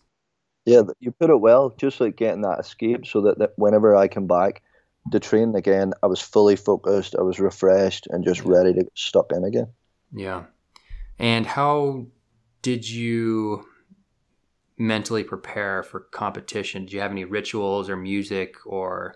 Yeah, 0.66 0.82
you 1.00 1.10
put 1.10 1.30
it 1.30 1.40
well. 1.40 1.74
Just 1.76 2.00
like 2.00 2.16
getting 2.16 2.42
that 2.42 2.60
escape, 2.60 3.06
so 3.06 3.22
that, 3.22 3.38
that 3.38 3.54
whenever 3.56 3.96
I 3.96 4.06
come 4.06 4.28
back, 4.28 4.62
the 5.10 5.20
train 5.20 5.54
again, 5.54 5.92
I 6.02 6.06
was 6.06 6.20
fully 6.20 6.56
focused, 6.56 7.14
I 7.18 7.22
was 7.22 7.40
refreshed, 7.40 8.06
and 8.10 8.24
just 8.24 8.44
ready 8.44 8.72
to 8.74 8.82
get 8.84 8.92
stuck 8.94 9.32
in 9.32 9.44
again. 9.44 9.68
Yeah. 10.12 10.44
And 11.18 11.46
how 11.46 12.06
did 12.62 12.88
you 12.88 13.66
mentally 14.78 15.24
prepare 15.24 15.82
for 15.82 16.00
competition? 16.00 16.84
Did 16.84 16.92
you 16.92 17.00
have 17.00 17.10
any 17.10 17.24
rituals 17.24 17.88
or 17.88 17.96
music 17.96 18.56
or 18.66 19.14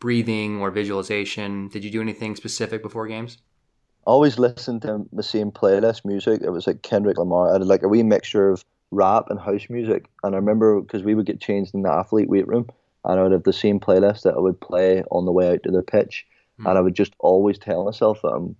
breathing 0.00 0.60
or 0.60 0.70
visualization? 0.70 1.68
Did 1.68 1.84
you 1.84 1.90
do 1.90 2.00
anything 2.00 2.36
specific 2.36 2.82
before 2.82 3.06
games? 3.06 3.38
always 4.08 4.38
listened 4.38 4.80
to 4.80 5.06
the 5.12 5.22
same 5.22 5.52
playlist 5.52 6.04
music. 6.04 6.40
It 6.42 6.48
was 6.48 6.66
like 6.66 6.80
Kendrick 6.80 7.18
Lamar. 7.18 7.50
I 7.50 7.52
had 7.52 7.66
like 7.66 7.82
a 7.82 7.88
wee 7.88 8.02
mixture 8.02 8.48
of 8.48 8.64
rap 8.90 9.26
and 9.28 9.38
house 9.38 9.66
music. 9.68 10.08
And 10.24 10.34
I 10.34 10.38
remember 10.38 10.80
because 10.80 11.02
we 11.02 11.14
would 11.14 11.26
get 11.26 11.42
changed 11.42 11.74
in 11.74 11.82
the 11.82 11.92
athlete 11.92 12.30
weight 12.30 12.48
room 12.48 12.68
and 13.08 13.18
I 13.18 13.22
would 13.22 13.32
have 13.32 13.44
the 13.44 13.52
same 13.52 13.80
playlist 13.80 14.22
that 14.22 14.34
I 14.34 14.38
would 14.38 14.60
play 14.60 15.02
on 15.10 15.24
the 15.24 15.32
way 15.32 15.50
out 15.50 15.62
to 15.64 15.70
the 15.70 15.82
pitch, 15.82 16.26
mm. 16.60 16.68
and 16.68 16.78
I 16.78 16.80
would 16.80 16.94
just 16.94 17.14
always 17.18 17.58
tell 17.58 17.84
myself 17.84 18.20
that 18.22 18.28
I'm, 18.28 18.54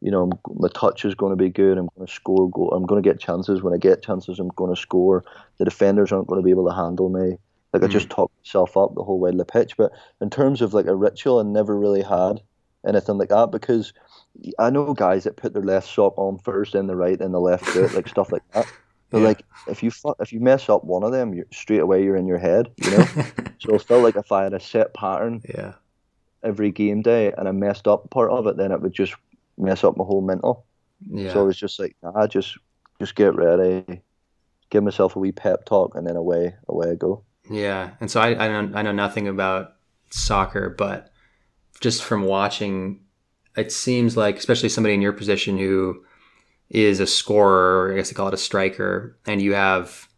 you 0.00 0.10
know, 0.10 0.30
my 0.54 0.68
touch 0.74 1.04
is 1.04 1.14
going 1.14 1.32
to 1.32 1.42
be 1.42 1.48
good. 1.48 1.78
I'm 1.78 1.88
going 1.96 2.06
to 2.06 2.12
score. 2.12 2.50
Goal. 2.50 2.70
I'm 2.72 2.84
going 2.84 3.02
to 3.02 3.08
get 3.08 3.18
chances. 3.18 3.62
When 3.62 3.72
I 3.72 3.78
get 3.78 4.02
chances, 4.02 4.38
I'm 4.38 4.48
going 4.48 4.74
to 4.74 4.80
score. 4.80 5.24
The 5.58 5.64
defenders 5.64 6.12
aren't 6.12 6.26
going 6.26 6.40
to 6.40 6.44
be 6.44 6.50
able 6.50 6.68
to 6.68 6.74
handle 6.76 7.08
me. 7.08 7.38
Like 7.72 7.82
mm. 7.82 7.86
I 7.86 7.88
just 7.88 8.10
talked 8.10 8.34
myself 8.44 8.76
up 8.76 8.94
the 8.94 9.02
whole 9.02 9.18
way 9.18 9.30
to 9.30 9.36
the 9.36 9.44
pitch. 9.46 9.76
But 9.78 9.92
in 10.20 10.28
terms 10.28 10.60
of 10.60 10.74
like 10.74 10.86
a 10.86 10.94
ritual, 10.94 11.40
I 11.40 11.42
never 11.42 11.76
really 11.76 12.02
had 12.02 12.42
anything 12.86 13.16
like 13.16 13.30
that 13.30 13.50
because 13.50 13.94
I 14.58 14.68
know 14.68 14.92
guys 14.92 15.24
that 15.24 15.36
put 15.36 15.54
their 15.54 15.62
left 15.62 15.88
sock 15.88 16.18
on 16.18 16.38
first, 16.38 16.74
then 16.74 16.86
the 16.86 16.96
right, 16.96 17.18
then 17.18 17.32
the 17.32 17.40
left 17.40 17.64
foot, 17.64 17.94
like 17.94 18.08
stuff 18.08 18.30
like 18.30 18.42
that. 18.52 18.66
But 19.14 19.20
yeah. 19.20 19.28
like 19.28 19.44
if 19.68 19.80
you 19.80 19.92
if 20.18 20.32
you 20.32 20.40
mess 20.40 20.68
up 20.68 20.82
one 20.82 21.04
of 21.04 21.12
them, 21.12 21.34
you 21.34 21.44
straight 21.52 21.78
away 21.78 22.02
you're 22.02 22.16
in 22.16 22.26
your 22.26 22.38
head, 22.38 22.72
you 22.82 22.90
know. 22.90 23.04
so 23.60 23.76
it 23.76 23.82
felt 23.82 24.02
like 24.02 24.16
if 24.16 24.32
I 24.32 24.42
had 24.42 24.52
a 24.52 24.58
set 24.58 24.92
pattern, 24.92 25.40
yeah, 25.48 25.74
every 26.42 26.72
game 26.72 27.00
day, 27.00 27.32
and 27.38 27.46
I 27.46 27.52
messed 27.52 27.86
up 27.86 28.10
part 28.10 28.32
of 28.32 28.48
it, 28.48 28.56
then 28.56 28.72
it 28.72 28.82
would 28.82 28.92
just 28.92 29.14
mess 29.56 29.84
up 29.84 29.96
my 29.96 30.02
whole 30.02 30.20
mental. 30.20 30.66
Yeah. 31.08 31.32
So 31.32 31.44
it 31.44 31.46
was 31.46 31.56
just 31.56 31.78
like, 31.78 31.94
nah, 32.02 32.26
just 32.26 32.58
just 32.98 33.14
get 33.14 33.36
ready, 33.36 34.02
give 34.70 34.82
myself 34.82 35.14
a 35.14 35.20
wee 35.20 35.30
pep 35.30 35.64
talk, 35.64 35.94
and 35.94 36.04
then 36.04 36.16
away 36.16 36.56
away 36.68 36.90
I 36.90 36.94
go. 36.96 37.22
Yeah, 37.48 37.90
and 38.00 38.10
so 38.10 38.20
I 38.20 38.30
I 38.30 38.48
know 38.48 38.76
I 38.76 38.82
know 38.82 38.90
nothing 38.90 39.28
about 39.28 39.76
soccer, 40.10 40.70
but 40.70 41.12
just 41.78 42.02
from 42.02 42.24
watching, 42.24 42.98
it 43.56 43.70
seems 43.70 44.16
like 44.16 44.38
especially 44.38 44.70
somebody 44.70 44.94
in 44.94 45.02
your 45.02 45.12
position 45.12 45.56
who 45.56 46.02
is 46.70 47.00
a 47.00 47.06
scorer, 47.06 47.92
I 47.92 47.96
guess 47.96 48.08
they 48.08 48.14
call 48.14 48.28
it 48.28 48.34
a 48.34 48.38
striker, 48.38 49.16
and 49.26 49.40
you 49.40 49.54
have 49.54 50.08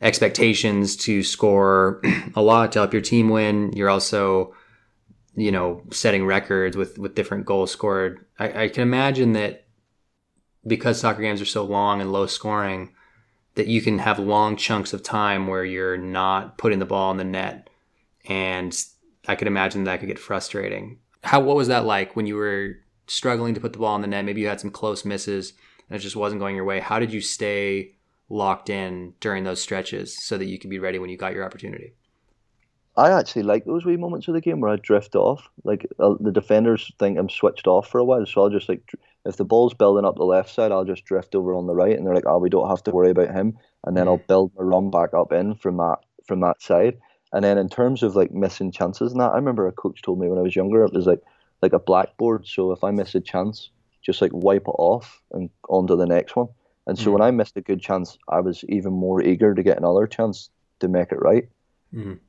expectations 0.00 0.96
to 0.96 1.22
score 1.22 2.00
a 2.34 2.42
lot 2.42 2.72
to 2.72 2.80
help 2.80 2.92
your 2.92 3.02
team 3.02 3.28
win. 3.28 3.72
You're 3.72 3.90
also 3.90 4.54
you 5.38 5.52
know, 5.52 5.82
setting 5.92 6.26
records 6.26 6.76
with 6.76 6.98
with 6.98 7.14
different 7.14 7.46
goals 7.46 7.70
scored. 7.70 8.24
I, 8.38 8.64
I 8.64 8.68
can 8.68 8.82
imagine 8.82 9.32
that 9.34 9.66
because 10.66 11.00
soccer 11.00 11.22
games 11.22 11.40
are 11.40 11.46
so 11.46 11.64
long 11.64 12.00
and 12.00 12.12
low 12.12 12.26
scoring, 12.26 12.92
that 13.54 13.68
you 13.68 13.80
can 13.80 14.00
have 14.00 14.18
long 14.18 14.56
chunks 14.56 14.92
of 14.92 15.02
time 15.02 15.46
where 15.46 15.64
you're 15.64 15.96
not 15.96 16.58
putting 16.58 16.80
the 16.80 16.84
ball 16.84 17.12
in 17.12 17.16
the 17.16 17.24
net, 17.24 17.70
and 18.28 18.76
I 19.28 19.36
could 19.36 19.46
imagine 19.46 19.84
that 19.84 20.00
could 20.00 20.08
get 20.08 20.18
frustrating. 20.18 20.98
How 21.22 21.40
what 21.40 21.56
was 21.56 21.68
that 21.68 21.84
like 21.84 22.16
when 22.16 22.26
you 22.26 22.34
were 22.34 22.76
struggling 23.06 23.54
to 23.54 23.60
put 23.60 23.72
the 23.72 23.78
ball 23.78 23.94
in 23.94 24.02
the 24.02 24.08
net? 24.08 24.24
Maybe 24.24 24.40
you 24.40 24.48
had 24.48 24.60
some 24.60 24.70
close 24.70 25.04
misses 25.04 25.52
and 25.88 25.98
it 25.98 26.02
just 26.02 26.16
wasn't 26.16 26.40
going 26.40 26.56
your 26.56 26.64
way. 26.64 26.80
How 26.80 26.98
did 26.98 27.12
you 27.12 27.20
stay 27.20 27.94
locked 28.28 28.70
in 28.70 29.14
during 29.20 29.44
those 29.44 29.60
stretches 29.60 30.16
so 30.26 30.36
that 30.38 30.46
you 30.46 30.58
could 30.58 30.70
be 30.70 30.78
ready 30.78 30.98
when 30.98 31.10
you 31.10 31.16
got 31.16 31.34
your 31.34 31.44
opportunity? 31.44 31.94
I 32.96 33.12
actually 33.12 33.44
like 33.44 33.64
those 33.64 33.84
wee 33.84 33.96
moments 33.96 34.26
of 34.26 34.34
the 34.34 34.40
game 34.40 34.60
where 34.60 34.72
I 34.72 34.76
drift 34.76 35.14
off. 35.14 35.48
Like 35.62 35.86
uh, 36.00 36.14
the 36.18 36.32
defenders 36.32 36.90
think 36.98 37.16
I'm 37.16 37.30
switched 37.30 37.68
off 37.68 37.88
for 37.88 37.98
a 37.98 38.04
while, 38.04 38.26
so 38.26 38.42
I'll 38.42 38.50
just 38.50 38.68
like 38.68 38.92
if 39.24 39.36
the 39.36 39.44
ball's 39.44 39.72
building 39.72 40.04
up 40.04 40.16
the 40.16 40.24
left 40.24 40.52
side, 40.52 40.72
I'll 40.72 40.84
just 40.84 41.04
drift 41.04 41.36
over 41.36 41.54
on 41.54 41.68
the 41.68 41.74
right, 41.74 41.96
and 41.96 42.04
they're 42.04 42.14
like, 42.14 42.26
"Oh, 42.26 42.38
we 42.38 42.50
don't 42.50 42.68
have 42.68 42.82
to 42.84 42.90
worry 42.90 43.10
about 43.10 43.32
him." 43.32 43.56
And 43.84 43.96
then 43.96 44.06
mm. 44.06 44.08
I'll 44.08 44.26
build 44.26 44.50
my 44.56 44.64
run 44.64 44.90
back 44.90 45.14
up 45.14 45.32
in 45.32 45.54
from 45.54 45.76
that 45.76 45.98
from 46.26 46.40
that 46.40 46.60
side. 46.60 46.98
And 47.32 47.44
then 47.44 47.56
in 47.56 47.68
terms 47.68 48.02
of 48.02 48.16
like 48.16 48.32
missing 48.32 48.72
chances 48.72 49.12
and 49.12 49.20
that, 49.20 49.32
I 49.32 49.36
remember 49.36 49.68
a 49.68 49.72
coach 49.72 50.02
told 50.02 50.18
me 50.18 50.28
when 50.28 50.38
I 50.38 50.42
was 50.42 50.56
younger, 50.56 50.82
it 50.82 50.92
was 50.92 51.06
like 51.06 51.22
like 51.62 51.72
a 51.72 51.78
blackboard. 51.78 52.48
So 52.48 52.72
if 52.72 52.82
I 52.82 52.90
miss 52.90 53.14
a 53.14 53.20
chance, 53.20 53.70
just 54.08 54.22
like 54.22 54.30
wipe 54.32 54.66
it 54.66 54.78
off 54.78 55.20
and 55.32 55.50
onto 55.68 55.94
the 55.94 56.06
next 56.06 56.34
one. 56.34 56.48
And 56.86 56.98
so 56.98 57.10
mm. 57.10 57.12
when 57.12 57.22
I 57.22 57.30
missed 57.30 57.58
a 57.58 57.60
good 57.60 57.82
chance, 57.82 58.16
I 58.26 58.40
was 58.40 58.64
even 58.70 58.94
more 58.94 59.22
eager 59.22 59.54
to 59.54 59.62
get 59.62 59.76
another 59.76 60.06
chance 60.06 60.48
to 60.80 60.88
make 60.88 61.12
it 61.12 61.20
right. 61.20 61.46
Mm. 61.94 62.12
And 62.12 62.20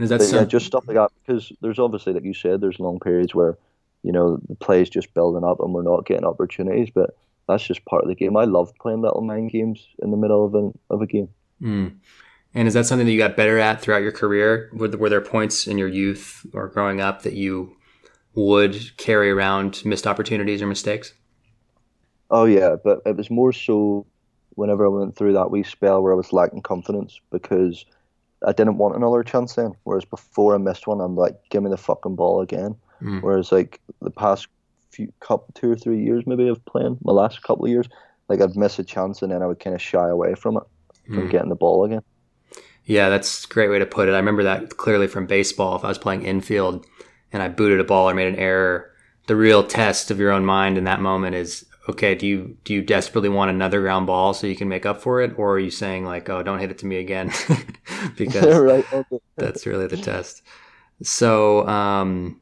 is 0.00 0.08
that 0.08 0.20
some... 0.20 0.40
yeah, 0.40 0.44
just 0.44 0.66
stuff 0.66 0.84
like 0.88 0.96
that 0.96 1.12
because 1.24 1.52
there's 1.60 1.78
obviously, 1.78 2.12
like 2.12 2.24
you 2.24 2.34
said, 2.34 2.60
there's 2.60 2.80
long 2.80 2.98
periods 2.98 3.36
where 3.36 3.56
you 4.02 4.10
know 4.10 4.40
the 4.48 4.56
play 4.56 4.82
is 4.82 4.90
just 4.90 5.14
building 5.14 5.44
up 5.44 5.60
and 5.60 5.72
we're 5.72 5.82
not 5.82 6.06
getting 6.06 6.24
opportunities, 6.24 6.90
but 6.92 7.16
that's 7.48 7.62
just 7.62 7.84
part 7.84 8.02
of 8.02 8.08
the 8.08 8.16
game. 8.16 8.36
I 8.36 8.44
love 8.44 8.72
playing 8.80 9.02
little 9.02 9.22
mind 9.22 9.52
games 9.52 9.86
in 10.02 10.10
the 10.10 10.16
middle 10.16 10.44
of 10.44 10.54
a 10.56 10.72
of 10.92 11.02
a 11.02 11.06
game. 11.06 11.28
Mm. 11.62 11.98
And 12.54 12.66
is 12.66 12.74
that 12.74 12.86
something 12.86 13.06
that 13.06 13.12
you 13.12 13.18
got 13.18 13.36
better 13.36 13.58
at 13.60 13.80
throughout 13.80 14.02
your 14.02 14.12
career? 14.12 14.68
Were, 14.72 14.88
were 14.88 15.08
there 15.08 15.20
points 15.20 15.68
in 15.68 15.78
your 15.78 15.88
youth 15.88 16.44
or 16.52 16.66
growing 16.66 17.00
up 17.00 17.22
that 17.22 17.34
you 17.34 17.76
would 18.34 18.96
carry 18.96 19.30
around 19.30 19.82
missed 19.84 20.06
opportunities 20.06 20.62
or 20.62 20.66
mistakes? 20.66 21.12
Oh 22.30 22.44
yeah, 22.44 22.76
but 22.82 23.02
it 23.04 23.16
was 23.16 23.30
more 23.30 23.52
so 23.52 24.06
whenever 24.54 24.84
I 24.86 24.88
went 24.88 25.16
through 25.16 25.34
that 25.34 25.50
wee 25.50 25.62
spell 25.62 26.02
where 26.02 26.12
I 26.12 26.16
was 26.16 26.32
lacking 26.32 26.62
confidence 26.62 27.20
because 27.30 27.84
I 28.46 28.52
didn't 28.52 28.78
want 28.78 28.96
another 28.96 29.22
chance 29.22 29.54
then. 29.54 29.72
Whereas 29.84 30.04
before 30.04 30.54
I 30.54 30.58
missed 30.58 30.86
one, 30.86 31.00
I'm 31.00 31.16
like, 31.16 31.36
give 31.50 31.62
me 31.62 31.70
the 31.70 31.76
fucking 31.76 32.16
ball 32.16 32.40
again. 32.40 32.74
Mm. 33.02 33.22
Whereas 33.22 33.52
like 33.52 33.80
the 34.00 34.10
past 34.10 34.48
few 34.90 35.12
couple 35.20 35.48
two 35.54 35.70
or 35.70 35.76
three 35.76 36.02
years 36.02 36.24
maybe 36.26 36.48
of 36.48 36.64
playing, 36.64 36.98
my 37.02 37.12
last 37.12 37.42
couple 37.42 37.64
of 37.64 37.70
years, 37.70 37.88
like 38.28 38.40
I'd 38.40 38.56
miss 38.56 38.78
a 38.78 38.84
chance 38.84 39.22
and 39.22 39.32
then 39.32 39.42
I 39.42 39.46
would 39.46 39.60
kind 39.60 39.74
of 39.74 39.82
shy 39.82 40.08
away 40.08 40.34
from 40.34 40.56
it, 40.56 40.62
from 41.06 41.28
mm. 41.28 41.30
getting 41.30 41.48
the 41.48 41.54
ball 41.54 41.84
again. 41.84 42.02
Yeah, 42.84 43.08
that's 43.08 43.44
a 43.44 43.48
great 43.48 43.70
way 43.70 43.78
to 43.78 43.86
put 43.86 44.08
it. 44.08 44.12
I 44.12 44.16
remember 44.16 44.42
that 44.42 44.76
clearly 44.76 45.06
from 45.06 45.26
baseball. 45.26 45.76
If 45.76 45.84
I 45.84 45.88
was 45.88 45.98
playing 45.98 46.22
infield 46.24 46.84
and 47.32 47.42
I 47.42 47.48
booted 47.48 47.80
a 47.80 47.84
ball 47.84 48.10
or 48.10 48.14
made 48.14 48.28
an 48.28 48.38
error, 48.38 48.90
the 49.26 49.36
real 49.36 49.64
test 49.64 50.10
of 50.10 50.18
your 50.18 50.32
own 50.32 50.44
mind 50.44 50.76
in 50.76 50.84
that 50.84 51.00
moment 51.00 51.34
is 51.34 51.64
okay, 51.88 52.14
do 52.14 52.26
you 52.26 52.56
do 52.64 52.74
you 52.74 52.82
desperately 52.82 53.28
want 53.28 53.50
another 53.50 53.80
ground 53.80 54.06
ball 54.06 54.34
so 54.34 54.46
you 54.46 54.56
can 54.56 54.68
make 54.68 54.86
up 54.86 55.00
for 55.00 55.20
it, 55.20 55.32
or 55.36 55.54
are 55.54 55.58
you 55.58 55.70
saying 55.70 56.04
like, 56.04 56.28
oh, 56.28 56.42
don't 56.42 56.60
hit 56.60 56.70
it 56.70 56.78
to 56.78 56.86
me 56.86 56.96
again, 56.96 57.32
because 58.16 58.56
right. 58.58 58.84
that's 59.36 59.66
really 59.66 59.86
the 59.86 59.96
test. 59.96 60.42
So, 61.02 61.66
um, 61.66 62.40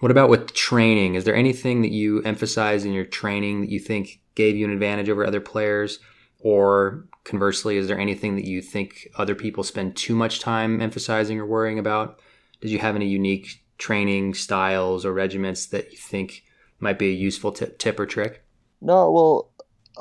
what 0.00 0.10
about 0.10 0.30
with 0.30 0.54
training? 0.54 1.16
Is 1.16 1.24
there 1.24 1.34
anything 1.34 1.82
that 1.82 1.90
you 1.90 2.22
emphasize 2.22 2.84
in 2.84 2.92
your 2.92 3.04
training 3.04 3.60
that 3.60 3.70
you 3.70 3.80
think 3.80 4.20
gave 4.34 4.56
you 4.56 4.64
an 4.64 4.72
advantage 4.72 5.08
over 5.08 5.26
other 5.26 5.40
players, 5.40 5.98
or 6.40 7.06
conversely, 7.24 7.76
is 7.76 7.88
there 7.88 7.98
anything 7.98 8.36
that 8.36 8.46
you 8.46 8.62
think 8.62 9.08
other 9.16 9.34
people 9.34 9.62
spend 9.64 9.96
too 9.96 10.14
much 10.14 10.40
time 10.40 10.80
emphasizing 10.80 11.38
or 11.38 11.46
worrying 11.46 11.78
about? 11.78 12.20
Did 12.60 12.70
you 12.70 12.78
have 12.78 12.96
any 12.96 13.06
unique 13.06 13.62
training 13.78 14.34
styles 14.34 15.04
or 15.04 15.12
regiments 15.12 15.66
that 15.66 15.92
you 15.92 15.98
think 15.98 16.44
might 16.80 16.98
be 16.98 17.08
a 17.08 17.14
useful 17.14 17.52
tip, 17.52 17.78
tip 17.78 17.98
or 17.98 18.06
trick? 18.06 18.44
No, 18.80 19.10
well, 19.10 19.50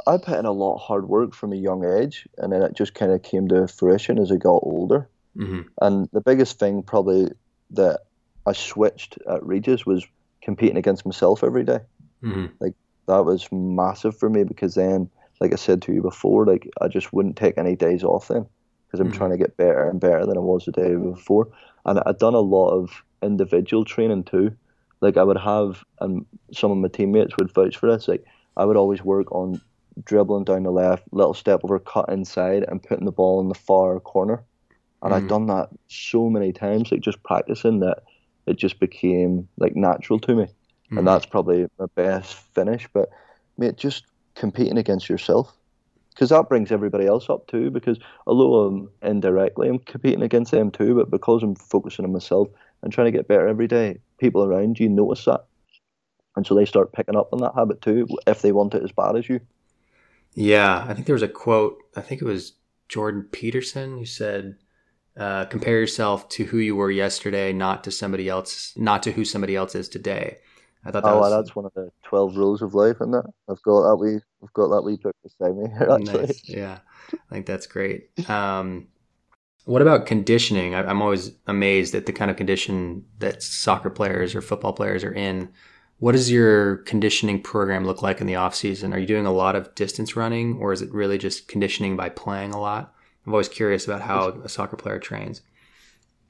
I 0.05 0.17
put 0.17 0.37
in 0.37 0.45
a 0.45 0.51
lot 0.51 0.75
of 0.75 0.81
hard 0.81 1.07
work 1.07 1.33
from 1.33 1.53
a 1.53 1.57
young 1.57 1.85
age, 1.85 2.27
and 2.37 2.51
then 2.51 2.61
it 2.61 2.75
just 2.75 2.93
kind 2.93 3.11
of 3.11 3.23
came 3.23 3.47
to 3.47 3.67
fruition 3.67 4.19
as 4.19 4.31
I 4.31 4.35
got 4.35 4.59
older. 4.63 5.09
Mm-hmm. 5.35 5.61
And 5.81 6.09
the 6.13 6.21
biggest 6.21 6.59
thing, 6.59 6.83
probably, 6.83 7.31
that 7.71 8.01
I 8.45 8.53
switched 8.53 9.17
at 9.29 9.45
Regis 9.45 9.85
was 9.85 10.05
competing 10.41 10.77
against 10.77 11.05
myself 11.05 11.43
every 11.43 11.63
day. 11.63 11.79
Mm-hmm. 12.23 12.45
Like 12.59 12.73
that 13.07 13.25
was 13.25 13.47
massive 13.51 14.17
for 14.17 14.29
me 14.29 14.43
because 14.43 14.75
then, 14.75 15.09
like 15.39 15.53
I 15.53 15.57
said 15.57 15.81
to 15.83 15.93
you 15.93 16.01
before, 16.01 16.45
like 16.45 16.69
I 16.81 16.87
just 16.87 17.13
wouldn't 17.13 17.35
take 17.35 17.57
any 17.57 17.75
days 17.75 18.03
off 18.03 18.29
then 18.29 18.45
because 18.85 18.99
I'm 18.99 19.07
mm-hmm. 19.07 19.17
trying 19.17 19.31
to 19.31 19.37
get 19.37 19.57
better 19.57 19.89
and 19.89 19.99
better 19.99 20.25
than 20.25 20.37
I 20.37 20.41
was 20.41 20.65
the 20.65 20.71
day 20.71 20.95
before. 20.95 21.49
And 21.85 21.99
I'd 22.05 22.17
done 22.17 22.33
a 22.33 22.39
lot 22.39 22.69
of 22.69 23.03
individual 23.21 23.85
training 23.85 24.23
too. 24.23 24.55
Like 25.01 25.17
I 25.17 25.23
would 25.23 25.37
have, 25.37 25.83
and 25.99 26.25
some 26.51 26.71
of 26.71 26.77
my 26.77 26.87
teammates 26.87 27.37
would 27.37 27.53
vouch 27.53 27.77
for 27.77 27.91
this. 27.91 28.07
Like 28.07 28.25
I 28.55 28.65
would 28.65 28.77
always 28.77 29.03
work 29.03 29.31
on 29.31 29.61
dribbling 30.03 30.43
down 30.43 30.63
the 30.63 30.71
left, 30.71 31.03
little 31.11 31.33
step 31.33 31.61
over, 31.63 31.79
cut 31.79 32.09
inside, 32.09 32.65
and 32.67 32.81
putting 32.81 33.05
the 33.05 33.11
ball 33.11 33.39
in 33.39 33.49
the 33.49 33.55
far 33.55 33.99
corner. 33.99 34.43
And 35.01 35.13
mm. 35.13 35.17
I'd 35.17 35.27
done 35.27 35.47
that 35.47 35.69
so 35.87 36.29
many 36.29 36.51
times, 36.51 36.91
like 36.91 37.01
just 37.01 37.21
practicing 37.23 37.79
that 37.79 38.03
it 38.45 38.57
just 38.57 38.79
became 38.79 39.47
like 39.57 39.75
natural 39.75 40.19
to 40.19 40.35
me. 40.35 40.47
Mm. 40.91 40.99
And 40.99 41.07
that's 41.07 41.25
probably 41.25 41.67
my 41.77 41.85
best 41.95 42.35
finish. 42.53 42.87
But 42.93 43.09
mate, 43.57 43.77
just 43.77 44.05
competing 44.35 44.77
against 44.77 45.09
yourself. 45.09 45.53
Because 46.09 46.29
that 46.29 46.49
brings 46.49 46.71
everybody 46.71 47.05
else 47.05 47.29
up 47.29 47.45
too. 47.47 47.69
Because 47.69 47.99
although 48.25 48.65
I'm 48.65 48.89
indirectly 49.03 49.69
I'm 49.69 49.79
competing 49.79 50.23
against 50.23 50.51
them 50.51 50.71
too, 50.71 50.95
but 50.95 51.11
because 51.11 51.43
I'm 51.43 51.55
focusing 51.55 52.05
on 52.05 52.13
myself 52.13 52.47
and 52.87 52.93
trying 52.93 53.11
to 53.11 53.17
get 53.17 53.27
better 53.27 53.47
every 53.47 53.67
day, 53.67 53.99
people 54.17 54.43
around 54.43 54.79
you 54.79 54.87
notice 54.87 55.25
that 55.25 55.45
and 56.37 56.45
so 56.45 56.53
they 56.53 56.65
start 56.65 56.93
picking 56.93 57.17
up 57.17 57.33
on 57.33 57.39
that 57.39 57.53
habit 57.55 57.81
too 57.81 58.07
if 58.27 58.41
they 58.41 58.51
want 58.51 58.75
it 58.75 58.83
as 58.83 58.91
bad 58.91 59.17
as 59.17 59.27
you. 59.27 59.41
Yeah, 60.35 60.85
I 60.87 60.93
think 60.93 61.07
there 61.07 61.15
was 61.15 61.23
a 61.23 61.27
quote. 61.27 61.79
I 61.95 62.01
think 62.01 62.21
it 62.21 62.25
was 62.25 62.53
Jordan 62.87 63.23
Peterson 63.31 63.97
who 63.97 64.05
said, 64.05 64.55
uh, 65.17 65.45
"Compare 65.45 65.79
yourself 65.79 66.29
to 66.29 66.45
who 66.45 66.59
you 66.59 66.75
were 66.75 66.91
yesterday, 66.91 67.51
not 67.51 67.83
to 67.85 67.91
somebody 67.91 68.29
else, 68.29 68.73
not 68.77 69.01
to 69.03 69.11
who 69.11 69.25
somebody 69.25 69.55
else 69.55 69.73
is 69.73 69.89
today." 69.89 70.37
I 70.85 70.91
thought 70.91 71.03
that 71.03 71.13
oh, 71.13 71.19
was... 71.19 71.31
that's 71.31 71.55
one 71.55 71.65
of 71.65 71.73
the 71.73 71.89
twelve 72.03 72.37
rules 72.37 72.61
of 72.61 72.75
life, 72.75 72.97
isn't 73.01 73.15
it? 73.15 73.25
I've 73.49 73.61
got 73.63 73.89
that 73.89 73.95
we, 73.95 74.17
I've 74.43 74.53
got 74.53 74.67
that 74.67 74.83
wee 74.83 74.97
book 74.97 75.15
beside 75.23 75.57
me 75.57 75.69
here. 75.75 75.89
Actually. 75.91 76.27
Nice. 76.27 76.47
Yeah, 76.47 76.77
I 77.11 77.33
think 77.33 77.47
that's 77.47 77.65
great. 77.65 78.11
Um, 78.29 78.89
what 79.67 79.81
about 79.81 80.05
conditioning? 80.05 80.73
I, 80.73 80.83
I'm 80.83 81.01
always 81.01 81.31
amazed 81.45 81.93
at 81.93 82.05
the 82.05 82.13
kind 82.13 82.31
of 82.31 82.37
condition 82.37 83.03
that 83.19 83.43
soccer 83.43 83.89
players 83.89 84.33
or 84.33 84.41
football 84.41 84.71
players 84.71 85.03
are 85.03 85.13
in 85.13 85.49
what 85.99 86.13
does 86.13 86.31
your 86.31 86.77
conditioning 86.77 87.41
program 87.41 87.83
look 87.83 88.01
like 88.01 88.21
in 88.21 88.27
the 88.27 88.35
off 88.35 88.55
season? 88.55 88.93
Are 88.93 88.99
you 88.99 89.05
doing 89.05 89.25
a 89.25 89.31
lot 89.31 89.55
of 89.55 89.73
distance 89.75 90.15
running, 90.15 90.57
or 90.57 90.71
is 90.71 90.81
it 90.81 90.93
really 90.93 91.17
just 91.17 91.47
conditioning 91.47 91.97
by 91.97 92.07
playing 92.09 92.53
a 92.53 92.59
lot? 92.59 92.93
I'm 93.25 93.33
always 93.33 93.49
curious 93.49 93.85
about 93.85 94.01
how 94.01 94.29
a 94.29 94.47
soccer 94.47 94.77
player 94.77 94.99
trains. 94.99 95.41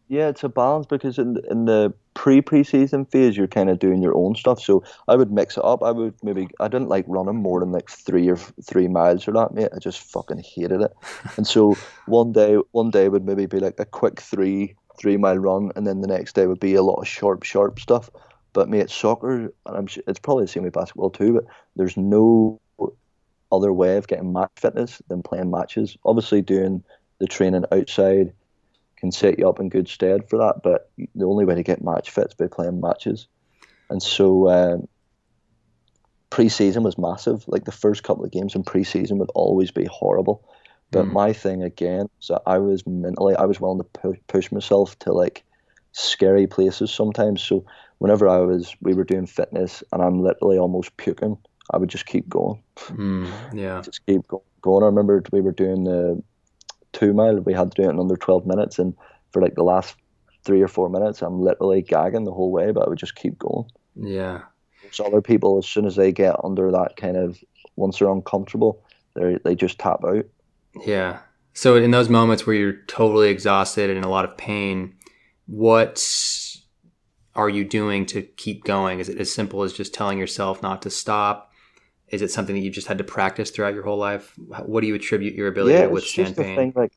Yeah, 0.10 0.30
it's 0.30 0.44
a 0.44 0.50
balance 0.50 0.86
because 0.86 1.18
in 1.18 1.38
in 1.50 1.66
the 1.66 1.94
pre 2.14 2.42
preseason 2.42 3.10
phase, 3.12 3.36
you're 3.36 3.48
kind 3.48 3.70
of 3.70 3.80
doing 3.80 4.02
your 4.02 4.16
own 4.16 4.36
stuff. 4.36 4.62
So 4.62 4.84
I 5.08 5.16
would 5.16 5.32
mix 5.32 5.58
it 5.58 5.66
up. 5.66 5.84
I 5.84 5.92
would 5.92 6.14
maybe 6.24 6.48
I 6.62 6.70
didn't 6.70 6.88
like 6.88 7.04
running 7.08 7.36
more 7.36 7.60
than 7.60 7.74
like 7.74 7.90
three 7.90 8.30
or 8.30 8.38
three 8.38 8.88
miles 8.88 9.28
or 9.28 9.34
that, 9.34 9.54
mate. 9.54 9.70
I 9.76 9.80
just 9.80 10.00
fucking 10.00 10.44
hated 10.44 10.82
it. 10.82 10.94
and 11.38 11.46
so 11.46 11.76
one 12.06 12.32
day, 12.32 12.56
one 12.72 12.90
day 12.90 13.10
would 13.10 13.26
maybe 13.26 13.48
be 13.48 13.60
like 13.60 13.80
a 13.80 13.86
quick 13.86 14.22
three 14.22 14.76
three 14.98 15.18
mile 15.18 15.38
run, 15.38 15.72
and 15.76 15.86
then 15.86 16.00
the 16.00 16.08
next 16.08 16.36
day 16.36 16.48
would 16.48 16.60
be 16.60 16.76
a 16.76 16.84
lot 16.84 17.02
of 17.02 17.08
sharp 17.08 17.44
sharp 17.44 17.78
stuff. 17.78 18.10
But 18.54 18.70
mate, 18.70 18.90
soccer, 18.90 19.36
and 19.36 19.52
I'm, 19.66 19.88
it's 20.08 20.20
probably 20.20 20.46
the 20.46 20.52
same 20.52 20.64
with 20.64 20.74
basketball 20.74 21.10
too. 21.10 21.34
But 21.34 21.46
there's 21.76 21.98
no 21.98 22.62
other 23.52 23.74
way 23.74 23.98
of 23.98 24.08
getting 24.08 24.32
match 24.32 24.52
fitness 24.56 25.02
than 25.10 25.22
playing 25.22 25.52
matches. 25.52 25.98
Obviously, 26.06 26.42
doing 26.42 26.84
the 27.20 27.28
training 27.28 27.66
outside 27.74 28.32
can 28.98 29.12
set 29.12 29.40
you 29.40 29.48
up 29.48 29.60
in 29.60 29.70
good 29.70 29.88
stead 29.88 30.30
for 30.30 30.38
that. 30.38 30.62
But 30.64 30.90
the 31.16 31.26
only 31.26 31.46
way 31.46 31.56
to 31.56 31.64
get 31.64 31.84
match 31.84 32.10
fit 32.12 32.28
is 32.28 32.34
by 32.34 32.48
playing 32.48 32.82
matches. 32.82 33.28
And 33.90 34.02
so 34.02 34.50
um, 34.50 34.88
pre-season 36.30 36.84
was 36.84 36.98
massive. 36.98 37.46
Like 37.48 37.66
the 37.66 37.72
first 37.72 38.04
couple 38.04 38.26
of 38.26 38.32
games 38.32 38.56
in 38.56 38.64
pre-season 38.64 39.18
would 39.20 39.32
always 39.34 39.72
be 39.72 39.86
horrible. 39.86 40.48
But 40.92 41.06
mm. 41.06 41.14
my 41.14 41.34
thing 41.34 41.64
again 41.64 42.08
is 42.22 42.28
that 42.28 42.42
I 42.46 42.58
was 42.58 42.86
mentally, 42.88 43.36
I 43.36 43.46
was 43.46 43.60
willing 43.60 43.80
to 43.80 43.84
push, 43.84 44.18
push 44.28 44.52
myself 44.52 44.98
to 45.00 45.14
like 45.14 45.44
scary 45.92 46.48
places 46.48 46.92
sometimes. 46.92 47.42
So 47.42 47.66
whenever 47.98 48.28
I 48.28 48.38
was, 48.38 48.76
we 48.82 48.94
were 48.94 49.04
doing 49.04 49.26
fitness 49.26 49.84
and 49.92 50.02
I'm 50.02 50.22
literally 50.22 50.58
almost 50.58 50.96
puking, 50.98 51.38
I 51.72 51.78
would 51.78 51.90
just 51.90 52.06
keep 52.06 52.28
going. 52.30 52.62
Mm, 52.78 53.32
yeah. 53.54 53.82
just 53.82 54.06
keep 54.06 54.28
go- 54.28 54.44
going. 54.62 54.84
I 54.84 54.88
remember 54.88 55.24
we 55.32 55.42
were 55.42 55.52
doing 55.52 55.84
the 55.84 56.22
two 56.98 57.14
mile, 57.14 57.40
we 57.40 57.54
had 57.54 57.72
to 57.72 57.82
do 57.82 57.88
it 57.88 57.94
in 57.94 58.00
under 58.00 58.16
12 58.16 58.46
minutes. 58.46 58.80
And 58.80 58.96
for 59.32 59.42
like 59.42 59.56
the 59.56 59.64
last 59.64 59.96
three 60.44 60.62
or 60.62 60.68
four 60.68 60.90
minutes, 60.90 61.22
I'm 61.22 61.42
literally 61.42 61.82
gagging 61.82 62.24
the 62.24 62.34
whole 62.34 62.52
way, 62.52 62.72
but 62.72 62.86
I 62.86 62.90
would 62.90 62.98
just 62.98 63.16
keep 63.16 63.38
going. 63.38 63.66
Yeah. 63.96 64.42
So 64.92 65.06
other 65.06 65.22
people, 65.22 65.58
as 65.58 65.68
soon 65.68 65.86
as 65.86 65.96
they 65.96 66.12
get 66.12 66.36
under 66.44 66.72
that 66.72 66.96
kind 66.96 67.18
of, 67.18 67.38
once 67.76 68.00
they're 68.00 68.10
uncomfortable, 68.10 68.84
they 69.16 69.38
they 69.44 69.56
just 69.56 69.80
tap 69.80 70.00
out. 70.06 70.26
Yeah. 70.86 71.20
So 71.54 71.76
in 71.76 71.92
those 71.92 72.10
moments 72.10 72.46
where 72.46 72.56
you're 72.56 72.86
totally 72.88 73.30
exhausted 73.30 73.90
and 73.90 73.98
in 73.98 74.04
a 74.04 74.10
lot 74.10 74.26
of 74.26 74.38
pain, 74.38 74.96
what 75.48 76.04
are 77.36 77.50
you 77.50 77.66
doing 77.66 78.06
to 78.08 78.22
keep 78.22 78.64
going? 78.64 79.00
Is 79.00 79.10
it 79.10 79.20
as 79.20 79.34
simple 79.34 79.64
as 79.64 79.74
just 79.74 79.94
telling 79.94 80.18
yourself 80.18 80.62
not 80.62 80.82
to 80.84 80.90
stop? 80.90 81.47
Is 82.10 82.22
it 82.22 82.32
something 82.32 82.56
that 82.56 82.62
you 82.62 82.70
just 82.70 82.88
had 82.88 82.98
to 83.00 83.04
practice 83.04 83.52
throughout 83.52 83.74
your 83.74 83.84
whole 83.84 83.98
life? 83.98 84.34
What 84.38 84.82
do 84.82 84.88
you 84.88 84.96
attribute 84.96 85.36
your 85.36 85.48
ability 85.48 85.74
yeah, 85.74 85.88
to 85.88 85.90
withstand 85.90 86.38
pain? 86.38 86.56
Thing, 86.56 86.74
like, 86.76 86.94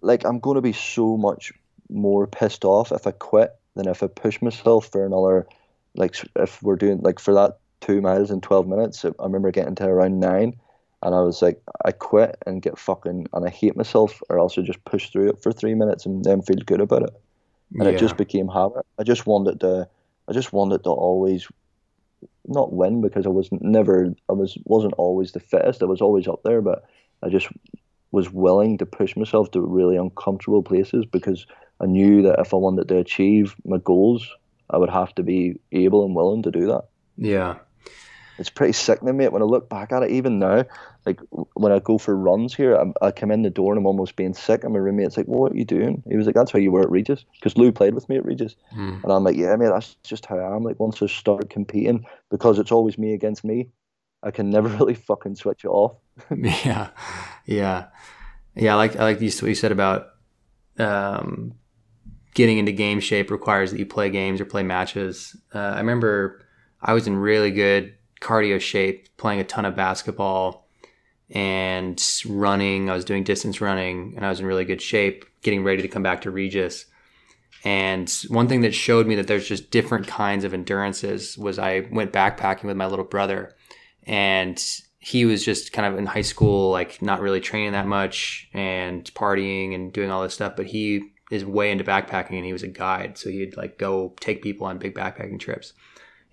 like 0.00 0.24
I'm 0.24 0.38
going 0.38 0.56
to 0.56 0.60
be 0.60 0.72
so 0.72 1.16
much 1.16 1.52
more 1.88 2.26
pissed 2.26 2.64
off 2.64 2.92
if 2.92 3.06
I 3.06 3.12
quit 3.12 3.54
than 3.74 3.88
if 3.88 4.02
I 4.02 4.08
push 4.08 4.42
myself 4.42 4.88
for 4.90 5.06
another. 5.06 5.46
Like 5.94 6.16
if 6.36 6.62
we're 6.62 6.76
doing 6.76 7.00
like 7.00 7.18
for 7.18 7.32
that 7.34 7.58
two 7.80 8.00
miles 8.00 8.30
in 8.30 8.40
twelve 8.40 8.66
minutes, 8.66 9.04
I 9.04 9.10
remember 9.18 9.50
getting 9.50 9.74
to 9.76 9.86
around 9.86 10.20
nine, 10.20 10.54
and 11.02 11.14
I 11.14 11.20
was 11.20 11.40
like, 11.40 11.62
I 11.84 11.92
quit 11.92 12.36
and 12.46 12.60
get 12.60 12.78
fucking 12.78 13.28
and 13.32 13.46
I 13.46 13.48
hate 13.48 13.76
myself, 13.76 14.20
or 14.28 14.38
else 14.38 14.58
I 14.58 14.62
just 14.62 14.84
push 14.84 15.10
through 15.10 15.30
it 15.30 15.42
for 15.42 15.52
three 15.52 15.74
minutes 15.74 16.04
and 16.04 16.22
then 16.22 16.42
feel 16.42 16.58
good 16.66 16.82
about 16.82 17.04
it 17.04 17.14
and 17.74 17.84
yeah. 17.84 17.90
it 17.90 17.98
just 17.98 18.16
became 18.16 18.48
habit. 18.48 18.84
I 18.98 19.02
just 19.02 19.26
wanted 19.26 19.60
to, 19.60 19.88
I 20.28 20.32
just 20.32 20.52
wanted 20.52 20.84
to 20.84 20.90
always, 20.90 21.48
not 22.48 22.72
win 22.72 23.00
because 23.00 23.26
I 23.26 23.30
was 23.30 23.48
never, 23.52 24.14
I 24.28 24.32
was 24.32 24.56
wasn't 24.64 24.94
always 24.94 25.32
the 25.32 25.40
fittest. 25.40 25.82
I 25.82 25.86
was 25.86 26.00
always 26.00 26.26
up 26.28 26.42
there, 26.44 26.62
but 26.62 26.84
I 27.22 27.28
just 27.28 27.48
was 28.12 28.32
willing 28.32 28.78
to 28.78 28.86
push 28.86 29.16
myself 29.16 29.50
to 29.50 29.60
really 29.60 29.96
uncomfortable 29.96 30.62
places 30.62 31.04
because 31.04 31.46
I 31.80 31.86
knew 31.86 32.22
that 32.22 32.38
if 32.38 32.54
I 32.54 32.56
wanted 32.56 32.88
to 32.88 32.98
achieve 32.98 33.54
my 33.64 33.78
goals, 33.78 34.28
I 34.70 34.78
would 34.78 34.90
have 34.90 35.14
to 35.16 35.22
be 35.22 35.58
able 35.72 36.04
and 36.04 36.14
willing 36.14 36.42
to 36.44 36.50
do 36.50 36.66
that. 36.66 36.84
Yeah 37.18 37.56
it's 38.38 38.50
pretty 38.50 38.72
sickening, 38.72 39.16
mate. 39.16 39.32
When 39.32 39.42
I 39.42 39.46
look 39.46 39.68
back 39.68 39.92
at 39.92 40.02
it, 40.02 40.10
even 40.10 40.38
now, 40.38 40.64
like 41.04 41.20
when 41.54 41.72
I 41.72 41.78
go 41.78 41.98
for 41.98 42.16
runs 42.16 42.54
here, 42.54 42.76
I, 42.76 43.06
I 43.06 43.10
come 43.10 43.30
in 43.30 43.42
the 43.42 43.50
door 43.50 43.72
and 43.72 43.78
I'm 43.78 43.86
almost 43.86 44.16
being 44.16 44.34
sick. 44.34 44.64
And 44.64 44.72
my 44.72 44.78
roommate's 44.78 45.16
like, 45.16 45.26
well, 45.26 45.40
"What 45.40 45.52
are 45.52 45.56
you 45.56 45.64
doing?" 45.64 46.02
He 46.08 46.16
was 46.16 46.26
like, 46.26 46.34
"That's 46.34 46.50
how 46.50 46.58
you 46.58 46.70
were 46.70 46.82
at 46.82 46.90
Regis," 46.90 47.24
because 47.34 47.56
Lou 47.56 47.72
played 47.72 47.94
with 47.94 48.08
me 48.08 48.16
at 48.16 48.24
Regis, 48.24 48.56
mm. 48.74 49.02
and 49.02 49.12
I'm 49.12 49.24
like, 49.24 49.36
"Yeah, 49.36 49.54
mate, 49.56 49.68
that's 49.68 49.94
just 50.02 50.26
how 50.26 50.38
I 50.38 50.54
am." 50.54 50.62
Like 50.62 50.78
once 50.78 51.00
I 51.02 51.06
start 51.06 51.50
competing, 51.50 52.04
because 52.30 52.58
it's 52.58 52.72
always 52.72 52.98
me 52.98 53.14
against 53.14 53.44
me, 53.44 53.68
I 54.22 54.30
can 54.30 54.50
never 54.50 54.68
really 54.68 54.94
fucking 54.94 55.36
switch 55.36 55.64
it 55.64 55.68
off. 55.68 55.96
yeah, 56.36 56.90
yeah, 57.46 57.86
yeah. 58.54 58.72
I 58.72 58.76
like 58.76 58.96
I 58.96 59.04
like 59.04 59.16
what 59.16 59.42
you 59.42 59.54
said 59.54 59.72
about 59.72 60.08
um, 60.78 61.54
getting 62.34 62.58
into 62.58 62.72
game 62.72 63.00
shape 63.00 63.30
requires 63.30 63.70
that 63.70 63.78
you 63.78 63.86
play 63.86 64.10
games 64.10 64.40
or 64.40 64.44
play 64.44 64.62
matches. 64.62 65.36
Uh, 65.54 65.58
I 65.58 65.78
remember 65.78 66.42
I 66.82 66.92
was 66.92 67.06
in 67.06 67.16
really 67.16 67.50
good 67.50 67.94
cardio 68.20 68.60
shape, 68.60 69.08
playing 69.16 69.40
a 69.40 69.44
ton 69.44 69.64
of 69.64 69.76
basketball 69.76 70.66
and 71.30 72.02
running. 72.26 72.88
I 72.88 72.94
was 72.94 73.04
doing 73.04 73.24
distance 73.24 73.60
running 73.60 74.14
and 74.16 74.24
I 74.24 74.28
was 74.28 74.40
in 74.40 74.46
really 74.46 74.64
good 74.64 74.82
shape, 74.82 75.24
getting 75.42 75.64
ready 75.64 75.82
to 75.82 75.88
come 75.88 76.02
back 76.02 76.22
to 76.22 76.30
Regis. 76.30 76.86
And 77.64 78.10
one 78.28 78.48
thing 78.48 78.60
that 78.60 78.74
showed 78.74 79.06
me 79.06 79.16
that 79.16 79.26
there's 79.26 79.48
just 79.48 79.70
different 79.70 80.06
kinds 80.06 80.44
of 80.44 80.54
endurances 80.54 81.36
was 81.36 81.58
I 81.58 81.88
went 81.90 82.12
backpacking 82.12 82.64
with 82.64 82.76
my 82.76 82.86
little 82.86 83.04
brother 83.04 83.54
and 84.04 84.62
he 84.98 85.24
was 85.24 85.44
just 85.44 85.72
kind 85.72 85.92
of 85.92 85.98
in 85.98 86.06
high 86.06 86.22
school, 86.22 86.70
like 86.70 87.02
not 87.02 87.20
really 87.20 87.40
training 87.40 87.72
that 87.72 87.86
much 87.86 88.48
and 88.52 89.04
partying 89.14 89.74
and 89.74 89.92
doing 89.92 90.10
all 90.10 90.22
this 90.22 90.34
stuff. 90.34 90.54
But 90.56 90.66
he 90.66 91.10
is 91.30 91.44
way 91.44 91.72
into 91.72 91.84
backpacking 91.84 92.36
and 92.36 92.44
he 92.44 92.52
was 92.52 92.62
a 92.62 92.68
guide. 92.68 93.18
So 93.18 93.30
he'd 93.30 93.56
like 93.56 93.78
go 93.78 94.14
take 94.20 94.42
people 94.42 94.66
on 94.66 94.78
big 94.78 94.94
backpacking 94.94 95.40
trips 95.40 95.72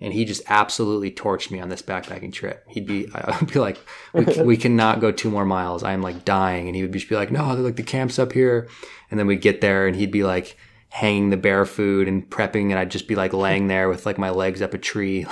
and 0.00 0.12
he 0.12 0.24
just 0.24 0.42
absolutely 0.48 1.10
torched 1.10 1.50
me 1.50 1.60
on 1.60 1.68
this 1.68 1.82
backpacking 1.82 2.32
trip. 2.32 2.64
He'd 2.68 2.86
be, 2.86 3.08
I 3.14 3.38
would 3.38 3.52
be 3.52 3.58
like, 3.58 3.78
we, 4.12 4.24
we 4.42 4.56
cannot 4.56 5.00
go 5.00 5.12
two 5.12 5.30
more 5.30 5.44
miles. 5.44 5.82
I'm 5.82 6.02
like 6.02 6.24
dying. 6.24 6.66
And 6.66 6.76
he 6.76 6.82
would 6.82 6.92
just 6.92 7.08
be 7.08 7.14
like, 7.14 7.30
no, 7.30 7.54
like 7.54 7.76
the 7.76 7.82
camp's 7.82 8.18
up 8.18 8.32
here. 8.32 8.68
And 9.10 9.18
then 9.18 9.26
we'd 9.26 9.40
get 9.40 9.60
there 9.60 9.86
and 9.86 9.96
he'd 9.96 10.10
be 10.10 10.24
like 10.24 10.56
hanging 10.88 11.30
the 11.30 11.36
bear 11.36 11.64
food 11.64 12.08
and 12.08 12.28
prepping. 12.28 12.70
And 12.70 12.78
I'd 12.78 12.90
just 12.90 13.08
be 13.08 13.14
like 13.14 13.32
laying 13.32 13.68
there 13.68 13.88
with 13.88 14.04
like 14.04 14.18
my 14.18 14.30
legs 14.30 14.60
up 14.60 14.74
a 14.74 14.78
tree. 14.78 15.26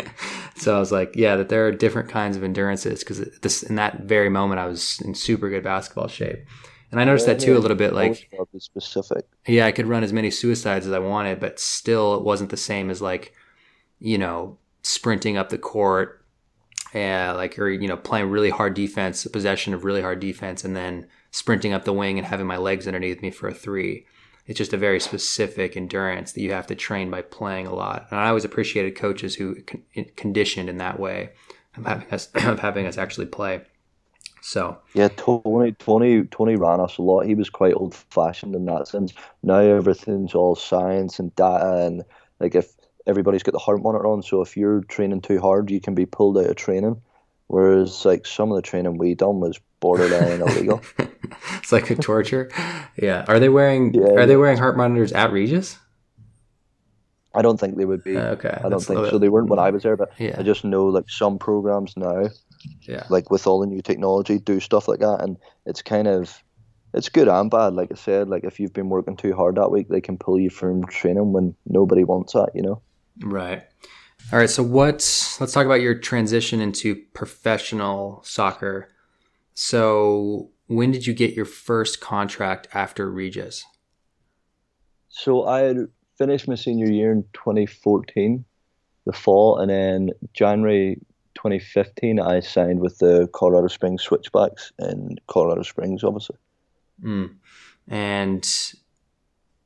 so 0.56 0.76
I 0.76 0.78
was 0.78 0.92
like, 0.92 1.14
yeah, 1.16 1.36
that 1.36 1.48
there 1.48 1.66
are 1.66 1.72
different 1.72 2.08
kinds 2.08 2.36
of 2.36 2.44
endurances 2.44 3.00
because 3.00 3.18
this, 3.40 3.62
in 3.62 3.74
that 3.76 4.04
very 4.04 4.28
moment, 4.28 4.60
I 4.60 4.66
was 4.66 5.00
in 5.00 5.14
super 5.14 5.50
good 5.50 5.64
basketball 5.64 6.08
shape. 6.08 6.46
And 6.92 7.00
I 7.00 7.04
noticed 7.04 7.26
that 7.26 7.40
too 7.40 7.56
a 7.56 7.58
little 7.58 7.76
bit. 7.76 7.92
Like, 7.92 8.30
specific. 8.58 9.26
Yeah, 9.48 9.66
I 9.66 9.72
could 9.72 9.86
run 9.86 10.04
as 10.04 10.12
many 10.12 10.30
suicides 10.30 10.86
as 10.86 10.92
I 10.92 11.00
wanted, 11.00 11.40
but 11.40 11.58
still, 11.58 12.14
it 12.14 12.22
wasn't 12.22 12.50
the 12.50 12.56
same 12.56 12.88
as 12.88 13.02
like 13.02 13.34
you 14.04 14.18
know, 14.18 14.58
sprinting 14.82 15.38
up 15.38 15.48
the 15.48 15.56
court, 15.56 16.22
and 16.92 17.38
like 17.38 17.58
or 17.58 17.70
you 17.70 17.88
know, 17.88 17.96
playing 17.96 18.28
really 18.28 18.50
hard 18.50 18.74
defense, 18.74 19.26
possession 19.26 19.72
of 19.72 19.82
really 19.82 20.02
hard 20.02 20.20
defense, 20.20 20.62
and 20.62 20.76
then 20.76 21.06
sprinting 21.30 21.72
up 21.72 21.84
the 21.84 21.92
wing 21.92 22.18
and 22.18 22.26
having 22.26 22.46
my 22.46 22.58
legs 22.58 22.86
underneath 22.86 23.22
me 23.22 23.30
for 23.30 23.48
a 23.48 23.54
three. 23.54 24.04
It's 24.46 24.58
just 24.58 24.74
a 24.74 24.76
very 24.76 25.00
specific 25.00 25.74
endurance 25.74 26.32
that 26.32 26.42
you 26.42 26.52
have 26.52 26.66
to 26.66 26.74
train 26.74 27.10
by 27.10 27.22
playing 27.22 27.66
a 27.66 27.74
lot. 27.74 28.06
And 28.10 28.20
I 28.20 28.28
always 28.28 28.44
appreciated 28.44 28.94
coaches 28.94 29.34
who 29.34 29.62
con- 29.62 29.82
conditioned 30.16 30.68
in 30.68 30.76
that 30.76 31.00
way 31.00 31.30
of 31.74 31.86
having 31.86 32.10
us 32.10 32.28
of 32.34 32.60
having 32.60 32.86
us 32.86 32.98
actually 32.98 33.26
play. 33.26 33.62
So 34.42 34.76
yeah, 34.92 35.08
Tony, 35.16 35.72
Tony, 35.72 36.24
Tony 36.24 36.56
ran 36.56 36.78
us 36.78 36.98
a 36.98 37.02
lot. 37.02 37.24
He 37.24 37.34
was 37.34 37.48
quite 37.48 37.72
old 37.72 37.94
fashioned 37.94 38.54
in 38.54 38.66
that 38.66 38.86
sense. 38.86 39.14
Now 39.42 39.60
everything's 39.60 40.34
all 40.34 40.56
science 40.56 41.18
and 41.18 41.34
data, 41.36 41.86
and 41.86 42.04
like 42.38 42.54
if 42.54 42.74
everybody's 43.06 43.42
got 43.42 43.52
the 43.52 43.58
heart 43.58 43.82
monitor 43.82 44.06
on, 44.06 44.22
so 44.22 44.40
if 44.40 44.56
you're 44.56 44.82
training 44.82 45.20
too 45.20 45.40
hard, 45.40 45.70
you 45.70 45.80
can 45.80 45.94
be 45.94 46.06
pulled 46.06 46.38
out 46.38 46.46
of 46.46 46.56
training. 46.56 47.00
Whereas, 47.46 48.04
like 48.04 48.26
some 48.26 48.50
of 48.50 48.56
the 48.56 48.62
training 48.62 48.96
we 48.96 49.14
done 49.14 49.40
was 49.40 49.60
borderline 49.80 50.40
illegal. 50.46 50.80
it's 51.58 51.72
like 51.72 51.90
a 51.90 51.94
torture. 51.94 52.50
Yeah. 52.96 53.24
Are 53.28 53.38
they 53.38 53.50
wearing 53.50 53.92
yeah, 53.92 54.12
Are 54.12 54.26
they 54.26 54.36
wearing 54.36 54.56
heart 54.56 54.76
monitors 54.76 55.12
at 55.12 55.30
Regis? 55.30 55.78
I 57.34 57.42
don't 57.42 57.58
think 57.58 57.76
they 57.76 57.84
would 57.84 58.04
be. 58.04 58.16
Uh, 58.16 58.32
okay. 58.32 58.60
I 58.64 58.68
don't 58.68 58.82
think 58.82 59.06
so. 59.10 59.18
They 59.18 59.28
weren't 59.28 59.48
when 59.48 59.58
I 59.58 59.70
was 59.70 59.82
there, 59.82 59.96
but 59.96 60.12
yeah. 60.18 60.36
I 60.38 60.42
just 60.42 60.64
know 60.64 60.86
like 60.86 61.10
some 61.10 61.38
programs 61.38 61.96
now, 61.96 62.28
yeah, 62.82 63.04
like 63.10 63.30
with 63.30 63.46
all 63.46 63.60
the 63.60 63.66
new 63.66 63.82
technology, 63.82 64.38
do 64.38 64.60
stuff 64.60 64.86
like 64.86 65.00
that, 65.00 65.20
and 65.20 65.36
it's 65.66 65.82
kind 65.82 66.06
of 66.06 66.42
it's 66.94 67.08
good 67.08 67.26
and 67.26 67.50
bad. 67.50 67.74
Like 67.74 67.90
I 67.90 67.96
said, 67.96 68.28
like 68.28 68.44
if 68.44 68.60
you've 68.60 68.72
been 68.72 68.88
working 68.88 69.16
too 69.16 69.34
hard 69.34 69.56
that 69.56 69.72
week, 69.72 69.88
they 69.88 70.00
can 70.00 70.16
pull 70.16 70.38
you 70.38 70.48
from 70.48 70.86
training 70.86 71.32
when 71.32 71.56
nobody 71.66 72.04
wants 72.04 72.34
that. 72.34 72.50
You 72.54 72.62
know. 72.62 72.82
Right. 73.22 73.62
All 74.32 74.38
right. 74.38 74.50
So 74.50 74.62
what? 74.62 74.94
Let's 75.40 75.52
talk 75.52 75.66
about 75.66 75.80
your 75.80 75.94
transition 75.94 76.60
into 76.60 76.96
professional 77.12 78.22
soccer. 78.24 78.88
So 79.54 80.50
when 80.66 80.90
did 80.90 81.06
you 81.06 81.14
get 81.14 81.34
your 81.34 81.44
first 81.44 82.00
contract 82.00 82.68
after 82.72 83.10
Regis? 83.10 83.64
So 85.08 85.46
I 85.46 85.60
had 85.60 85.76
finished 86.16 86.48
my 86.48 86.54
senior 86.54 86.90
year 86.90 87.12
in 87.12 87.24
2014, 87.34 88.44
the 89.04 89.12
fall, 89.12 89.58
and 89.58 89.70
then 89.70 90.10
January 90.32 90.96
2015 91.34 92.20
I 92.20 92.40
signed 92.40 92.80
with 92.80 92.98
the 92.98 93.28
Colorado 93.32 93.68
Springs 93.68 94.02
Switchbacks 94.02 94.72
in 94.78 95.16
Colorado 95.28 95.62
Springs, 95.62 96.02
obviously. 96.02 96.36
Mm. 97.02 97.34
And 97.88 98.72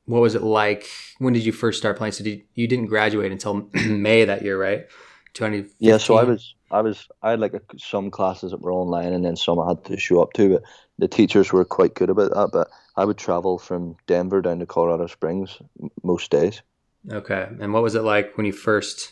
what 0.09 0.21
was 0.21 0.33
it 0.33 0.41
like? 0.41 0.89
When 1.19 1.33
did 1.33 1.45
you 1.45 1.51
first 1.51 1.77
start 1.77 1.95
playing? 1.95 2.13
So 2.13 2.23
did, 2.23 2.41
you 2.55 2.67
didn't 2.67 2.87
graduate 2.87 3.31
until 3.31 3.69
May 3.73 4.25
that 4.25 4.41
year, 4.41 4.59
right? 4.59 4.87
Twenty. 5.35 5.65
Yeah, 5.77 5.97
so 5.97 6.17
I 6.17 6.23
was, 6.23 6.55
I 6.71 6.81
was, 6.81 7.07
I 7.21 7.29
had 7.31 7.39
like 7.39 7.53
a, 7.53 7.61
some 7.77 8.09
classes 8.09 8.49
that 8.49 8.59
were 8.59 8.73
online, 8.73 9.13
and 9.13 9.23
then 9.23 9.35
some 9.35 9.59
I 9.59 9.69
had 9.69 9.85
to 9.85 9.97
show 9.97 10.23
up 10.23 10.33
to. 10.33 10.49
But 10.49 10.63
the 10.97 11.07
teachers 11.07 11.53
were 11.53 11.63
quite 11.63 11.93
good 11.93 12.09
about 12.09 12.33
that. 12.33 12.49
But 12.51 12.69
I 12.97 13.05
would 13.05 13.19
travel 13.19 13.59
from 13.59 13.97
Denver 14.07 14.41
down 14.41 14.57
to 14.59 14.65
Colorado 14.65 15.05
Springs 15.05 15.59
most 16.03 16.31
days. 16.31 16.63
Okay, 17.11 17.47
and 17.59 17.71
what 17.71 17.83
was 17.83 17.93
it 17.93 18.01
like 18.01 18.35
when 18.35 18.47
you 18.47 18.51
first 18.51 19.11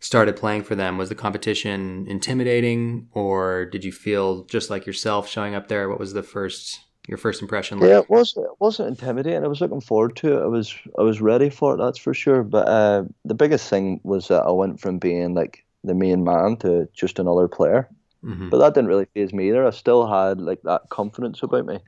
started 0.00 0.36
playing 0.36 0.62
for 0.62 0.74
them? 0.74 0.96
Was 0.96 1.10
the 1.10 1.14
competition 1.14 2.06
intimidating, 2.08 3.08
or 3.12 3.66
did 3.66 3.84
you 3.84 3.92
feel 3.92 4.44
just 4.44 4.70
like 4.70 4.86
yourself 4.86 5.28
showing 5.28 5.54
up 5.54 5.68
there? 5.68 5.90
What 5.90 6.00
was 6.00 6.14
the 6.14 6.22
first 6.22 6.80
your 7.08 7.18
first 7.18 7.42
impression 7.42 7.78
like? 7.78 7.90
Yeah, 7.90 8.00
it 8.00 8.10
was 8.10 8.36
it 8.36 8.50
wasn't 8.60 8.88
intimidating. 8.88 9.44
I 9.44 9.48
was 9.48 9.60
looking 9.60 9.80
forward 9.80 10.16
to 10.16 10.38
it. 10.38 10.42
I 10.42 10.46
was 10.46 10.74
I 10.98 11.02
was 11.02 11.20
ready 11.20 11.50
for 11.50 11.74
it. 11.74 11.78
That's 11.78 11.98
for 11.98 12.14
sure. 12.14 12.42
But 12.42 12.68
uh, 12.68 13.04
the 13.24 13.34
biggest 13.34 13.68
thing 13.68 14.00
was 14.04 14.28
that 14.28 14.42
I 14.42 14.50
went 14.50 14.80
from 14.80 14.98
being 14.98 15.34
like 15.34 15.64
the 15.82 15.94
main 15.94 16.24
man 16.24 16.56
to 16.58 16.88
just 16.94 17.18
another 17.18 17.48
player. 17.48 17.88
Mm-hmm. 18.24 18.48
But 18.48 18.58
that 18.58 18.74
didn't 18.74 18.88
really 18.88 19.06
phase 19.12 19.34
me 19.34 19.48
either. 19.48 19.66
I 19.66 19.70
still 19.70 20.06
had 20.06 20.40
like 20.40 20.62
that 20.62 20.88
confidence 20.88 21.42
about 21.42 21.66
me. 21.66 21.80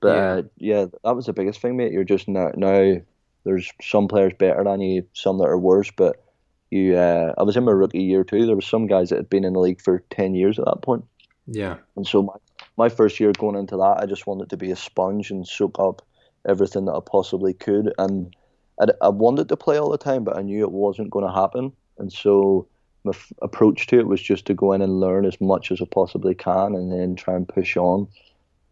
But 0.00 0.16
yeah. 0.16 0.32
Uh, 0.32 0.42
yeah, 0.56 0.86
that 1.04 1.16
was 1.16 1.26
the 1.26 1.32
biggest 1.32 1.60
thing, 1.60 1.76
mate. 1.76 1.92
You're 1.92 2.04
just 2.04 2.28
now 2.28 2.50
now 2.56 2.96
there's 3.44 3.70
some 3.82 4.08
players 4.08 4.32
better 4.38 4.64
than 4.64 4.80
you, 4.80 5.06
some 5.12 5.38
that 5.38 5.48
are 5.48 5.58
worse. 5.58 5.90
But 5.94 6.24
you, 6.70 6.96
uh, 6.96 7.34
I 7.36 7.42
was 7.42 7.56
in 7.56 7.64
my 7.64 7.72
rookie 7.72 8.02
year 8.02 8.24
too. 8.24 8.46
There 8.46 8.56
was 8.56 8.66
some 8.66 8.86
guys 8.86 9.10
that 9.10 9.16
had 9.16 9.28
been 9.28 9.44
in 9.44 9.52
the 9.52 9.60
league 9.60 9.82
for 9.82 10.02
ten 10.10 10.34
years 10.34 10.58
at 10.58 10.64
that 10.64 10.82
point. 10.82 11.04
Yeah. 11.46 11.76
And 11.96 12.06
so 12.06 12.22
my 12.22 12.34
my 12.76 12.88
first 12.88 13.20
year 13.20 13.32
going 13.32 13.56
into 13.56 13.76
that, 13.76 13.98
I 14.00 14.06
just 14.06 14.26
wanted 14.26 14.50
to 14.50 14.56
be 14.56 14.70
a 14.70 14.76
sponge 14.76 15.30
and 15.30 15.46
soak 15.46 15.78
up 15.78 16.02
everything 16.46 16.84
that 16.86 16.94
I 16.94 17.00
possibly 17.04 17.54
could. 17.54 17.92
And 17.98 18.34
I, 18.80 18.86
I 19.00 19.08
wanted 19.08 19.48
to 19.48 19.56
play 19.56 19.78
all 19.78 19.90
the 19.90 19.98
time, 19.98 20.24
but 20.24 20.36
I 20.36 20.42
knew 20.42 20.62
it 20.62 20.72
wasn't 20.72 21.10
going 21.10 21.26
to 21.26 21.32
happen. 21.32 21.72
And 21.98 22.12
so 22.12 22.66
my 23.04 23.10
f- 23.10 23.32
approach 23.42 23.86
to 23.88 23.98
it 23.98 24.06
was 24.06 24.20
just 24.20 24.46
to 24.46 24.54
go 24.54 24.72
in 24.72 24.82
and 24.82 25.00
learn 25.00 25.24
as 25.24 25.40
much 25.40 25.70
as 25.70 25.80
I 25.80 25.84
possibly 25.90 26.34
can, 26.34 26.74
and 26.74 26.90
then 26.90 27.16
try 27.16 27.34
and 27.34 27.48
push 27.48 27.76
on, 27.76 28.08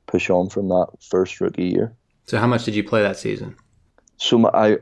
push 0.06 0.30
on 0.30 0.48
from 0.48 0.68
that 0.68 0.88
first 1.00 1.40
rookie 1.40 1.64
year. 1.64 1.94
So, 2.26 2.38
how 2.38 2.46
much 2.46 2.64
did 2.64 2.74
you 2.74 2.84
play 2.84 3.02
that 3.02 3.16
season? 3.16 3.56
So 4.16 4.38
my, 4.38 4.50
I 4.54 4.78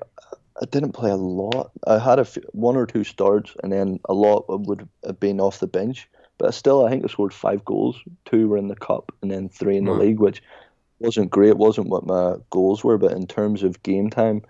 I 0.62 0.66
didn't 0.66 0.92
play 0.92 1.10
a 1.10 1.16
lot. 1.16 1.70
I 1.86 1.98
had 1.98 2.18
a 2.18 2.24
few, 2.24 2.42
one 2.52 2.76
or 2.76 2.86
two 2.86 3.04
starts, 3.04 3.54
and 3.62 3.72
then 3.72 3.98
a 4.08 4.12
lot 4.12 4.44
would 4.48 4.86
have 5.04 5.18
been 5.18 5.40
off 5.40 5.60
the 5.60 5.66
bench. 5.66 6.08
But 6.40 6.54
still, 6.54 6.86
I 6.86 6.90
think 6.90 7.04
I 7.04 7.08
scored 7.08 7.34
five 7.34 7.62
goals. 7.66 8.00
Two 8.24 8.48
were 8.48 8.56
in 8.56 8.68
the 8.68 8.74
cup, 8.74 9.12
and 9.20 9.30
then 9.30 9.50
three 9.50 9.76
in 9.76 9.84
the 9.84 9.92
wow. 9.92 9.98
league, 9.98 10.20
which 10.20 10.42
wasn't 10.98 11.30
great. 11.30 11.58
wasn't 11.58 11.88
what 11.88 12.06
my 12.06 12.36
goals 12.48 12.82
were, 12.82 12.96
but 12.96 13.12
in 13.12 13.26
terms 13.26 13.62
of 13.62 13.82
game 13.82 14.08
time, 14.08 14.40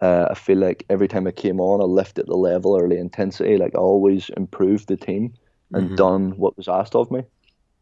uh, 0.00 0.28
I 0.30 0.34
feel 0.34 0.56
like 0.56 0.86
every 0.88 1.06
time 1.06 1.26
I 1.26 1.32
came 1.32 1.60
on, 1.60 1.82
I 1.82 1.84
lifted 1.84 2.28
the 2.28 2.36
level 2.36 2.72
or 2.72 2.88
the 2.88 2.96
intensity. 2.96 3.58
Like 3.58 3.74
I 3.74 3.78
always 3.78 4.30
improved 4.30 4.88
the 4.88 4.96
team 4.96 5.34
and 5.74 5.88
mm-hmm. 5.88 5.96
done 5.96 6.30
what 6.38 6.56
was 6.56 6.66
asked 6.66 6.94
of 6.94 7.10
me. 7.10 7.24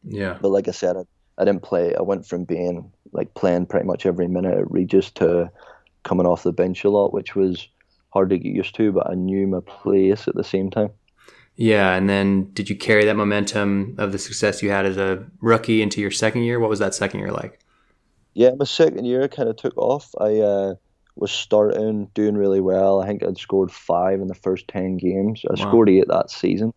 Yeah. 0.02 0.38
But 0.40 0.48
like 0.48 0.66
I 0.66 0.72
said, 0.72 0.96
I, 0.96 1.02
I 1.38 1.44
didn't 1.44 1.62
play. 1.62 1.94
I 1.94 2.02
went 2.02 2.26
from 2.26 2.42
being 2.42 2.90
like 3.12 3.32
playing 3.34 3.66
pretty 3.66 3.86
much 3.86 4.06
every 4.06 4.26
minute 4.26 4.58
at 4.58 4.70
Regis 4.72 5.12
to 5.12 5.52
coming 6.02 6.26
off 6.26 6.42
the 6.42 6.52
bench 6.52 6.82
a 6.82 6.90
lot, 6.90 7.12
which 7.12 7.36
was 7.36 7.68
hard 8.10 8.30
to 8.30 8.38
get 8.38 8.52
used 8.52 8.74
to. 8.74 8.90
But 8.90 9.08
I 9.08 9.14
knew 9.14 9.46
my 9.46 9.60
place 9.60 10.26
at 10.26 10.34
the 10.34 10.42
same 10.42 10.68
time. 10.68 10.90
Yeah, 11.56 11.94
and 11.94 12.08
then 12.08 12.52
did 12.52 12.68
you 12.68 12.76
carry 12.76 13.04
that 13.06 13.16
momentum 13.16 13.94
of 13.98 14.12
the 14.12 14.18
success 14.18 14.62
you 14.62 14.70
had 14.70 14.84
as 14.84 14.98
a 14.98 15.24
rookie 15.40 15.80
into 15.80 16.00
your 16.00 16.10
second 16.10 16.42
year? 16.42 16.60
What 16.60 16.68
was 16.68 16.78
that 16.80 16.94
second 16.94 17.20
year 17.20 17.32
like? 17.32 17.60
Yeah, 18.34 18.50
my 18.58 18.66
second 18.66 19.06
year 19.06 19.26
kind 19.28 19.48
of 19.48 19.56
took 19.56 19.76
off. 19.78 20.14
I 20.20 20.40
uh, 20.40 20.74
was 21.16 21.32
starting, 21.32 22.10
doing 22.12 22.36
really 22.36 22.60
well. 22.60 23.00
I 23.00 23.06
think 23.06 23.22
I'd 23.22 23.38
scored 23.38 23.72
five 23.72 24.20
in 24.20 24.28
the 24.28 24.34
first 24.34 24.68
10 24.68 24.98
games. 24.98 25.42
I 25.48 25.54
wow. 25.54 25.68
scored 25.68 25.88
eight 25.88 26.08
that 26.08 26.30
season. 26.30 26.74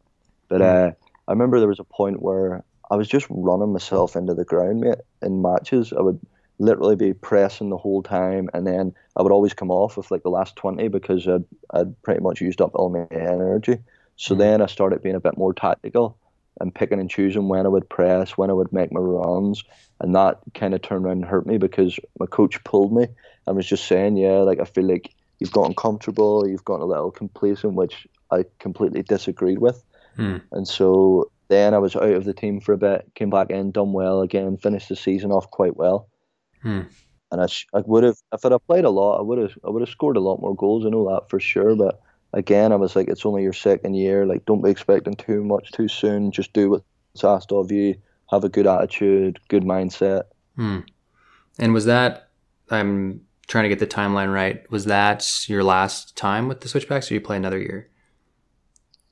But 0.47 0.61
mm. 0.61 0.65
uh, 0.65 0.91
I 1.27 1.31
remember 1.31 1.59
there 1.59 1.67
was 1.67 1.79
a 1.79 1.83
point 1.83 2.21
where 2.21 2.63
I 2.89 2.95
was 2.95 3.09
just 3.09 3.27
running 3.29 3.73
myself 3.73 4.15
into 4.15 4.33
the 4.33 4.45
ground, 4.45 4.79
mate, 4.79 4.99
in 5.21 5.41
matches. 5.41 5.91
I 5.91 6.01
would 6.01 6.19
literally 6.57 6.95
be 6.95 7.13
pressing 7.13 7.69
the 7.69 7.77
whole 7.77 8.01
time, 8.01 8.49
and 8.53 8.65
then 8.65 8.93
I 9.17 9.21
would 9.21 9.31
always 9.33 9.53
come 9.53 9.71
off 9.71 9.97
with 9.97 10.09
like 10.11 10.23
the 10.23 10.29
last 10.29 10.55
20 10.55 10.87
because 10.87 11.27
I'd, 11.27 11.45
I'd 11.71 12.01
pretty 12.03 12.21
much 12.21 12.39
used 12.39 12.61
up 12.61 12.71
all 12.75 12.89
my 12.89 13.05
energy. 13.11 13.79
So 14.19 14.35
mm. 14.35 14.39
then 14.39 14.61
I 14.61 14.67
started 14.67 15.01
being 15.01 15.15
a 15.15 15.21
bit 15.21 15.37
more 15.37 15.53
tactical 15.53 16.17
and 16.59 16.75
picking 16.75 16.99
and 16.99 17.09
choosing 17.09 17.47
when 17.47 17.65
I 17.65 17.69
would 17.69 17.89
press, 17.89 18.37
when 18.37 18.49
I 18.49 18.53
would 18.53 18.73
make 18.73 18.91
my 18.91 18.99
runs. 18.99 19.63
And 20.01 20.13
that 20.15 20.39
kind 20.53 20.73
of 20.73 20.81
turned 20.81 21.05
around 21.05 21.23
and 21.23 21.25
hurt 21.25 21.47
me 21.47 21.57
because 21.57 21.97
my 22.19 22.25
coach 22.25 22.61
pulled 22.65 22.93
me 22.93 23.07
and 23.47 23.55
was 23.55 23.65
just 23.65 23.87
saying, 23.87 24.17
yeah, 24.17 24.39
like 24.39 24.59
I 24.59 24.65
feel 24.65 24.85
like 24.85 25.13
you've 25.39 25.53
gotten 25.53 25.73
comfortable, 25.73 26.47
you've 26.47 26.65
gotten 26.65 26.81
a 26.81 26.85
little 26.85 27.11
complacent, 27.11 27.73
which 27.73 28.07
I 28.29 28.43
completely 28.59 29.03
disagreed 29.03 29.59
with. 29.59 29.81
Hmm. 30.17 30.37
And 30.51 30.67
so 30.67 31.31
then 31.47 31.73
I 31.73 31.77
was 31.77 31.95
out 31.95 32.03
of 32.03 32.25
the 32.25 32.33
team 32.33 32.59
for 32.59 32.73
a 32.73 32.77
bit, 32.77 33.09
came 33.15 33.29
back 33.29 33.49
in, 33.51 33.71
done 33.71 33.93
well 33.93 34.21
again, 34.21 34.57
finished 34.57 34.89
the 34.89 34.97
season 34.97 35.31
off 35.31 35.49
quite 35.49 35.77
well. 35.77 36.09
Hmm. 36.61 36.81
And 37.31 37.41
I, 37.41 37.47
I 37.73 37.83
would 37.85 38.03
have, 38.03 38.17
if 38.33 38.43
I'd 38.43 38.51
have 38.51 38.67
played 38.67 38.85
a 38.85 38.89
lot, 38.89 39.19
I 39.19 39.21
would 39.21 39.37
have, 39.37 39.57
I 39.65 39.69
would 39.69 39.81
have 39.81 39.89
scored 39.89 40.17
a 40.17 40.21
lot 40.21 40.41
more 40.41 40.55
goals. 40.55 40.85
I 40.85 40.89
know 40.89 41.07
that 41.09 41.29
for 41.29 41.39
sure. 41.39 41.75
But 41.75 42.01
again, 42.33 42.71
I 42.71 42.75
was 42.75 42.95
like, 42.95 43.07
it's 43.07 43.25
only 43.25 43.43
your 43.43 43.53
second 43.53 43.95
year. 43.95 44.25
Like, 44.25 44.45
don't 44.45 44.63
be 44.63 44.69
expecting 44.69 45.15
too 45.15 45.43
much 45.43 45.71
too 45.71 45.87
soon. 45.87 46.31
Just 46.31 46.53
do 46.53 46.69
what's 46.69 47.23
asked 47.23 47.51
of 47.51 47.71
you. 47.71 47.95
Have 48.31 48.43
a 48.43 48.49
good 48.49 48.67
attitude, 48.67 49.39
good 49.47 49.63
mindset. 49.63 50.23
Hmm. 50.55 50.79
And 51.57 51.73
was 51.73 51.85
that? 51.85 52.29
I'm 52.69 53.21
trying 53.47 53.63
to 53.63 53.69
get 53.69 53.79
the 53.79 53.87
timeline 53.87 54.33
right. 54.33 54.69
Was 54.71 54.85
that 54.85 55.49
your 55.49 55.63
last 55.63 56.15
time 56.15 56.47
with 56.47 56.61
the 56.61 56.69
Switchbacks, 56.69 57.09
or 57.09 57.15
you 57.15 57.21
play 57.21 57.37
another 57.37 57.57
year? 57.57 57.89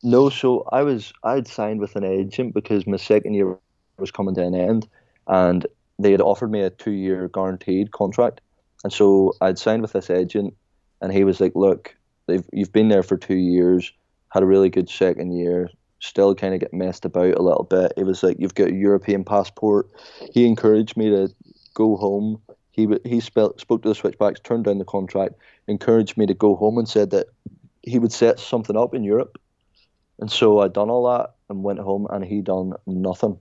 No, 0.03 0.29
so 0.29 0.67
I 0.71 0.83
was 0.83 1.11
I'd 1.23 1.47
signed 1.47 1.79
with 1.79 1.95
an 1.95 2.03
agent 2.03 2.53
because 2.53 2.85
my 2.85 2.97
second 2.97 3.33
year 3.33 3.57
was 3.97 4.11
coming 4.11 4.35
to 4.35 4.43
an 4.43 4.53
end, 4.53 4.87
and 5.27 5.65
they 5.97 6.11
had 6.11 6.21
offered 6.21 6.51
me 6.51 6.61
a 6.61 6.69
two-year 6.69 7.29
guaranteed 7.29 7.91
contract, 7.91 8.41
and 8.83 8.93
so 8.93 9.33
I'd 9.41 9.57
signed 9.57 9.81
with 9.81 9.93
this 9.93 10.11
agent, 10.11 10.53
and 11.01 11.11
he 11.11 11.23
was 11.23 11.41
like, 11.41 11.55
"Look, 11.55 11.96
you've 12.51 12.71
been 12.71 12.89
there 12.89 13.03
for 13.03 13.17
two 13.17 13.35
years, 13.35 13.91
had 14.29 14.43
a 14.43 14.47
really 14.47 14.69
good 14.69 14.89
second 14.89 15.31
year, 15.31 15.69
still 15.99 16.35
kind 16.35 16.53
of 16.53 16.59
get 16.59 16.73
messed 16.73 17.05
about 17.05 17.35
a 17.35 17.41
little 17.41 17.63
bit. 17.63 17.93
It 17.97 18.03
was 18.03 18.23
like 18.23 18.37
you've 18.39 18.55
got 18.55 18.69
a 18.69 18.75
European 18.75 19.23
passport. 19.23 19.89
He 20.33 20.45
encouraged 20.45 20.97
me 20.97 21.09
to 21.09 21.33
go 21.73 21.95
home. 21.97 22.41
He 22.71 22.87
he 23.05 23.19
spoke 23.19 23.57
to 23.57 23.79
the 23.81 23.95
switchbacks, 23.95 24.39
turned 24.39 24.65
down 24.65 24.77
the 24.77 24.85
contract, 24.85 25.35
encouraged 25.67 26.17
me 26.17 26.25
to 26.27 26.33
go 26.33 26.55
home, 26.55 26.77
and 26.77 26.87
said 26.87 27.09
that 27.11 27.27
he 27.81 27.99
would 27.99 28.11
set 28.11 28.39
something 28.39 28.77
up 28.77 28.93
in 28.93 29.03
Europe. 29.03 29.39
And 30.19 30.31
so 30.31 30.59
I 30.59 30.67
done 30.67 30.89
all 30.89 31.09
that 31.11 31.35
and 31.49 31.63
went 31.63 31.79
home, 31.79 32.07
and 32.09 32.23
he 32.23 32.41
done 32.41 32.73
nothing. 32.85 33.39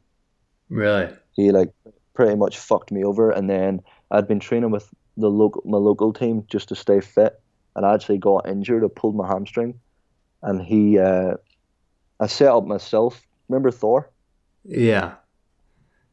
Really? 0.68 1.12
He 1.32 1.50
like 1.50 1.70
pretty 2.14 2.36
much 2.36 2.58
fucked 2.58 2.90
me 2.90 3.04
over, 3.04 3.30
and 3.30 3.50
then 3.50 3.82
I'd 4.10 4.28
been 4.28 4.40
training 4.40 4.70
with 4.70 4.88
the 5.18 5.28
local 5.28 5.62
my 5.66 5.78
local 5.78 6.12
team 6.12 6.44
just 6.48 6.68
to 6.68 6.76
stay 6.76 7.00
fit 7.00 7.40
and 7.76 7.86
I 7.86 7.94
actually 7.94 8.18
got 8.18 8.48
injured. 8.48 8.82
I 8.82 8.88
pulled 8.88 9.14
my 9.14 9.28
hamstring, 9.28 9.78
and 10.42 10.60
he, 10.60 10.98
uh, 10.98 11.34
I 12.18 12.26
set 12.26 12.48
up 12.48 12.64
myself. 12.64 13.24
Remember 13.48 13.70
Thor? 13.70 14.10
Yeah. 14.64 15.14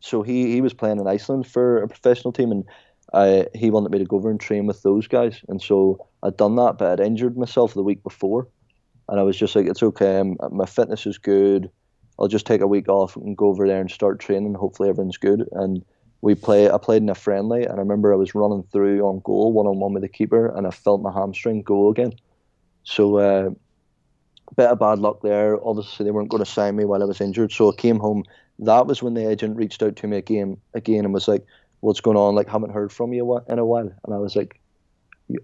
So 0.01 0.21
he 0.21 0.51
he 0.51 0.61
was 0.61 0.73
playing 0.73 0.99
in 0.99 1.07
Iceland 1.07 1.47
for 1.47 1.81
a 1.81 1.87
professional 1.87 2.33
team, 2.33 2.51
and 2.51 2.65
I 3.13 3.47
he 3.55 3.71
wanted 3.71 3.91
me 3.91 3.99
to 3.99 4.05
go 4.05 4.17
over 4.17 4.29
and 4.29 4.39
train 4.39 4.67
with 4.67 4.83
those 4.83 5.07
guys, 5.07 5.39
and 5.47 5.61
so 5.61 6.05
I'd 6.21 6.37
done 6.37 6.57
that, 6.57 6.77
but 6.77 6.99
I'd 6.99 7.05
injured 7.05 7.37
myself 7.37 7.73
the 7.73 7.81
week 7.83 8.03
before, 8.03 8.49
and 9.07 9.19
I 9.19 9.23
was 9.23 9.37
just 9.37 9.55
like, 9.55 9.65
it's 9.65 9.81
okay, 9.81 10.19
I'm, 10.19 10.37
my 10.51 10.65
fitness 10.65 11.05
is 11.05 11.17
good. 11.17 11.69
I'll 12.19 12.27
just 12.27 12.45
take 12.45 12.61
a 12.61 12.67
week 12.67 12.89
off 12.89 13.15
and 13.15 13.35
go 13.35 13.47
over 13.47 13.65
there 13.67 13.81
and 13.81 13.89
start 13.89 14.19
training. 14.19 14.53
Hopefully 14.53 14.89
everything's 14.89 15.17
good, 15.17 15.47
and 15.53 15.83
we 16.23 16.35
play. 16.35 16.71
I 16.71 16.77
played 16.77 17.01
in 17.01 17.09
a 17.09 17.15
friendly, 17.15 17.63
and 17.63 17.73
I 17.73 17.79
remember 17.79 18.13
I 18.13 18.15
was 18.15 18.33
running 18.33 18.63
through 18.71 19.01
on 19.01 19.19
goal, 19.25 19.51
one 19.51 19.67
on 19.67 19.81
one 19.81 19.91
with 19.91 20.03
the 20.03 20.07
keeper, 20.07 20.47
and 20.55 20.65
I 20.65 20.71
felt 20.71 21.01
my 21.01 21.11
hamstring 21.11 21.63
go 21.63 21.89
again. 21.89 22.13
So, 22.85 23.17
uh, 23.17 23.49
bit 24.55 24.69
of 24.69 24.79
bad 24.79 24.99
luck 24.99 25.21
there. 25.21 25.59
Obviously, 25.67 26.05
they 26.05 26.11
weren't 26.11 26.29
going 26.29 26.43
to 26.43 26.49
sign 26.49 26.77
me 26.77 26.85
while 26.85 27.03
I 27.03 27.05
was 27.05 27.19
injured, 27.19 27.51
so 27.51 27.69
I 27.69 27.75
came 27.75 27.99
home. 27.99 28.23
That 28.59 28.87
was 28.87 29.03
when 29.03 29.15
the 29.15 29.29
agent 29.29 29.57
reached 29.57 29.83
out 29.83 29.97
to 29.97 30.07
me 30.07 30.15
again, 30.15 30.55
again, 30.73 31.03
and 31.03 31.13
was 31.13 31.27
like, 31.27 31.45
"What's 31.81 31.99
going 31.99 32.15
on? 32.15 32.35
Like, 32.35 32.47
haven't 32.47 32.71
heard 32.71 32.93
from 32.93 33.11
you 33.11 33.41
in 33.49 33.59
a 33.59 33.65
while." 33.65 33.91
And 34.05 34.15
I 34.15 34.17
was 34.17 34.37
like, 34.37 34.61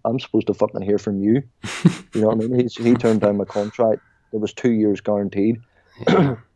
"I'm 0.05 0.17
supposed 0.17 0.47
to 0.47 0.53
fucking 0.53 0.81
hear 0.81 0.97
from 0.97 1.21
you." 1.21 1.43
you 2.13 2.21
know 2.21 2.27
what 2.27 2.41
I 2.41 2.47
mean? 2.47 2.69
He, 2.69 2.83
he 2.83 2.93
turned 2.93 3.19
down 3.19 3.35
my 3.35 3.43
contract. 3.43 4.01
It 4.31 4.39
was 4.39 4.53
two 4.53 4.71
years 4.71 5.01
guaranteed. 5.01 5.59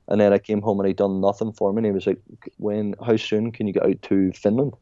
And 0.07 0.19
then 0.19 0.33
I 0.33 0.37
came 0.37 0.61
home 0.61 0.79
and 0.79 0.87
he'd 0.87 0.97
done 0.97 1.21
nothing 1.21 1.53
for 1.53 1.71
me. 1.71 1.79
And 1.79 1.85
he 1.85 1.91
was 1.91 2.07
like, 2.07 2.21
"When? 2.57 2.95
How 3.05 3.15
soon 3.15 3.51
can 3.51 3.67
you 3.67 3.73
get 3.73 3.85
out 3.85 4.01
to 4.03 4.31
Finland?" 4.33 4.73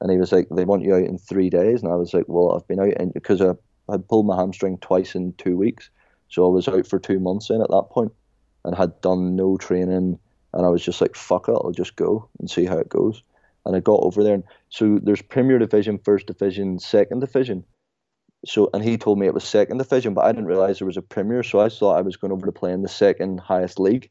And 0.00 0.10
he 0.10 0.18
was 0.18 0.32
like, 0.32 0.48
"They 0.50 0.64
want 0.64 0.82
you 0.82 0.94
out 0.94 1.04
in 1.04 1.18
three 1.18 1.48
days." 1.48 1.82
And 1.82 1.90
I 1.90 1.96
was 1.96 2.12
like, 2.12 2.26
"Well, 2.28 2.54
I've 2.54 2.66
been 2.68 2.80
out 2.80 3.00
in, 3.00 3.10
because 3.10 3.40
I 3.40 3.54
had 3.90 4.08
pulled 4.08 4.26
my 4.26 4.36
hamstring 4.36 4.78
twice 4.78 5.14
in 5.14 5.32
two 5.34 5.56
weeks, 5.56 5.90
so 6.28 6.46
I 6.46 6.50
was 6.50 6.68
out 6.68 6.86
for 6.86 6.98
two 6.98 7.18
months 7.18 7.50
in 7.50 7.62
at 7.62 7.70
that 7.70 7.88
point, 7.90 8.12
and 8.64 8.74
had 8.74 9.00
done 9.00 9.36
no 9.36 9.56
training. 9.56 10.18
And 10.54 10.66
I 10.66 10.68
was 10.68 10.82
just 10.82 11.00
like, 11.00 11.16
"Fuck 11.16 11.48
it, 11.48 11.52
I'll 11.52 11.72
just 11.72 11.96
go 11.96 12.28
and 12.38 12.50
see 12.50 12.66
how 12.66 12.78
it 12.78 12.88
goes." 12.88 13.22
And 13.64 13.76
I 13.76 13.80
got 13.80 14.00
over 14.02 14.22
there, 14.22 14.34
and 14.34 14.44
so 14.70 14.98
there's 15.02 15.22
Premier 15.22 15.58
Division, 15.58 15.98
First 15.98 16.26
Division, 16.26 16.78
Second 16.78 17.20
Division. 17.20 17.64
So, 18.44 18.68
and 18.74 18.82
he 18.82 18.98
told 18.98 19.18
me 19.18 19.26
it 19.26 19.34
was 19.34 19.44
Second 19.44 19.78
Division, 19.78 20.14
but 20.14 20.24
I 20.24 20.32
didn't 20.32 20.46
realize 20.46 20.78
there 20.78 20.86
was 20.86 20.96
a 20.96 21.02
Premier, 21.02 21.44
so 21.44 21.60
I 21.60 21.68
thought 21.68 21.96
I 21.96 22.02
was 22.02 22.16
going 22.16 22.32
over 22.32 22.44
to 22.44 22.52
play 22.52 22.72
in 22.72 22.82
the 22.82 22.88
second 22.88 23.38
highest 23.38 23.78
league. 23.78 24.10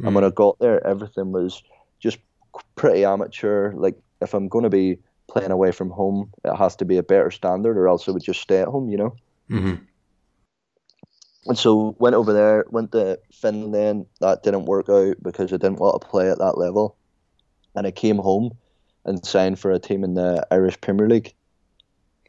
Mm. 0.00 0.06
And 0.06 0.14
when 0.14 0.24
I 0.24 0.30
got 0.30 0.58
there, 0.58 0.84
everything 0.86 1.32
was 1.32 1.62
just 1.98 2.18
pretty 2.74 3.04
amateur. 3.04 3.72
Like 3.72 3.96
if 4.20 4.34
I'm 4.34 4.48
going 4.48 4.64
to 4.64 4.70
be 4.70 4.98
playing 5.28 5.50
away 5.50 5.72
from 5.72 5.90
home, 5.90 6.30
it 6.44 6.56
has 6.56 6.76
to 6.76 6.84
be 6.84 6.96
a 6.96 7.02
better 7.02 7.30
standard, 7.30 7.76
or 7.76 7.88
else 7.88 8.08
I 8.08 8.12
would 8.12 8.22
just 8.22 8.40
stay 8.40 8.60
at 8.60 8.68
home. 8.68 8.88
You 8.88 8.96
know. 8.98 9.16
Mm-hmm. 9.50 9.84
And 11.46 11.58
so 11.58 11.96
went 11.98 12.14
over 12.14 12.32
there, 12.32 12.64
went 12.70 12.92
to 12.92 13.18
Finland. 13.32 14.06
That 14.20 14.42
didn't 14.42 14.66
work 14.66 14.88
out 14.88 15.16
because 15.22 15.52
I 15.52 15.56
didn't 15.56 15.78
want 15.78 16.00
to 16.00 16.06
play 16.06 16.30
at 16.30 16.38
that 16.38 16.58
level. 16.58 16.96
And 17.74 17.86
I 17.86 17.90
came 17.90 18.18
home 18.18 18.52
and 19.04 19.24
signed 19.24 19.58
for 19.58 19.70
a 19.70 19.78
team 19.78 20.04
in 20.04 20.14
the 20.14 20.46
Irish 20.50 20.80
Premier 20.80 21.08
League. 21.08 21.34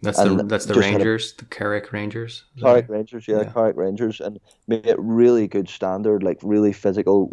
That's 0.01 0.17
and 0.17 0.39
the 0.39 0.43
that's 0.43 0.65
the 0.65 0.73
Rangers, 0.73 1.33
a, 1.33 1.37
the 1.37 1.45
Carrick 1.45 1.91
Rangers. 1.91 2.43
Carrick 2.59 2.89
Rangers, 2.89 3.27
yeah, 3.27 3.41
yeah, 3.41 3.51
Carrick 3.51 3.77
Rangers, 3.77 4.19
and 4.19 4.39
made 4.67 4.87
it 4.87 4.97
really 4.97 5.47
good 5.47 5.69
standard, 5.69 6.23
like 6.23 6.39
really 6.41 6.73
physical. 6.73 7.29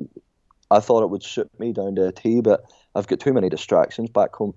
I 0.70 0.80
thought 0.80 1.02
it 1.02 1.10
would 1.10 1.22
suit 1.22 1.50
me 1.58 1.72
down 1.72 1.94
to 1.96 2.06
a 2.06 2.12
T, 2.12 2.40
but 2.40 2.64
I've 2.94 3.06
got 3.06 3.20
too 3.20 3.32
many 3.32 3.48
distractions 3.48 4.10
back 4.10 4.34
home. 4.34 4.54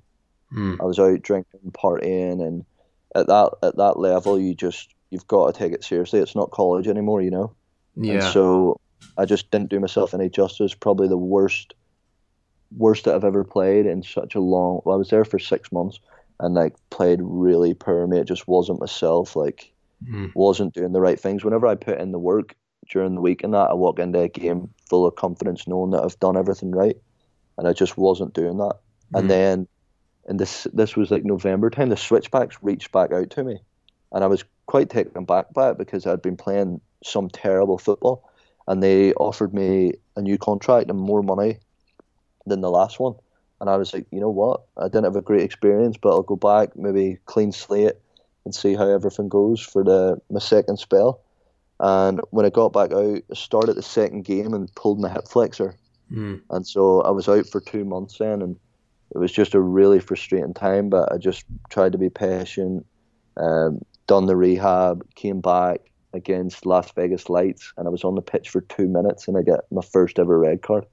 Mm. 0.53 0.82
I 0.82 0.84
was 0.84 0.99
out 0.99 1.22
drinking, 1.22 1.72
partying, 1.72 2.45
and 2.45 2.66
at 3.16 3.28
that 3.28 3.51
at 3.64 3.78
that 3.78 3.97
level, 3.97 4.39
you 4.39 4.53
just 4.53 4.93
you've 5.09 5.28
got 5.28 5.53
to 5.53 5.57
take 5.57 5.74
it 5.74 5.84
seriously. 5.84 6.20
It's 6.20 6.36
not 6.36 6.51
college 6.51 6.88
anymore, 6.88 7.22
you 7.22 7.32
know. 7.32 7.53
Yeah. 7.95 8.14
And 8.14 8.24
so 8.24 8.80
I 9.18 9.26
just 9.26 9.51
didn't 9.51 9.70
do 9.70 9.80
myself 9.80 10.14
any 10.14 10.30
justice. 10.30 10.74
Probably 10.74 11.07
the 11.07 11.18
worst, 11.18 11.74
worst 12.76 13.05
that 13.05 13.16
I've 13.16 13.24
ever 13.24 13.43
played 13.43 13.86
in 13.86 14.03
such 14.03 14.36
a 14.36 14.39
long. 14.39 14.82
Well, 14.84 14.95
I 14.95 14.97
was 14.97 15.09
there 15.09 15.26
for 15.26 15.39
six 15.39 15.72
months 15.72 15.99
and 16.39 16.55
like 16.55 16.76
played 16.89 17.20
really 17.22 17.74
poor, 17.74 18.07
Me, 18.07 18.20
it 18.20 18.28
Just 18.28 18.47
wasn't 18.47 18.80
myself. 18.80 19.36
Like 19.36 19.72
mm. 20.03 20.32
wasn't 20.34 20.74
doing 20.74 20.93
the 20.93 21.01
right 21.01 21.20
things. 21.20 21.43
Whenever 21.43 21.68
I 21.68 21.76
put 21.76 21.99
in 21.99 22.12
the 22.12 22.20
work 22.20 22.55
during 22.91 23.15
the 23.15 23.21
week 23.21 23.43
and 23.43 23.53
that, 23.53 23.69
I 23.69 23.73
walk 23.73 23.97
into 23.97 24.19
a 24.19 24.27
game 24.27 24.69
full 24.89 25.07
of 25.07 25.15
confidence, 25.15 25.67
knowing 25.67 25.91
that 25.91 26.03
I've 26.03 26.19
done 26.19 26.37
everything 26.37 26.71
right, 26.71 26.97
and 27.57 27.67
I 27.67 27.73
just 27.73 27.97
wasn't 27.97 28.33
doing 28.33 28.57
that. 28.57 28.75
Mm. 29.13 29.19
And 29.19 29.29
then, 29.29 29.67
and 30.27 30.39
this 30.39 30.67
this 30.73 30.95
was 30.95 31.09
like 31.09 31.25
November 31.25 31.69
time. 31.69 31.89
The 31.89 31.97
switchbacks 31.97 32.57
reached 32.61 32.91
back 32.91 33.11
out 33.11 33.31
to 33.31 33.43
me, 33.43 33.59
and 34.11 34.23
I 34.23 34.27
was 34.27 34.43
quite 34.67 34.89
taken 34.89 35.25
back 35.25 35.53
by 35.53 35.71
it 35.71 35.77
because 35.77 36.05
I'd 36.05 36.21
been 36.21 36.37
playing 36.37 36.81
some 37.03 37.29
terrible 37.29 37.77
football, 37.77 38.29
and 38.67 38.83
they 38.83 39.13
offered 39.13 39.53
me 39.53 39.93
a 40.15 40.21
new 40.21 40.37
contract 40.37 40.89
and 40.89 40.99
more 40.99 41.23
money 41.23 41.57
than 42.45 42.61
the 42.61 42.69
last 42.69 42.99
one. 42.99 43.15
And 43.59 43.69
I 43.69 43.77
was 43.77 43.93
like, 43.93 44.07
you 44.11 44.19
know 44.19 44.29
what? 44.29 44.61
I 44.75 44.85
didn't 44.85 45.03
have 45.03 45.15
a 45.15 45.21
great 45.21 45.43
experience, 45.43 45.95
but 45.95 46.09
I'll 46.09 46.23
go 46.23 46.35
back, 46.35 46.75
maybe 46.75 47.19
clean 47.25 47.51
slate, 47.51 47.93
and 48.43 48.53
see 48.53 48.73
how 48.75 48.89
everything 48.89 49.29
goes 49.29 49.61
for 49.61 49.83
the 49.83 50.19
my 50.29 50.39
second 50.39 50.77
spell. 50.77 51.21
And 51.82 52.21
when 52.29 52.45
I 52.45 52.49
got 52.49 52.73
back 52.73 52.91
out, 52.91 53.23
I 53.29 53.34
started 53.34 53.75
the 53.75 53.82
second 53.82 54.23
game 54.23 54.53
and 54.53 54.73
pulled 54.75 54.99
my 54.99 55.09
hip 55.09 55.27
flexor. 55.27 55.75
Mm. 56.13 56.41
And 56.51 56.65
so 56.65 57.01
I 57.01 57.09
was 57.09 57.27
out 57.27 57.47
for 57.47 57.59
two 57.59 57.84
months 57.84 58.19
then, 58.19 58.43
and 58.43 58.55
it 59.15 59.17
was 59.17 59.32
just 59.32 59.55
a 59.55 59.59
really 59.59 59.99
frustrating 59.99 60.53
time. 60.53 60.89
But 60.89 61.11
I 61.11 61.17
just 61.17 61.43
tried 61.69 61.93
to 61.93 61.97
be 61.97 62.09
patient, 62.09 62.86
um, 63.36 63.84
done 64.05 64.27
the 64.27 64.36
rehab, 64.36 65.03
came 65.15 65.41
back 65.41 65.82
against 66.13 66.67
Las 66.67 66.91
Vegas 66.91 67.29
Lights, 67.29 67.73
and 67.77 67.88
I 67.88 67.89
was 67.89 68.03
on 68.03 68.13
the 68.13 68.21
pitch 68.21 68.49
for 68.49 68.61
two 68.61 68.88
minutes, 68.88 69.27
and 69.27 69.36
I 69.36 69.41
get 69.41 69.61
my 69.71 69.82
first 69.82 70.19
ever 70.19 70.38
red 70.38 70.61
card. 70.61 70.86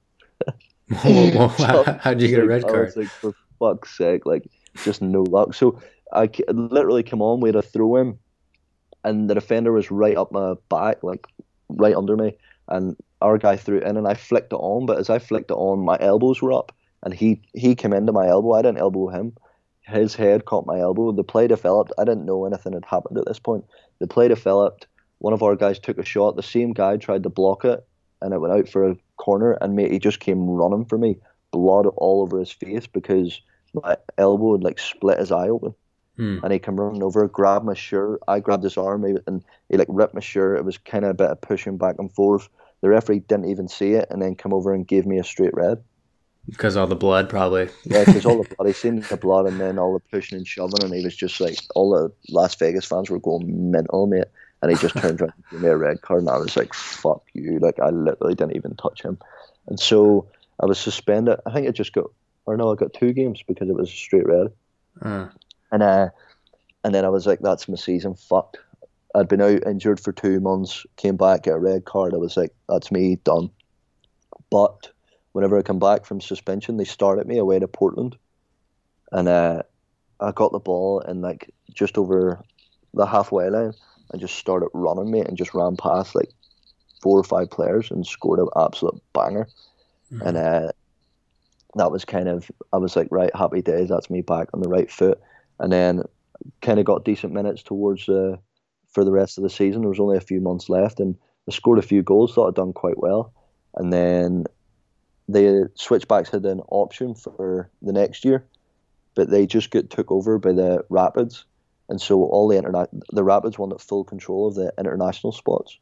well, 1.05 1.51
so, 1.51 1.99
how 2.01 2.15
did 2.15 2.23
you 2.23 2.29
get 2.29 2.39
a 2.43 2.47
red 2.47 2.63
card? 2.63 2.77
I 2.77 2.81
was 2.85 2.97
like, 2.97 3.07
for 3.09 3.35
fuck's 3.59 3.95
sake, 3.95 4.25
like 4.25 4.49
just 4.83 5.03
no 5.03 5.21
luck. 5.21 5.53
So 5.53 5.79
I 6.11 6.31
literally 6.47 7.03
come 7.03 7.21
on, 7.21 7.41
we 7.41 7.49
had 7.49 7.55
a 7.55 7.61
throw 7.61 7.97
in, 7.97 8.17
and 9.03 9.29
the 9.29 9.35
defender 9.35 9.71
was 9.71 9.91
right 9.91 10.17
up 10.17 10.31
my 10.31 10.55
back, 10.69 11.03
like 11.03 11.25
right 11.69 11.95
under 11.95 12.17
me, 12.17 12.33
and 12.67 12.95
our 13.21 13.37
guy 13.37 13.55
threw 13.57 13.77
it 13.77 13.83
in, 13.83 13.97
and 13.97 14.07
I 14.07 14.13
flicked 14.13 14.53
it 14.53 14.57
on. 14.57 14.85
But 14.85 14.99
as 14.99 15.09
I 15.09 15.19
flicked 15.19 15.51
it 15.51 15.55
on, 15.55 15.79
my 15.79 15.97
elbows 15.99 16.41
were 16.41 16.53
up, 16.53 16.71
and 17.03 17.13
he 17.13 17.41
he 17.53 17.75
came 17.75 17.93
into 17.93 18.11
my 18.11 18.27
elbow. 18.27 18.53
I 18.53 18.61
didn't 18.61 18.79
elbow 18.79 19.09
him. 19.09 19.35
His 19.81 20.15
head 20.15 20.45
caught 20.45 20.67
my 20.67 20.79
elbow. 20.79 21.11
The 21.11 21.23
play 21.23 21.47
developed. 21.47 21.91
I 21.97 22.03
didn't 22.03 22.25
know 22.25 22.45
anything 22.45 22.73
had 22.73 22.85
happened 22.85 23.17
at 23.17 23.25
this 23.25 23.39
point. 23.39 23.65
The 23.99 24.07
play 24.07 24.27
developed. 24.27 24.87
One 25.17 25.33
of 25.33 25.43
our 25.43 25.55
guys 25.55 25.79
took 25.79 25.97
a 25.97 26.05
shot. 26.05 26.35
The 26.35 26.43
same 26.43 26.73
guy 26.73 26.97
tried 26.97 27.23
to 27.23 27.29
block 27.29 27.65
it, 27.65 27.85
and 28.21 28.33
it 28.33 28.39
went 28.39 28.53
out 28.53 28.69
for 28.69 28.89
a 28.89 28.97
corner, 29.17 29.57
and 29.61 29.75
mate, 29.75 29.91
he 29.91 29.99
just 29.99 30.19
came 30.19 30.49
running 30.49 30.85
for 30.85 30.97
me, 30.97 31.17
blood 31.51 31.87
all 31.97 32.21
over 32.21 32.39
his 32.39 32.51
face 32.51 32.87
because 32.87 33.41
my 33.73 33.97
elbow 34.17 34.53
had 34.53 34.63
like 34.63 34.79
split 34.79 35.19
his 35.19 35.31
eye 35.31 35.49
open. 35.49 35.73
Hmm. 36.19 36.39
And 36.43 36.51
he 36.51 36.59
came 36.59 36.77
running 36.77 37.01
over, 37.01 37.25
grabbed 37.29 37.65
my 37.65 37.73
shirt. 37.73 38.19
I 38.27 38.41
grabbed 38.41 38.63
his 38.63 38.77
arm, 38.77 39.05
and 39.05 39.43
he 39.69 39.77
like 39.77 39.87
ripped 39.89 40.13
my 40.13 40.19
shirt. 40.19 40.57
It 40.57 40.65
was 40.65 40.77
kind 40.77 41.05
of 41.05 41.11
a 41.11 41.13
bit 41.13 41.29
of 41.29 41.39
pushing 41.39 41.77
back 41.77 41.95
and 41.97 42.11
forth. 42.11 42.49
The 42.81 42.89
referee 42.89 43.19
didn't 43.19 43.49
even 43.49 43.69
see 43.69 43.93
it, 43.93 44.07
and 44.09 44.21
then 44.21 44.35
come 44.35 44.53
over 44.53 44.73
and 44.73 44.85
gave 44.85 45.05
me 45.05 45.17
a 45.17 45.23
straight 45.23 45.53
red. 45.53 45.81
Because 46.49 46.75
all 46.75 46.87
the 46.87 46.95
blood, 46.95 47.29
probably. 47.29 47.69
yeah, 47.85 48.03
because 48.03 48.25
all 48.25 48.43
the 48.43 48.55
blood. 48.55 48.67
He 48.67 48.73
seen 48.73 48.99
the 49.01 49.15
blood, 49.15 49.45
and 49.47 49.61
then 49.61 49.79
all 49.79 49.93
the 49.93 49.99
pushing 49.99 50.37
and 50.37 50.47
shoving, 50.47 50.83
and 50.83 50.93
he 50.93 51.03
was 51.03 51.15
just 51.15 51.39
like, 51.39 51.57
all 51.73 51.91
the 51.91 52.11
Las 52.29 52.55
Vegas 52.55 52.85
fans 52.85 53.09
were 53.09 53.19
going 53.19 53.71
mental, 53.71 54.05
mate 54.05 54.25
and 54.61 54.71
he 54.71 54.77
just 54.77 54.95
turned 54.97 55.21
around 55.21 55.33
and 55.35 55.45
gave 55.51 55.61
me 55.61 55.69
a 55.69 55.77
red 55.77 56.01
card, 56.01 56.21
and 56.21 56.29
I 56.29 56.37
was 56.37 56.57
like, 56.57 56.73
"Fuck 56.73 57.23
you!" 57.33 57.59
Like 57.59 57.79
I 57.79 57.89
literally 57.89 58.35
didn't 58.35 58.55
even 58.55 58.75
touch 58.75 59.01
him, 59.01 59.17
and 59.67 59.79
so 59.79 60.27
I 60.59 60.65
was 60.65 60.79
suspended. 60.79 61.39
I 61.45 61.53
think 61.53 61.67
I 61.67 61.71
just 61.71 61.93
got, 61.93 62.11
or 62.45 62.57
no, 62.57 62.71
I 62.71 62.75
got 62.75 62.93
two 62.93 63.13
games 63.13 63.41
because 63.47 63.69
it 63.69 63.75
was 63.75 63.89
a 63.89 63.93
straight 63.93 64.27
red, 64.27 64.47
uh. 65.01 65.27
And 65.71 65.83
uh, 65.83 66.09
and 66.83 66.93
then 66.93 67.05
I 67.05 67.09
was 67.09 67.27
like, 67.27 67.39
"That's 67.39 67.67
my 67.67 67.75
season 67.75 68.15
fucked." 68.15 68.57
I'd 69.15 69.27
been 69.27 69.41
out 69.41 69.65
injured 69.65 69.99
for 69.99 70.11
two 70.11 70.39
months, 70.39 70.85
came 70.95 71.17
back, 71.17 71.43
got 71.43 71.53
a 71.53 71.59
red 71.59 71.85
card. 71.85 72.13
I 72.13 72.17
was 72.17 72.37
like, 72.37 72.53
"That's 72.67 72.91
me 72.91 73.17
done." 73.23 73.49
But 74.49 74.91
whenever 75.33 75.57
I 75.57 75.61
come 75.61 75.79
back 75.79 76.05
from 76.05 76.21
suspension, 76.21 76.77
they 76.77 76.85
started 76.85 77.27
me 77.27 77.37
away 77.37 77.59
to 77.59 77.67
Portland, 77.67 78.17
and 79.11 79.27
uh, 79.27 79.63
I 80.19 80.31
got 80.31 80.51
the 80.51 80.59
ball 80.59 81.01
and 81.01 81.21
like 81.21 81.53
just 81.73 81.97
over 81.97 82.43
the 82.93 83.05
halfway 83.05 83.49
line 83.49 83.73
and 84.11 84.21
just 84.21 84.35
started 84.35 84.69
running, 84.73 85.11
mate, 85.11 85.27
and 85.27 85.37
just 85.37 85.53
ran 85.53 85.77
past 85.77 86.15
like 86.15 86.29
four 87.01 87.17
or 87.17 87.23
five 87.23 87.49
players 87.49 87.91
and 87.91 88.05
scored 88.05 88.39
an 88.39 88.47
absolute 88.55 89.01
banger. 89.13 89.47
Mm-hmm. 90.11 90.27
And 90.27 90.37
uh, 90.37 90.71
that 91.75 91.91
was 91.91 92.05
kind 92.05 92.27
of, 92.27 92.49
I 92.73 92.77
was 92.77 92.95
like, 92.95 93.07
right, 93.11 93.33
happy 93.35 93.61
days. 93.61 93.89
That's 93.89 94.09
me 94.09 94.21
back 94.21 94.49
on 94.53 94.61
the 94.61 94.69
right 94.69 94.91
foot. 94.91 95.21
And 95.59 95.71
then 95.71 96.03
kind 96.61 96.79
of 96.79 96.85
got 96.85 97.05
decent 97.05 97.33
minutes 97.33 97.63
towards 97.63 98.07
uh, 98.07 98.37
for 98.87 99.03
the 99.03 99.11
rest 99.11 99.37
of 99.37 99.43
the 99.43 99.49
season. 99.49 99.81
There 99.81 99.89
was 99.89 99.99
only 99.99 100.17
a 100.17 100.21
few 100.21 100.41
months 100.41 100.69
left, 100.69 100.99
and 100.99 101.15
I 101.47 101.51
scored 101.51 101.79
a 101.79 101.83
few 101.83 102.01
goals. 102.01 102.33
Thought 102.33 102.49
I'd 102.49 102.55
done 102.55 102.73
quite 102.73 102.99
well. 102.99 103.33
And 103.75 103.93
then 103.93 104.45
the 105.27 105.69
switchbacks 105.75 106.29
had 106.29 106.45
an 106.45 106.61
option 106.69 107.13
for 107.13 107.69
the 107.81 107.93
next 107.93 108.25
year, 108.25 108.45
but 109.15 109.29
they 109.29 109.45
just 109.45 109.69
got 109.69 109.89
took 109.89 110.11
over 110.11 110.39
by 110.39 110.53
the 110.53 110.83
Rapids 110.89 111.45
and 111.89 111.99
so 111.99 112.23
all 112.23 112.47
the 112.47 112.57
internet 112.57 112.89
the 113.11 113.23
Rapids 113.23 113.57
wanted 113.57 113.81
full 113.81 114.03
control 114.03 114.47
of 114.47 114.55
the 114.55 114.71
international 114.77 115.33
spots, 115.33 115.77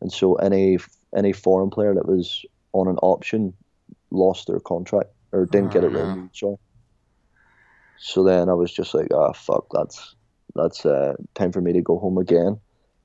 and 0.00 0.10
so 0.10 0.36
any 0.36 0.78
any 1.14 1.32
foreign 1.32 1.68
player 1.68 1.94
that 1.94 2.06
was 2.06 2.46
on 2.72 2.88
an 2.88 2.96
option 2.98 3.52
lost 4.10 4.46
their 4.46 4.60
contract 4.60 5.10
or 5.32 5.44
didn't 5.44 5.70
oh, 5.70 5.72
get 5.72 5.84
it 5.84 5.94
oh, 5.94 5.98
renewed. 5.98 6.30
So 6.32 6.60
then 8.24 8.48
I 8.48 8.54
was 8.54 8.72
just 8.72 8.94
like, 8.94 9.08
ah, 9.12 9.28
oh, 9.30 9.32
fuck, 9.32 9.66
that's 9.72 10.14
that's 10.54 10.86
uh, 10.86 11.14
time 11.34 11.52
for 11.52 11.60
me 11.60 11.72
to 11.72 11.82
go 11.82 11.98
home 11.98 12.18
again. 12.18 12.58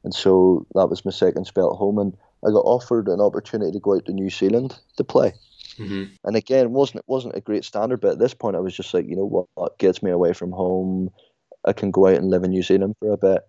And 0.04 0.14
so 0.14 0.66
that 0.76 0.88
was 0.88 1.06
my 1.06 1.12
second 1.12 1.46
spell 1.46 1.72
at 1.72 1.78
home, 1.78 1.98
and 1.98 2.16
I 2.46 2.50
got 2.50 2.66
offered 2.66 3.08
an 3.08 3.22
opportunity 3.22 3.72
to 3.72 3.80
go 3.80 3.96
out 3.96 4.06
to 4.06 4.14
New 4.14 4.30
Zealand 4.30 4.78
to 4.98 5.04
play. 5.04 5.34
Mm-hmm. 5.78 6.14
And 6.24 6.36
again, 6.36 6.72
wasn't 6.72 7.00
it 7.00 7.06
wasn't 7.08 7.36
a 7.36 7.42
great 7.42 7.66
standard, 7.66 8.02
but 8.02 8.12
at 8.12 8.20
this 8.20 8.34
point, 8.34 8.56
I 8.56 8.60
was 8.60 8.76
just 8.76 8.94
like, 8.94 9.08
you 9.08 9.16
know 9.16 9.26
what, 9.26 9.48
what 9.56 9.78
gets 9.78 10.04
me 10.04 10.12
away 10.12 10.34
from 10.34 10.52
home, 10.52 11.10
I 11.66 11.74
can 11.74 11.92
go 11.92 12.08
out 12.08 12.18
and 12.18 12.30
live 12.30 12.44
in 12.44 12.52
New 12.52 12.64
Zealand 12.64 12.96
for 13.00 13.12
a 13.12 13.18
bit. 13.18 13.42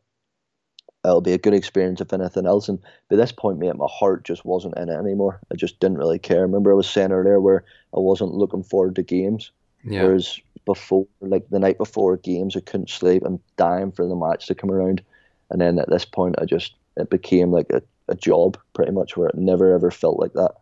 It'll 1.04 1.20
be 1.20 1.32
a 1.32 1.38
good 1.38 1.52
experience 1.52 2.00
if 2.00 2.12
anything 2.14 2.46
else. 2.46 2.68
And 2.68 2.78
by 3.10 3.16
this 3.16 3.32
point, 3.32 3.58
mate, 3.58 3.76
my 3.76 3.88
heart 3.90 4.24
just 4.24 4.44
wasn't 4.44 4.78
in 4.78 4.88
it 4.88 4.96
anymore. 4.96 5.40
I 5.52 5.56
just 5.56 5.78
didn't 5.78 5.98
really 5.98 6.18
care. 6.18 6.42
Remember, 6.42 6.72
I 6.72 6.76
was 6.76 6.88
saying 6.88 7.12
earlier 7.12 7.40
where 7.40 7.64
I 7.94 8.00
wasn't 8.00 8.32
looking 8.32 8.62
forward 8.62 8.96
to 8.96 9.02
games. 9.02 9.50
Yeah. 9.84 10.04
Whereas 10.04 10.40
before, 10.64 11.06
like 11.20 11.48
the 11.50 11.58
night 11.58 11.78
before 11.78 12.16
games, 12.16 12.56
I 12.56 12.60
couldn't 12.60 12.90
sleep. 12.90 13.22
I'm 13.24 13.40
dying 13.56 13.92
for 13.92 14.06
the 14.06 14.16
match 14.16 14.46
to 14.46 14.54
come 14.54 14.70
around. 14.70 15.02
And 15.50 15.60
then 15.60 15.78
at 15.78 15.90
this 15.90 16.04
point, 16.04 16.36
I 16.40 16.44
just, 16.44 16.74
it 16.96 17.10
became 17.10 17.50
like 17.50 17.70
a, 17.70 17.82
a 18.08 18.14
job 18.14 18.58
pretty 18.72 18.92
much 18.92 19.16
where 19.16 19.28
it 19.28 19.36
never 19.36 19.74
ever 19.74 19.90
felt 19.90 20.18
like 20.18 20.32
that. 20.34 20.52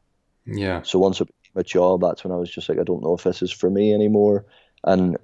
Yeah. 0.46 0.82
So 0.82 0.98
once 0.98 1.20
it 1.20 1.28
became 1.28 1.60
a 1.60 1.64
job, 1.64 2.00
that's 2.00 2.24
when 2.24 2.32
I 2.32 2.36
was 2.36 2.50
just 2.50 2.68
like, 2.68 2.78
I 2.78 2.84
don't 2.84 3.02
know 3.02 3.14
if 3.14 3.22
this 3.22 3.42
is 3.42 3.52
for 3.52 3.70
me 3.70 3.94
anymore. 3.94 4.44
And 4.84 5.16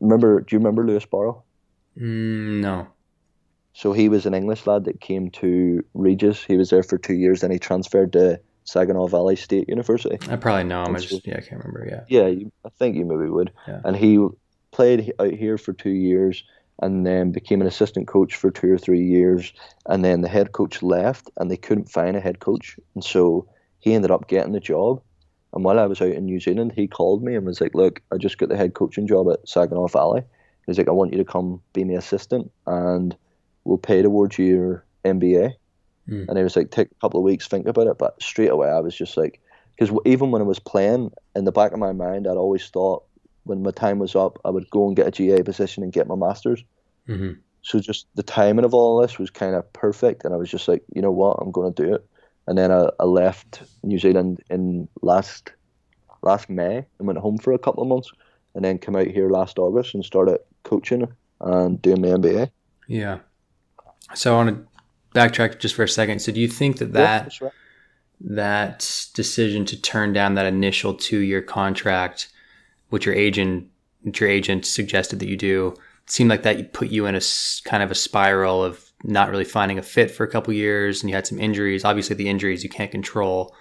remember, 0.00 0.40
do 0.40 0.54
you 0.54 0.58
remember 0.58 0.84
Lewis 0.84 1.06
Barrow? 1.06 1.42
Mm, 1.98 2.60
no. 2.60 2.86
So 3.74 3.92
he 3.92 4.08
was 4.08 4.26
an 4.26 4.34
English 4.34 4.66
lad 4.66 4.84
that 4.84 5.00
came 5.00 5.30
to 5.30 5.84
Regis. 5.94 6.44
He 6.44 6.56
was 6.56 6.70
there 6.70 6.82
for 6.82 6.98
two 6.98 7.14
years, 7.14 7.40
then 7.40 7.50
he 7.50 7.58
transferred 7.58 8.12
to 8.12 8.38
Saginaw 8.64 9.06
Valley 9.06 9.36
State 9.36 9.68
University. 9.68 10.18
I 10.30 10.36
probably 10.36 10.64
know 10.64 10.84
him. 10.84 10.96
I 10.96 10.98
just 10.98 11.26
yeah, 11.26 11.36
I 11.36 11.40
can't 11.40 11.64
remember. 11.64 11.86
Yeah. 11.88 12.04
Yeah, 12.08 12.28
you, 12.28 12.52
I 12.64 12.68
think 12.70 12.96
you 12.96 13.04
maybe 13.04 13.30
would. 13.30 13.52
Yeah. 13.66 13.80
And 13.84 13.96
he 13.96 14.26
played 14.70 15.12
out 15.18 15.32
here 15.32 15.58
for 15.58 15.72
two 15.72 15.90
years, 15.90 16.44
and 16.80 17.06
then 17.06 17.32
became 17.32 17.60
an 17.60 17.66
assistant 17.66 18.08
coach 18.08 18.34
for 18.36 18.50
two 18.50 18.72
or 18.72 18.78
three 18.78 19.04
years, 19.04 19.52
and 19.86 20.04
then 20.04 20.20
the 20.20 20.28
head 20.28 20.52
coach 20.52 20.82
left, 20.82 21.30
and 21.36 21.50
they 21.50 21.56
couldn't 21.56 21.90
find 21.90 22.16
a 22.16 22.20
head 22.20 22.40
coach, 22.40 22.78
and 22.94 23.04
so 23.04 23.48
he 23.80 23.94
ended 23.94 24.10
up 24.10 24.28
getting 24.28 24.52
the 24.52 24.60
job. 24.60 25.02
And 25.54 25.64
while 25.64 25.78
I 25.78 25.86
was 25.86 26.00
out 26.00 26.08
in 26.08 26.24
New 26.24 26.40
Zealand, 26.40 26.72
he 26.74 26.88
called 26.88 27.22
me 27.22 27.34
and 27.34 27.44
was 27.44 27.60
like, 27.60 27.74
"Look, 27.74 28.00
I 28.10 28.16
just 28.16 28.38
got 28.38 28.48
the 28.48 28.56
head 28.56 28.74
coaching 28.74 29.06
job 29.06 29.30
at 29.30 29.46
Saginaw 29.48 29.88
Valley." 29.88 30.22
He's 30.66 30.78
like, 30.78 30.88
I 30.88 30.92
want 30.92 31.12
you 31.12 31.18
to 31.18 31.24
come 31.24 31.60
be 31.72 31.84
my 31.84 31.94
assistant 31.94 32.50
and 32.66 33.16
we'll 33.64 33.78
pay 33.78 34.02
towards 34.02 34.38
your 34.38 34.84
MBA. 35.04 35.54
Mm. 36.12 36.28
And 36.28 36.38
he 36.38 36.44
was 36.44 36.56
like, 36.56 36.70
take 36.70 36.90
a 36.90 37.00
couple 37.00 37.18
of 37.18 37.24
weeks, 37.24 37.48
think 37.48 37.66
about 37.66 37.86
it. 37.86 37.98
But 37.98 38.22
straight 38.22 38.50
away, 38.50 38.68
I 38.68 38.80
was 38.80 38.96
just 38.96 39.16
like, 39.16 39.40
because 39.76 39.96
even 40.04 40.30
when 40.30 40.42
I 40.42 40.44
was 40.44 40.58
playing, 40.58 41.10
in 41.34 41.44
the 41.44 41.52
back 41.52 41.72
of 41.72 41.78
my 41.78 41.92
mind, 41.92 42.26
I'd 42.26 42.36
always 42.36 42.68
thought 42.68 43.04
when 43.44 43.62
my 43.62 43.70
time 43.70 43.98
was 43.98 44.14
up, 44.14 44.38
I 44.44 44.50
would 44.50 44.68
go 44.70 44.86
and 44.86 44.94
get 44.96 45.08
a 45.08 45.10
GA 45.10 45.42
position 45.42 45.82
and 45.82 45.92
get 45.92 46.06
my 46.06 46.14
master's. 46.14 46.62
Mm-hmm. 47.08 47.32
So 47.62 47.80
just 47.80 48.06
the 48.14 48.22
timing 48.22 48.64
of 48.64 48.74
all 48.74 49.00
this 49.00 49.18
was 49.18 49.30
kind 49.30 49.54
of 49.54 49.72
perfect. 49.72 50.24
And 50.24 50.34
I 50.34 50.36
was 50.36 50.50
just 50.50 50.68
like, 50.68 50.82
you 50.94 51.00
know 51.00 51.10
what, 51.10 51.38
I'm 51.40 51.50
going 51.50 51.72
to 51.72 51.82
do 51.82 51.94
it. 51.94 52.06
And 52.46 52.58
then 52.58 52.70
I, 52.70 52.88
I 53.00 53.04
left 53.04 53.62
New 53.82 53.98
Zealand 53.98 54.42
in 54.50 54.88
last 55.00 55.52
last 56.22 56.48
May 56.48 56.84
and 56.98 57.06
went 57.06 57.18
home 57.18 57.38
for 57.38 57.52
a 57.52 57.58
couple 57.58 57.82
of 57.82 57.88
months 57.88 58.10
and 58.54 58.64
then 58.64 58.78
came 58.78 58.94
out 58.94 59.08
here 59.08 59.28
last 59.28 59.58
August 59.58 59.94
and 59.94 60.04
started 60.04 60.38
coaching 60.62 61.08
and 61.40 61.82
doing 61.82 62.00
my 62.00 62.08
MBA. 62.08 62.50
Yeah. 62.86 63.18
So 64.14 64.34
I 64.34 64.36
want 64.36 64.56
to 64.56 64.71
backtrack 65.14 65.58
just 65.58 65.74
for 65.74 65.82
a 65.82 65.88
second. 65.88 66.20
So 66.20 66.32
do 66.32 66.40
you 66.40 66.48
think 66.48 66.78
that 66.78 66.92
that 66.92 67.38
yeah, 67.40 67.46
right. 67.46 67.54
that 68.20 69.08
decision 69.14 69.64
to 69.66 69.80
turn 69.80 70.12
down 70.12 70.34
that 70.34 70.46
initial 70.46 70.94
two 70.94 71.18
year 71.18 71.42
contract, 71.42 72.28
which 72.88 73.06
your 73.06 73.14
agent 73.14 73.68
which 74.02 74.20
your 74.20 74.30
agent 74.30 74.66
suggested 74.66 75.20
that 75.20 75.28
you 75.28 75.36
do, 75.36 75.74
seemed 76.06 76.30
like 76.30 76.42
that 76.42 76.72
put 76.72 76.88
you 76.88 77.06
in 77.06 77.14
a 77.14 77.20
kind 77.64 77.82
of 77.82 77.90
a 77.90 77.94
spiral 77.94 78.62
of 78.64 78.90
not 79.04 79.30
really 79.30 79.44
finding 79.44 79.78
a 79.78 79.82
fit 79.82 80.10
for 80.10 80.24
a 80.24 80.30
couple 80.30 80.52
years 80.52 81.02
and 81.02 81.10
you 81.10 81.14
had 81.14 81.26
some 81.26 81.38
injuries. 81.38 81.84
Obviously, 81.84 82.16
the 82.16 82.28
injuries 82.28 82.62
you 82.62 82.70
can't 82.70 82.90
control, 82.90 83.54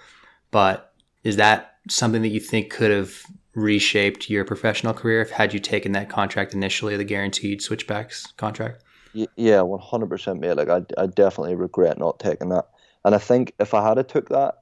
but 0.51 0.93
is 1.23 1.35
that 1.35 1.75
something 1.89 2.21
that 2.21 2.29
you 2.29 2.39
think 2.39 2.71
could 2.71 2.91
have 2.91 3.23
reshaped 3.53 4.29
your 4.29 4.45
professional 4.45 4.93
career 4.93 5.21
if 5.21 5.31
had 5.31 5.53
you 5.53 5.59
taken 5.59 5.91
that 5.91 6.09
contract 6.09 6.53
initially, 6.53 6.95
the 6.95 7.03
guaranteed 7.03 7.61
switchbacks 7.61 8.27
contract? 8.37 8.83
Yeah, 9.13 9.61
one 9.61 9.79
hundred 9.79 10.09
percent, 10.09 10.39
mate. 10.39 10.53
Like 10.53 10.69
I, 10.69 10.81
I 10.97 11.05
definitely 11.07 11.55
regret 11.55 11.97
not 11.97 12.19
taking 12.19 12.49
that. 12.49 12.67
And 13.03 13.15
I 13.15 13.17
think 13.17 13.53
if 13.59 13.73
I 13.73 13.87
had 13.87 14.07
took 14.07 14.29
that 14.29 14.55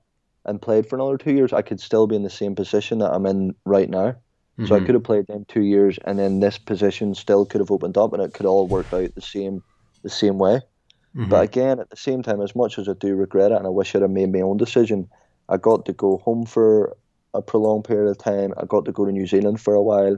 and 0.45 0.61
played 0.61 0.87
for 0.87 0.95
another 0.95 1.17
two 1.17 1.33
years, 1.33 1.53
I 1.53 1.61
could 1.61 1.79
still 1.79 2.07
be 2.07 2.15
in 2.15 2.23
the 2.23 2.29
same 2.29 2.55
position 2.55 2.99
that 2.99 3.11
I'm 3.11 3.25
in 3.25 3.53
right 3.65 3.89
now. 3.89 4.11
Mm-hmm. 4.11 4.65
So 4.65 4.75
I 4.75 4.77
mm-hmm. 4.77 4.85
could 4.85 4.95
have 4.95 5.03
played 5.03 5.27
them 5.27 5.45
two 5.47 5.61
years, 5.61 5.99
and 6.05 6.17
then 6.17 6.39
this 6.39 6.57
position 6.57 7.15
still 7.15 7.45
could 7.45 7.61
have 7.61 7.71
opened 7.71 7.97
up, 7.97 8.13
and 8.13 8.21
it 8.21 8.33
could 8.33 8.45
all 8.45 8.67
work 8.67 8.91
out 8.93 9.13
the 9.15 9.21
same, 9.21 9.61
the 10.03 10.09
same 10.09 10.37
way. 10.37 10.61
Mm-hmm. 11.15 11.29
But 11.29 11.43
again, 11.43 11.79
at 11.79 11.89
the 11.89 11.97
same 11.97 12.23
time, 12.23 12.41
as 12.41 12.55
much 12.55 12.77
as 12.77 12.87
I 12.87 12.93
do 12.93 13.15
regret 13.15 13.51
it, 13.51 13.57
and 13.57 13.65
I 13.65 13.69
wish 13.69 13.95
I'd 13.95 14.01
have 14.01 14.11
made 14.11 14.31
my 14.31 14.41
own 14.41 14.57
decision, 14.57 15.09
I 15.47 15.57
got 15.57 15.85
to 15.85 15.93
go 15.93 16.17
home 16.17 16.45
for 16.45 16.95
a 17.33 17.41
prolonged 17.41 17.85
period 17.85 18.09
of 18.09 18.17
time. 18.17 18.53
I 18.57 18.65
got 18.65 18.85
to 18.85 18.91
go 18.91 19.05
to 19.05 19.11
New 19.11 19.27
Zealand 19.27 19.61
for 19.61 19.73
a 19.73 19.81
while. 19.81 20.17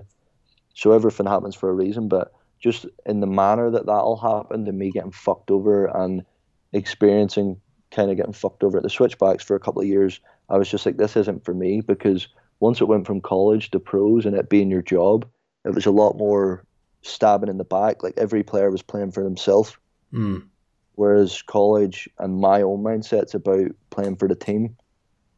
So 0.74 0.92
everything 0.92 1.26
happens 1.26 1.56
for 1.56 1.70
a 1.70 1.74
reason, 1.74 2.08
but 2.08 2.32
just 2.62 2.86
in 3.06 3.20
the 3.20 3.28
manner 3.28 3.70
that 3.72 3.88
that 3.88 3.92
all 3.92 4.16
happened 4.16 4.68
and 4.68 4.78
me 4.78 4.92
getting 4.92 5.12
fucked 5.12 5.52
over 5.52 5.86
and 5.86 6.24
experiencing 6.72 7.60
kind 7.90 8.10
of 8.10 8.18
getting 8.18 8.34
fucked 8.34 8.64
over 8.64 8.78
at 8.78 8.84
the 8.84 8.90
switchbacks 8.90 9.44
for 9.44 9.56
a 9.56 9.60
couple 9.60 9.82
of 9.82 9.88
years, 9.88 10.20
I 10.50 10.58
was 10.58 10.70
just 10.70 10.86
like, 10.86 10.98
this 10.98 11.18
isn't 11.18 11.44
for 11.44 11.54
me 11.54 11.82
because 11.82 12.28
once 12.60 12.80
it 12.80 12.88
went 12.88 13.08
from 13.08 13.22
college 13.22 13.72
to 13.72 13.80
pros 13.80 14.26
and 14.26 14.36
it 14.36 14.50
being 14.50 14.72
your 14.72 14.82
job, 14.82 15.28
it 15.66 15.74
was 15.74 15.86
a 15.86 15.92
lot 15.92 16.18
more 16.18 16.64
stabbing 17.02 17.50
in 17.50 17.58
the 17.58 17.64
back. 17.64 18.04
Like 18.04 18.14
every 18.18 18.44
player 18.44 18.72
was 18.72 18.82
playing 18.82 19.12
for 19.12 19.24
themselves. 19.24 19.76
Mm. 20.14 20.48
Whereas 20.96 21.42
college 21.42 22.08
and 22.20 22.38
my 22.38 22.62
own 22.62 22.84
mindset's 22.84 23.34
about 23.34 23.72
playing 23.90 24.18
for 24.18 24.28
the 24.28 24.36
team 24.36 24.78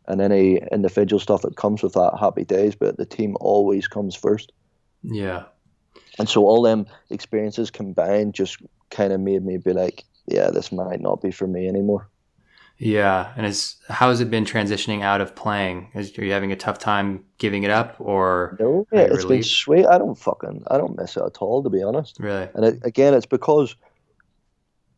and 0.08 0.20
any 0.20 0.62
individual 0.72 1.20
stuff 1.20 1.44
that 1.44 1.56
comes 1.56 1.82
with 1.82 1.94
that 1.94 2.18
happy 2.20 2.44
days, 2.44 2.76
but 2.76 2.98
the 2.98 3.06
team 3.06 3.38
always 3.40 3.88
comes 3.88 4.16
first. 4.16 4.52
Yeah. 5.04 5.46
And 6.20 6.30
so 6.30 6.46
all 6.46 6.62
them 6.62 6.86
experiences 7.10 7.72
combined 7.72 8.34
just 8.34 8.58
kind 8.92 9.14
of 9.14 9.20
made 9.20 9.44
me 9.44 9.58
be 9.58 9.74
like, 9.74 10.04
yeah, 10.28 10.50
this 10.52 10.72
might 10.72 11.02
not 11.02 11.22
be 11.22 11.32
for 11.32 11.48
me 11.48 11.68
anymore. 11.68 12.08
Yeah, 12.78 13.32
and 13.38 13.46
is 13.46 13.76
how 13.88 14.10
has 14.10 14.20
it 14.20 14.32
been 14.32 14.46
transitioning 14.46 15.02
out 15.04 15.22
of 15.22 15.36
playing? 15.36 15.92
Is, 15.94 16.18
are 16.18 16.26
you 16.26 16.32
having 16.32 16.52
a 16.52 16.56
tough 16.56 16.80
time 16.80 17.24
giving 17.38 17.64
it 17.64 17.70
up, 17.70 17.96
or 18.00 18.58
no? 18.60 18.88
Yeah, 18.92 19.02
it's 19.12 19.26
been 19.26 19.44
sweet. 19.44 19.86
I 19.86 19.98
don't 19.98 20.18
fucking 20.18 20.64
I 20.70 20.78
don't 20.78 20.98
miss 20.98 21.16
it 21.16 21.24
at 21.24 21.38
all, 21.38 21.62
to 21.64 21.70
be 21.70 21.84
honest. 21.84 22.18
Really? 22.20 22.50
And 22.56 22.66
it, 22.66 22.80
again, 22.84 23.14
it's 23.14 23.28
because 23.28 23.76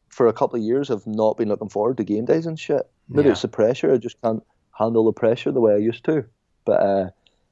for 0.09 0.27
a 0.27 0.33
couple 0.33 0.57
of 0.57 0.63
years 0.63 0.89
I've 0.89 1.05
not 1.05 1.35
been 1.35 1.49
looking 1.49 1.69
forward 1.69 1.97
to 1.97 2.05
game 2.05 2.25
days 2.25 2.45
and 2.45 2.57
shit. 2.57 2.89
Maybe 3.09 3.27
yeah. 3.27 3.33
it's 3.33 3.41
the 3.41 3.49
pressure. 3.49 3.93
I 3.93 3.97
just 3.97 4.21
can't 4.21 4.43
handle 4.71 5.05
the 5.05 5.11
pressure 5.11 5.51
the 5.51 5.59
way 5.59 5.73
I 5.73 5.77
used 5.77 6.05
to. 6.05 6.25
But 6.63 6.79
uh, 6.81 7.09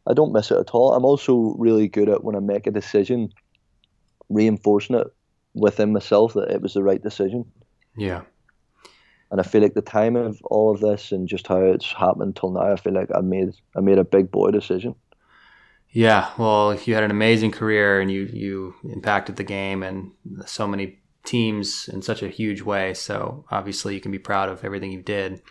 I 0.07 0.13
don't 0.13 0.31
miss 0.31 0.51
it 0.51 0.57
at 0.57 0.71
all. 0.71 0.93
I'm 0.93 1.05
also 1.05 1.53
really 1.57 1.89
good 1.89 2.07
at 2.07 2.23
when 2.23 2.35
I 2.35 2.39
make 2.39 2.65
a 2.65 2.71
decision, 2.71 3.33
reinforcing 4.33 4.95
it 4.95 5.07
within 5.53 5.93
myself 5.93 6.33
that 6.33 6.51
it 6.51 6.61
was 6.61 6.73
the 6.73 6.83
right 6.83 7.01
decision. 7.01 7.45
Yeah. 7.95 8.21
And 9.31 9.39
I 9.39 9.43
feel 9.43 9.61
like 9.61 9.73
the 9.73 9.81
time 9.81 10.15
of 10.15 10.41
all 10.43 10.71
of 10.71 10.79
this 10.79 11.11
and 11.11 11.27
just 11.27 11.47
how 11.47 11.61
it's 11.61 11.91
happened 11.91 12.35
till 12.35 12.51
now, 12.51 12.71
I 12.71 12.75
feel 12.75 12.93
like 12.93 13.09
I 13.15 13.21
made 13.21 13.53
I 13.75 13.81
made 13.81 13.97
a 13.97 14.03
big 14.03 14.29
boy 14.29 14.51
decision. 14.51 14.95
Yeah, 15.89 16.31
well, 16.37 16.79
you 16.85 16.95
had 16.95 17.03
an 17.03 17.11
amazing 17.11 17.51
career 17.51 17.99
and 18.01 18.11
you 18.11 18.29
you 18.31 18.75
impacted 18.83 19.35
the 19.35 19.43
game 19.43 19.83
and 19.83 20.11
so 20.45 20.67
many 20.67 20.99
teams 21.23 21.89
in 21.91 22.01
such 22.01 22.21
a 22.21 22.29
huge 22.29 22.61
way. 22.61 22.93
So 22.93 23.45
obviously, 23.49 23.95
you 23.95 24.01
can 24.01 24.11
be 24.11 24.19
proud 24.19 24.49
of 24.49 24.63
everything 24.63 24.91
you 24.91 25.01
did. 25.01 25.41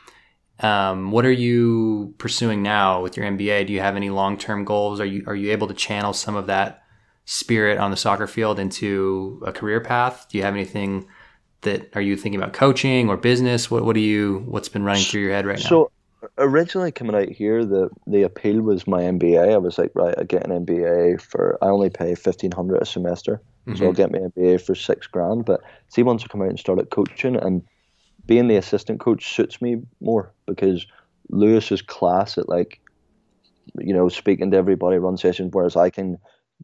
Um, 0.61 1.11
what 1.11 1.25
are 1.25 1.33
you 1.33 2.15
pursuing 2.19 2.63
now 2.63 3.03
with 3.03 3.17
your 3.17 3.27
MBA? 3.27 3.67
Do 3.67 3.73
you 3.73 3.81
have 3.81 3.97
any 3.97 4.11
long 4.11 4.39
term 4.39 4.65
goals? 4.65 5.01
Are 5.01 5.05
you 5.05 5.25
are 5.27 5.35
you 5.35 5.51
able 5.51 5.67
to 5.69 5.75
channel 5.75 6.13
some 6.13 6.37
of 6.37 6.47
that 6.47 6.82
spirit 7.25 7.79
on 7.79 7.91
the 7.91 7.97
soccer 7.97 8.27
field 8.27 8.59
into 8.59 9.43
a 9.47 9.53
career 9.53 9.81
path? 9.81 10.27
Do 10.29 10.39
you 10.39 10.45
have 10.45 10.55
anything 10.55 11.07
that 11.63 11.95
are 11.95 12.03
you 12.03 12.17
thinking 12.17 12.41
about 12.41 12.53
coaching 12.53 13.09
or 13.09 13.17
business? 13.17 13.71
What 13.71 13.85
what 13.85 13.95
do 13.95 14.01
you 14.01 14.45
what's 14.47 14.69
been 14.69 14.85
running 14.85 15.05
through 15.05 15.23
your 15.23 15.33
head 15.33 15.47
right 15.47 15.59
now? 15.59 15.69
So 15.69 15.91
originally 16.39 16.93
coming 16.93 17.17
out 17.17 17.29
here, 17.29 17.65
the 17.65 17.91
the 18.07 18.23
appeal 18.23 18.61
was 18.61 18.87
my 18.87 19.03
MBA. 19.03 19.53
I 19.53 19.59
was 19.59 19.79
like, 19.79 19.93
right, 19.95 20.15
I 20.19 20.25
get 20.25 20.47
an 20.47 20.67
MBA 20.67 21.21
for 21.21 21.59
I 21.63 21.67
only 21.67 21.91
pay 21.91 22.15
fifteen 22.15 22.53
hundred 22.53 22.83
a 22.83 22.87
semester, 22.87 23.41
mm-hmm. 23.67 23.79
so 23.79 23.87
I'll 23.87 23.93
get 23.93 24.13
my 24.13 24.19
MBA 24.19 24.61
for 24.61 24.75
six 24.75 25.07
grand. 25.07 25.45
But 25.45 25.63
see, 25.89 26.03
once 26.03 26.25
I 26.25 26.29
come 26.29 26.43
out 26.43 26.49
and 26.49 26.59
started 26.59 26.91
coaching 26.91 27.37
and 27.37 27.63
being 28.27 28.49
the 28.49 28.57
assistant 28.57 29.01
coach 29.01 29.35
suits 29.35 29.61
me 29.61 29.83
more 30.01 30.33
because 30.47 30.87
Lewis 31.31 31.73
is 31.73 31.83
class 31.83 32.39
at 32.39 32.49
like, 32.49 32.81
you 33.79 33.93
know, 33.93 34.09
speaking 34.09 34.51
to 34.53 34.57
everybody, 34.57 34.99
run 34.99 35.17
sessions, 35.17 35.51
whereas 35.53 35.77
I 35.77 35.91
can 35.91 36.19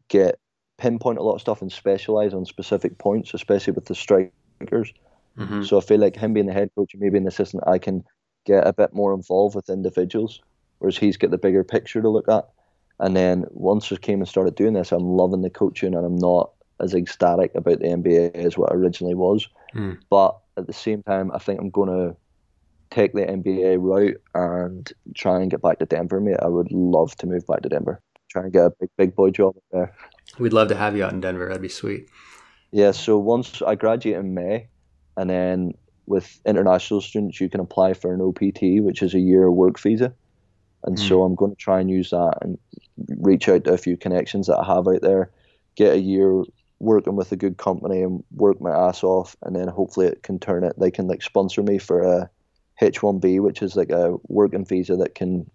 get 0.08 0.38
pinpoint 0.78 1.18
a 1.18 1.22
lot 1.22 1.34
of 1.34 1.40
stuff 1.40 1.60
and 1.60 1.70
specialize 1.70 2.32
on 2.32 2.44
specific 2.44 2.98
points, 2.98 3.34
especially 3.34 3.72
with 3.72 3.86
the 3.86 3.94
strikers. 3.94 4.92
Mm-hmm. 5.36 5.62
So 5.62 5.78
I 5.78 5.80
feel 5.80 6.00
like 6.00 6.16
him 6.16 6.32
being 6.32 6.46
the 6.46 6.52
head 6.52 6.70
coach 6.74 6.94
and 6.94 7.02
me 7.02 7.10
being 7.10 7.24
the 7.24 7.28
assistant, 7.28 7.64
I 7.66 7.78
can 7.78 8.04
get 8.46 8.66
a 8.66 8.72
bit 8.72 8.94
more 8.94 9.12
involved 9.12 9.54
with 9.54 9.68
individuals, 9.68 10.40
whereas 10.78 10.96
he's 10.96 11.16
got 11.16 11.30
the 11.30 11.38
bigger 11.38 11.64
picture 11.64 12.00
to 12.00 12.08
look 12.08 12.28
at. 12.28 12.48
And 13.00 13.16
then 13.16 13.44
once 13.50 13.92
I 13.92 13.96
came 13.96 14.20
and 14.20 14.28
started 14.28 14.54
doing 14.54 14.74
this, 14.74 14.90
I'm 14.90 15.04
loving 15.04 15.42
the 15.42 15.50
coaching 15.50 15.94
and 15.94 16.04
I'm 16.04 16.16
not 16.16 16.50
as 16.80 16.94
ecstatic 16.94 17.54
about 17.54 17.80
the 17.80 17.86
MBA 17.86 18.34
as 18.34 18.56
what 18.56 18.72
originally 18.72 19.14
was. 19.14 19.48
Mm. 19.74 19.98
But 20.10 20.36
at 20.56 20.66
the 20.66 20.72
same 20.72 21.02
time, 21.02 21.30
I 21.32 21.38
think 21.38 21.60
I'm 21.60 21.70
going 21.70 21.90
to 21.90 22.16
take 22.90 23.12
the 23.12 23.26
MBA 23.26 23.78
route 23.80 24.20
and 24.34 24.90
try 25.14 25.40
and 25.40 25.50
get 25.50 25.62
back 25.62 25.78
to 25.78 25.86
Denver, 25.86 26.20
mate. 26.20 26.38
I 26.40 26.48
would 26.48 26.72
love 26.72 27.14
to 27.16 27.26
move 27.26 27.46
back 27.46 27.62
to 27.62 27.68
Denver. 27.68 28.00
Try 28.28 28.42
and 28.42 28.52
get 28.52 28.66
a 28.66 28.72
big, 28.80 28.90
big 28.96 29.14
boy 29.14 29.30
job 29.30 29.56
there. 29.72 29.94
We'd 30.38 30.52
love 30.52 30.68
to 30.68 30.74
have 30.74 30.96
you 30.96 31.04
out 31.04 31.12
in 31.12 31.20
Denver. 31.20 31.46
That'd 31.46 31.62
be 31.62 31.68
sweet. 31.68 32.08
Yeah, 32.70 32.90
so 32.90 33.18
once 33.18 33.62
I 33.62 33.74
graduate 33.74 34.16
in 34.16 34.34
May, 34.34 34.68
and 35.16 35.30
then 35.30 35.72
with 36.06 36.40
international 36.46 37.00
students, 37.00 37.40
you 37.40 37.48
can 37.48 37.60
apply 37.60 37.94
for 37.94 38.12
an 38.12 38.20
OPT, 38.20 38.82
which 38.84 39.02
is 39.02 39.14
a 39.14 39.18
year 39.20 39.50
work 39.50 39.78
visa. 39.80 40.12
And 40.84 40.96
mm. 40.96 41.08
so 41.08 41.18
hmm. 41.18 41.24
I'm 41.24 41.34
going 41.34 41.52
to 41.52 41.56
try 41.56 41.80
and 41.80 41.90
use 41.90 42.10
that 42.10 42.38
and 42.40 42.58
reach 43.18 43.48
out 43.48 43.64
to 43.64 43.72
a 43.72 43.78
few 43.78 43.96
connections 43.96 44.46
that 44.46 44.58
I 44.58 44.64
have 44.64 44.86
out 44.86 45.02
there, 45.02 45.30
get 45.74 45.94
a 45.94 46.00
year 46.00 46.44
working 46.80 47.16
with 47.16 47.32
a 47.32 47.36
good 47.36 47.56
company 47.56 48.02
and 48.02 48.22
work 48.34 48.60
my 48.60 48.70
ass 48.70 49.02
off, 49.02 49.36
and 49.42 49.56
then 49.56 49.68
hopefully 49.68 50.06
it 50.06 50.22
can 50.22 50.38
turn 50.38 50.64
it. 50.64 50.78
They 50.78 50.90
can 50.90 51.08
like 51.08 51.22
sponsor 51.22 51.62
me 51.62 51.78
for 51.78 52.02
a 52.02 52.30
H1B, 52.80 53.40
which 53.40 53.62
is 53.62 53.74
like 53.74 53.90
a 53.90 54.16
working 54.28 54.64
visa 54.64 54.96
that 54.96 55.14
can 55.14 55.50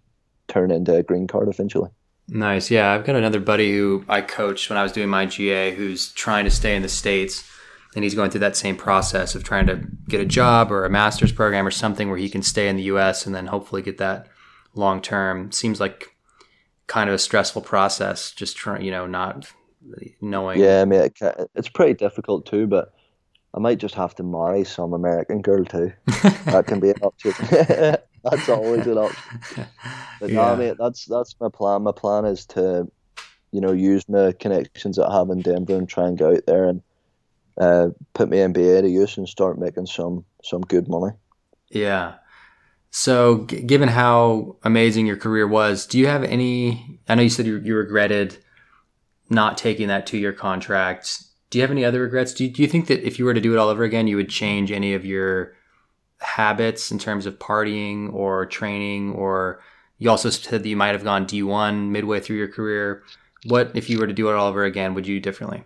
turn 0.48 0.70
into 0.70 0.94
a 0.94 1.02
green 1.02 1.26
card 1.26 1.48
eventually. 1.48 1.90
Nice. 2.28 2.70
Yeah, 2.70 2.92
I've 2.92 3.04
got 3.04 3.16
another 3.16 3.40
buddy 3.40 3.76
who 3.76 4.04
I 4.08 4.20
coached 4.20 4.70
when 4.70 4.78
I 4.78 4.82
was 4.82 4.92
doing 4.92 5.08
my 5.08 5.26
GA 5.26 5.74
who's 5.74 6.10
trying 6.12 6.44
to 6.44 6.50
stay 6.50 6.74
in 6.74 6.82
the 6.82 6.88
states, 6.88 7.48
and 7.94 8.02
he's 8.02 8.14
going 8.14 8.30
through 8.30 8.40
that 8.40 8.56
same 8.56 8.76
process 8.76 9.34
of 9.34 9.44
trying 9.44 9.66
to 9.66 9.82
get 10.08 10.20
a 10.20 10.24
job 10.24 10.72
or 10.72 10.84
a 10.84 10.90
master's 10.90 11.32
program 11.32 11.66
or 11.66 11.70
something 11.70 12.08
where 12.08 12.18
he 12.18 12.28
can 12.28 12.42
stay 12.42 12.68
in 12.68 12.76
the 12.76 12.84
U.S. 12.84 13.26
and 13.26 13.34
then 13.34 13.46
hopefully 13.46 13.82
get 13.82 13.98
that 13.98 14.26
long 14.74 15.02
term. 15.02 15.52
Seems 15.52 15.80
like 15.80 16.16
kind 16.86 17.08
of 17.08 17.14
a 17.14 17.18
stressful 17.18 17.62
process. 17.62 18.32
Just 18.32 18.56
trying, 18.56 18.82
you 18.82 18.90
know, 18.90 19.06
not 19.06 19.52
knowing. 20.20 20.60
Yeah, 20.60 20.80
I 20.80 20.84
mean, 20.86 21.10
it's 21.54 21.68
pretty 21.68 21.94
difficult 21.94 22.46
too, 22.46 22.66
but 22.66 22.94
I 23.54 23.60
might 23.60 23.78
just 23.78 23.94
have 23.94 24.14
to 24.16 24.22
marry 24.22 24.64
some 24.64 24.92
American 24.94 25.42
girl 25.42 25.64
too. 25.64 25.92
that 26.46 26.64
can 26.66 26.80
be 26.80 26.90
an 26.90 26.96
option. 27.02 27.96
that's 28.24 28.48
always 28.48 28.86
an 28.86 28.98
option. 28.98 29.40
But 30.20 30.30
yeah. 30.30 30.36
no, 30.36 30.56
mate, 30.56 30.76
that's 30.78 31.04
that's 31.06 31.34
my 31.40 31.48
plan. 31.48 31.82
My 31.82 31.92
plan 31.92 32.24
is 32.24 32.46
to, 32.46 32.90
you 33.50 33.60
know, 33.60 33.72
use 33.72 34.08
my 34.08 34.32
connections 34.32 34.96
that 34.96 35.08
I 35.08 35.18
have 35.18 35.28
in 35.28 35.42
Denver 35.42 35.74
and 35.74 35.88
try 35.88 36.06
and 36.06 36.16
go 36.16 36.34
out 36.34 36.46
there 36.46 36.64
and 36.68 36.82
uh, 37.58 37.88
put 38.14 38.30
my 38.30 38.36
MBA 38.36 38.82
to 38.82 38.88
use 38.88 39.18
and 39.18 39.28
start 39.28 39.58
making 39.58 39.86
some 39.86 40.24
some 40.42 40.62
good 40.62 40.88
money. 40.88 41.12
Yeah. 41.68 42.14
So, 42.90 43.44
g- 43.46 43.62
given 43.62 43.88
how 43.88 44.56
amazing 44.62 45.06
your 45.06 45.16
career 45.16 45.48
was, 45.48 45.84
do 45.84 45.98
you 45.98 46.06
have 46.06 46.22
any? 46.22 47.00
I 47.08 47.16
know 47.16 47.22
you 47.22 47.28
said 47.28 47.44
you, 47.44 47.58
you 47.58 47.74
regretted 47.76 48.38
not 49.28 49.58
taking 49.58 49.88
that 49.88 50.06
two 50.06 50.16
year 50.16 50.32
contract. 50.32 51.22
Do 51.50 51.58
you 51.58 51.62
have 51.62 51.72
any 51.72 51.84
other 51.84 52.02
regrets? 52.02 52.32
Do 52.32 52.44
you, 52.44 52.50
do 52.50 52.62
you 52.62 52.68
think 52.68 52.86
that 52.86 53.04
if 53.04 53.18
you 53.18 53.24
were 53.24 53.34
to 53.34 53.40
do 53.40 53.52
it 53.52 53.58
all 53.58 53.68
over 53.68 53.82
again, 53.82 54.06
you 54.06 54.16
would 54.16 54.30
change 54.30 54.70
any 54.70 54.94
of 54.94 55.04
your 55.04 55.54
habits 56.24 56.90
in 56.90 56.98
terms 56.98 57.26
of 57.26 57.38
partying 57.38 58.12
or 58.12 58.46
training? 58.46 59.12
Or 59.12 59.60
you 59.98 60.10
also 60.10 60.30
said 60.30 60.62
that 60.62 60.68
you 60.68 60.76
might 60.76 60.94
have 60.94 61.04
gone 61.04 61.26
D1 61.26 61.88
midway 61.90 62.20
through 62.20 62.36
your 62.36 62.48
career. 62.48 63.04
What, 63.46 63.72
if 63.74 63.90
you 63.90 63.98
were 63.98 64.06
to 64.06 64.12
do 64.12 64.28
it 64.30 64.34
all 64.34 64.48
over 64.48 64.64
again, 64.64 64.94
would 64.94 65.06
you 65.06 65.16
do 65.16 65.20
differently? 65.20 65.64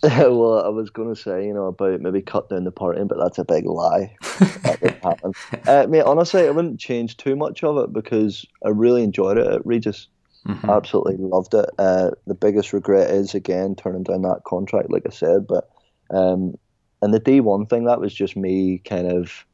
well, 0.02 0.64
I 0.64 0.68
was 0.68 0.90
going 0.90 1.12
to 1.12 1.20
say, 1.20 1.44
you 1.44 1.52
know, 1.52 1.66
about 1.66 2.00
maybe 2.00 2.22
cut 2.22 2.48
down 2.48 2.64
the 2.64 2.70
partying, 2.70 3.08
but 3.08 3.18
that's 3.18 3.38
a 3.38 3.44
big 3.44 3.66
lie. 3.66 4.14
that 4.38 4.78
didn't 4.80 5.02
happen. 5.02 5.32
Uh, 5.66 5.86
mate, 5.88 6.02
honestly, 6.02 6.46
I 6.46 6.50
wouldn't 6.50 6.78
change 6.78 7.16
too 7.16 7.34
much 7.34 7.64
of 7.64 7.78
it 7.78 7.92
because 7.92 8.46
I 8.64 8.68
really 8.68 9.02
enjoyed 9.02 9.38
it 9.38 9.46
at 9.46 9.66
Regis. 9.66 10.06
Mm-hmm. 10.46 10.70
Absolutely 10.70 11.16
loved 11.16 11.52
it. 11.54 11.68
Uh, 11.78 12.10
the 12.26 12.34
biggest 12.34 12.72
regret 12.72 13.10
is 13.10 13.34
again 13.34 13.74
turning 13.74 14.04
down 14.04 14.22
that 14.22 14.42
contract, 14.46 14.90
like 14.90 15.02
I 15.04 15.10
said. 15.10 15.46
But 15.48 15.68
um, 16.10 16.56
and 17.02 17.12
the 17.12 17.18
D 17.18 17.40
one 17.40 17.66
thing 17.66 17.84
that 17.84 18.00
was 18.00 18.14
just 18.14 18.36
me 18.36 18.78
kind 18.78 19.10
of, 19.10 19.44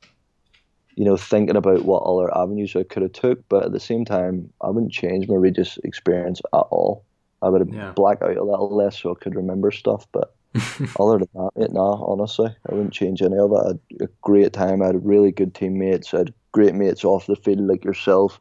you 0.97 1.05
know, 1.05 1.17
thinking 1.17 1.57
about 1.57 1.85
what 1.85 2.03
other 2.03 2.37
avenues 2.37 2.77
I 2.77 2.85
could 2.85 3.03
have 3.03 3.13
took. 3.13 3.49
But 3.49 3.65
at 3.65 3.73
the 3.73 3.81
same 3.81 4.05
time, 4.05 4.53
I 4.61 4.71
wouldn't 4.71 4.93
change 4.93 5.29
my 5.29 5.35
Regis 5.35 5.79
experience 5.85 6.41
at 6.53 6.59
all. 6.71 7.05
I 7.43 7.49
would 7.49 7.61
have 7.61 7.75
yeah. 7.75 7.93
blacked 7.93 8.23
out 8.23 8.37
a 8.37 8.45
little 8.45 8.75
less 8.75 9.01
so 9.01 9.13
I 9.13 9.23
could 9.23 9.35
remember 9.35 9.71
stuff. 9.71 10.07
But 10.13 10.35
other 11.01 11.19
than 11.19 11.29
that, 11.35 11.51
it, 11.57 11.73
nah, 11.73 12.03
honestly, 12.05 12.55
I 12.69 12.75
wouldn't 12.75 12.95
change 12.95 13.23
any 13.23 13.37
of 13.37 13.53
it. 13.53 13.57
I 13.57 13.67
had 13.69 14.09
a 14.09 14.13
great 14.23 14.53
time. 14.53 14.83
I 14.83 14.87
had 14.87 15.05
really 15.05 15.33
good 15.33 15.55
teammates. 15.55 16.15
I 16.15 16.19
had 16.19 16.35
great 16.53 16.75
mates 16.75 17.05
off 17.05 17.27
the 17.27 17.37
field 17.37 17.61
like 17.61 17.85
yourself. 17.85 18.41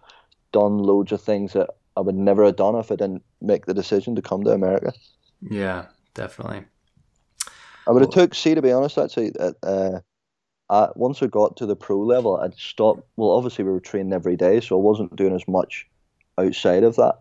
Done 0.52 0.78
loads 0.78 1.12
of 1.12 1.22
things 1.22 1.54
that 1.54 1.72
I 1.98 2.02
would 2.02 2.16
never 2.16 2.46
have 2.46 2.56
done 2.56 2.76
if 2.76 2.92
I 2.92 2.96
didn't 2.96 3.24
make 3.42 3.66
the 3.66 3.74
decision 3.74 4.16
to 4.16 4.22
come 4.22 4.44
to 4.44 4.52
America. 4.52 4.94
Yeah, 5.42 5.88
definitely. 6.14 6.66
I 7.88 7.92
would 7.92 8.04
have 8.04 8.12
took. 8.12 8.34
See, 8.36 8.56
to 8.56 8.62
be 8.62 8.72
honest, 8.72 8.98
actually, 8.98 9.34
uh, 9.38 10.00
uh, 10.70 10.88
once 10.96 11.22
I 11.22 11.28
got 11.28 11.58
to 11.58 11.66
the 11.66 11.76
pro 11.76 12.00
level, 12.00 12.38
I'd 12.38 12.56
stopped. 12.56 13.04
Well, 13.16 13.32
obviously, 13.32 13.66
we 13.66 13.72
were 13.72 13.80
training 13.80 14.14
every 14.14 14.36
day, 14.36 14.62
so 14.62 14.78
I 14.78 14.82
wasn't 14.82 15.16
doing 15.16 15.36
as 15.36 15.48
much 15.48 15.88
outside 16.38 16.84
of 16.84 16.96
that, 16.96 17.20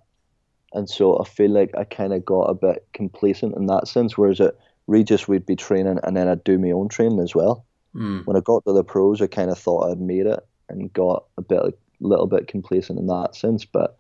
and 0.73 0.89
so 0.89 1.19
I 1.19 1.25
feel 1.25 1.51
like 1.51 1.75
I 1.77 1.85
kind 1.85 2.13
of 2.13 2.25
got 2.25 2.45
a 2.45 2.55
bit 2.55 2.87
complacent 2.93 3.57
in 3.57 3.67
that 3.67 3.89
sense. 3.89 4.17
Whereas 4.17 4.41
at 4.41 4.55
Regis, 4.87 5.29
we'd 5.29 5.47
be 5.47 5.57
training, 5.57 5.99
and 6.03 6.17
then 6.17 6.29
I'd 6.29 6.45
do 6.45 6.59
my 6.59 6.71
own 6.71 6.89
training 6.89 7.21
as 7.21 7.35
well. 7.35 7.65
Mm. 7.95 8.27
When 8.27 8.37
I 8.37 8.41
got 8.41 8.65
to 8.65 8.73
the 8.73 8.85
pros, 8.85 9.21
I 9.21 9.27
kind 9.27 9.51
of 9.51 9.59
thought 9.59 9.91
I'd 9.91 10.01
made 10.01 10.27
it 10.27 10.41
and 10.69 10.93
got 10.93 11.25
a 11.37 11.43
bit, 11.43 11.59
a 11.59 11.73
little 12.01 12.27
bit 12.27 12.49
complacent 12.49 12.99
in 12.99 13.07
that 13.09 13.37
sense, 13.37 13.65
but 13.65 13.99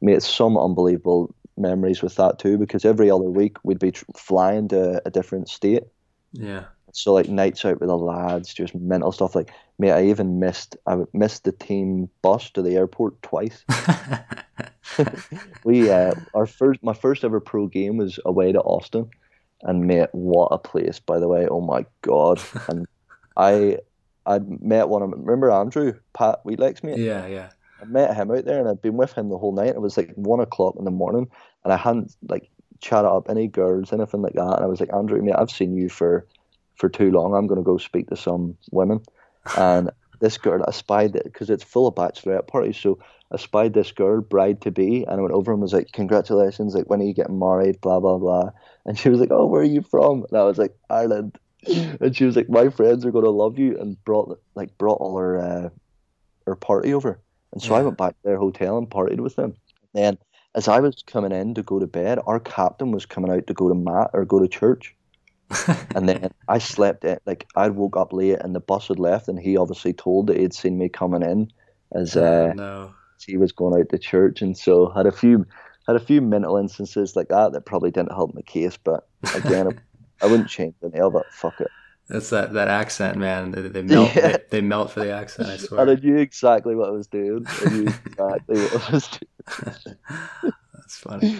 made 0.00 0.22
some 0.22 0.56
unbelievable 0.58 1.34
memories 1.56 2.02
with 2.02 2.16
that 2.16 2.38
too 2.38 2.58
because 2.58 2.84
every 2.84 3.10
other 3.10 3.24
week 3.24 3.56
we'd 3.62 3.78
be 3.78 3.92
tr- 3.92 4.04
flying 4.16 4.68
to 4.68 5.02
a 5.06 5.10
different 5.10 5.48
state. 5.48 5.84
Yeah. 6.32 6.64
So 6.92 7.14
like 7.14 7.28
nights 7.28 7.64
out 7.64 7.80
with 7.80 7.88
the 7.88 7.96
lads, 7.96 8.52
just 8.52 8.74
mental 8.74 9.12
stuff. 9.12 9.34
Like, 9.34 9.50
mate, 9.78 9.92
I 9.92 10.04
even 10.04 10.38
missed 10.38 10.76
I 10.86 10.98
missed 11.12 11.44
the 11.44 11.52
team 11.52 12.08
bus 12.20 12.50
to 12.50 12.62
the 12.62 12.76
airport 12.76 13.20
twice. 13.22 13.64
we 15.64 15.90
uh, 15.90 16.14
our 16.34 16.46
first 16.46 16.82
my 16.82 16.92
first 16.92 17.24
ever 17.24 17.40
pro 17.40 17.66
game 17.66 17.96
was 17.96 18.18
away 18.24 18.52
to 18.52 18.60
Austin, 18.60 19.08
and 19.62 19.86
mate, 19.86 20.10
what 20.12 20.48
a 20.52 20.58
place! 20.58 21.00
By 21.00 21.18
the 21.18 21.28
way, 21.28 21.46
oh 21.48 21.60
my 21.60 21.86
god! 22.02 22.40
And 22.68 22.86
I 23.36 23.78
I 24.26 24.40
met 24.60 24.88
one 24.88 25.02
of 25.02 25.10
them. 25.10 25.24
Remember 25.24 25.50
Andrew 25.50 25.94
Pat 26.12 26.44
Wheatlegs, 26.44 26.82
mate? 26.82 26.98
Yeah, 26.98 27.26
yeah. 27.26 27.50
I 27.80 27.84
met 27.84 28.14
him 28.14 28.30
out 28.30 28.44
there 28.44 28.60
and 28.60 28.68
I'd 28.68 28.82
been 28.82 28.96
with 28.96 29.12
him 29.12 29.28
the 29.28 29.38
whole 29.38 29.52
night. 29.52 29.70
It 29.70 29.80
was 29.80 29.96
like 29.96 30.12
one 30.14 30.38
o'clock 30.38 30.76
in 30.78 30.84
the 30.84 30.92
morning 30.92 31.28
and 31.64 31.72
I 31.72 31.76
hadn't 31.76 32.14
like 32.28 32.48
chatted 32.80 33.10
up 33.10 33.28
any 33.28 33.48
girls, 33.48 33.92
anything 33.92 34.22
like 34.22 34.34
that. 34.34 34.54
And 34.56 34.64
I 34.64 34.66
was 34.66 34.78
like, 34.78 34.92
Andrew, 34.92 35.20
mate, 35.20 35.34
I've 35.36 35.50
seen 35.50 35.76
you 35.76 35.88
for 35.88 36.24
for 36.82 36.88
too 36.88 37.12
long. 37.12 37.32
I'm 37.32 37.46
gonna 37.46 37.62
go 37.62 37.78
speak 37.78 38.08
to 38.08 38.16
some 38.16 38.58
women. 38.72 39.00
And 39.56 39.92
this 40.18 40.36
girl, 40.36 40.64
I 40.66 40.72
spied 40.72 41.14
it 41.14 41.22
because 41.22 41.48
it's 41.48 41.62
full 41.62 41.86
of 41.86 41.94
bachelorette 41.94 42.48
parties. 42.48 42.76
So 42.76 42.98
I 43.30 43.36
spied 43.36 43.72
this 43.72 43.92
girl, 43.92 44.20
bride 44.20 44.60
to 44.62 44.72
be, 44.72 45.04
and 45.04 45.20
I 45.20 45.22
went 45.22 45.32
over 45.32 45.52
and 45.52 45.62
was 45.62 45.72
like, 45.72 45.92
Congratulations, 45.92 46.74
like 46.74 46.90
when 46.90 47.00
are 47.00 47.04
you 47.04 47.14
getting 47.14 47.38
married? 47.38 47.80
Blah 47.80 48.00
blah 48.00 48.18
blah. 48.18 48.50
And 48.84 48.98
she 48.98 49.08
was 49.10 49.20
like, 49.20 49.30
Oh, 49.30 49.46
where 49.46 49.62
are 49.62 49.74
you 49.76 49.82
from? 49.82 50.26
And 50.28 50.36
I 50.36 50.42
was 50.42 50.58
like, 50.58 50.76
Ireland. 50.90 51.38
And 52.00 52.16
she 52.16 52.24
was 52.24 52.34
like, 52.34 52.50
My 52.50 52.68
friends 52.68 53.06
are 53.06 53.12
gonna 53.12 53.30
love 53.30 53.60
you 53.60 53.78
and 53.78 54.02
brought 54.04 54.36
like 54.56 54.76
brought 54.76 54.98
all 54.98 55.16
her 55.16 55.38
uh, 55.38 55.68
her 56.46 56.56
party 56.56 56.92
over. 56.92 57.20
And 57.52 57.62
so 57.62 57.74
yeah. 57.74 57.78
I 57.78 57.82
went 57.82 57.96
back 57.96 58.14
to 58.14 58.22
their 58.24 58.38
hotel 58.38 58.76
and 58.76 58.90
partied 58.90 59.20
with 59.20 59.36
them. 59.36 59.54
Then, 59.94 60.18
as 60.56 60.66
I 60.66 60.80
was 60.80 61.04
coming 61.06 61.30
in 61.30 61.54
to 61.54 61.62
go 61.62 61.78
to 61.78 61.86
bed, 61.86 62.18
our 62.26 62.40
captain 62.40 62.90
was 62.90 63.06
coming 63.06 63.30
out 63.30 63.46
to 63.46 63.54
go 63.54 63.68
to 63.68 63.74
mat 63.76 64.10
or 64.12 64.24
go 64.24 64.40
to 64.40 64.48
church. 64.48 64.96
and 65.94 66.08
then 66.08 66.30
I 66.48 66.58
slept 66.58 67.04
in, 67.04 67.18
like 67.26 67.46
I 67.56 67.68
woke 67.68 67.96
up 67.96 68.12
late 68.12 68.38
and 68.40 68.54
the 68.54 68.60
bus 68.60 68.88
had 68.88 68.98
left, 68.98 69.28
and 69.28 69.38
he 69.38 69.56
obviously 69.56 69.92
told 69.92 70.26
that 70.28 70.36
he'd 70.36 70.54
seen 70.54 70.78
me 70.78 70.88
coming 70.88 71.22
in 71.22 71.52
as 71.92 72.16
oh, 72.16 72.50
uh, 72.50 72.52
no. 72.54 72.94
he 73.24 73.36
was 73.36 73.52
going 73.52 73.78
out 73.80 73.88
to 73.90 73.98
church, 73.98 74.42
and 74.42 74.56
so 74.56 74.90
had 74.90 75.06
a 75.06 75.12
few 75.12 75.46
had 75.86 75.96
a 75.96 76.00
few 76.00 76.20
mental 76.20 76.56
instances 76.56 77.16
like 77.16 77.28
that 77.28 77.52
that 77.52 77.66
probably 77.66 77.90
didn't 77.90 78.12
help 78.12 78.34
my 78.34 78.42
case. 78.42 78.76
But 78.76 79.06
again, 79.34 79.80
I 80.22 80.26
wouldn't 80.26 80.48
change 80.48 80.74
any 80.82 81.00
of 81.00 81.14
it. 81.14 81.24
Fuck 81.30 81.60
it. 81.60 81.68
That's 82.08 82.30
that, 82.30 82.52
that 82.52 82.68
accent, 82.68 83.16
man. 83.16 83.52
They, 83.52 83.62
they 83.62 83.82
melt. 83.82 84.14
Yeah. 84.14 84.32
They, 84.32 84.38
they, 84.50 84.60
melt 84.60 84.90
for 84.90 85.00
the 85.00 85.12
accent. 85.12 85.48
I 85.48 85.56
swear. 85.56 85.88
I 85.88 85.94
knew 85.94 86.16
exactly 86.16 86.74
what 86.74 86.88
I 86.88 86.92
was 86.92 87.06
doing. 87.06 87.46
I 87.48 87.70
knew 87.70 87.82
exactly 88.06 88.60
what 88.60 88.88
I 88.88 88.92
was 88.92 89.08
doing. 89.08 89.96
That's 90.74 90.96
funny. 90.96 91.38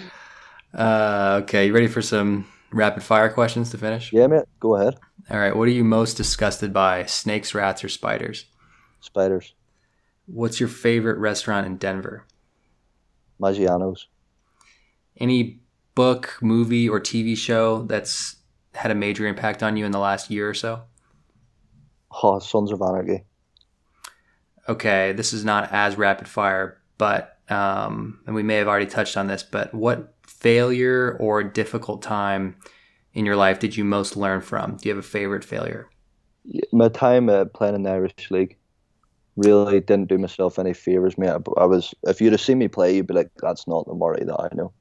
Uh, 0.72 1.40
okay, 1.42 1.66
you 1.66 1.74
ready 1.74 1.88
for 1.88 2.00
some 2.00 2.46
rapid 2.72 3.02
fire 3.02 3.28
questions 3.28 3.70
to 3.70 3.78
finish? 3.78 4.12
Yeah, 4.12 4.26
mate. 4.26 4.44
Go 4.60 4.76
ahead. 4.76 4.96
All 5.30 5.38
right. 5.38 5.54
What 5.54 5.68
are 5.68 5.72
you 5.72 5.84
most 5.84 6.14
disgusted 6.16 6.72
by? 6.72 7.04
Snakes, 7.04 7.54
rats, 7.54 7.84
or 7.84 7.88
spiders? 7.88 8.46
Spiders. 9.00 9.54
What's 10.26 10.60
your 10.60 10.68
favorite 10.68 11.18
restaurant 11.18 11.66
in 11.66 11.76
Denver? 11.76 12.26
Maggiano's. 13.40 14.08
Any 15.18 15.60
book, 15.94 16.38
movie, 16.40 16.88
or 16.88 17.00
TV 17.00 17.36
show 17.36 17.82
that's 17.82 18.36
had 18.74 18.90
a 18.90 18.94
major 18.94 19.26
impact 19.26 19.62
on 19.62 19.76
you 19.76 19.84
in 19.84 19.92
the 19.92 19.98
last 19.98 20.30
year 20.30 20.48
or 20.48 20.54
so? 20.54 20.82
Oh, 22.22 22.38
Sons 22.38 22.72
of 22.72 22.80
Anarchy. 22.80 23.24
Okay, 24.68 25.12
this 25.12 25.32
is 25.32 25.44
not 25.44 25.72
as 25.72 25.98
rapid 25.98 26.28
fire, 26.28 26.80
but 26.96 27.38
um, 27.48 28.20
and 28.26 28.34
we 28.34 28.42
may 28.42 28.56
have 28.56 28.68
already 28.68 28.86
touched 28.86 29.16
on 29.16 29.26
this, 29.26 29.42
but 29.42 29.74
what 29.74 30.14
failure 30.42 31.16
or 31.20 31.42
difficult 31.42 32.02
time 32.02 32.56
in 33.14 33.24
your 33.24 33.36
life 33.36 33.58
did 33.58 33.76
you 33.76 33.84
most 33.84 34.16
learn 34.16 34.40
from? 34.40 34.76
Do 34.76 34.88
you 34.88 34.94
have 34.94 35.04
a 35.04 35.08
favorite 35.08 35.44
failure? 35.44 35.88
My 36.72 36.88
time 36.88 37.28
uh, 37.28 37.44
playing 37.46 37.76
in 37.76 37.82
the 37.84 37.90
Irish 37.90 38.30
League 38.30 38.56
really 39.36 39.80
didn't 39.80 40.08
do 40.08 40.18
myself 40.18 40.58
any 40.58 40.74
favors, 40.74 41.16
mate. 41.16 41.30
I 41.56 41.64
was 41.64 41.94
if 42.02 42.20
you'd 42.20 42.32
have 42.32 42.40
seen 42.40 42.58
me 42.58 42.68
play, 42.68 42.96
you'd 42.96 43.06
be 43.06 43.14
like, 43.14 43.30
"That's 43.40 43.66
not 43.68 43.86
the 43.86 43.94
Murray 43.94 44.24
that 44.24 44.40
I 44.40 44.48
know." 44.54 44.72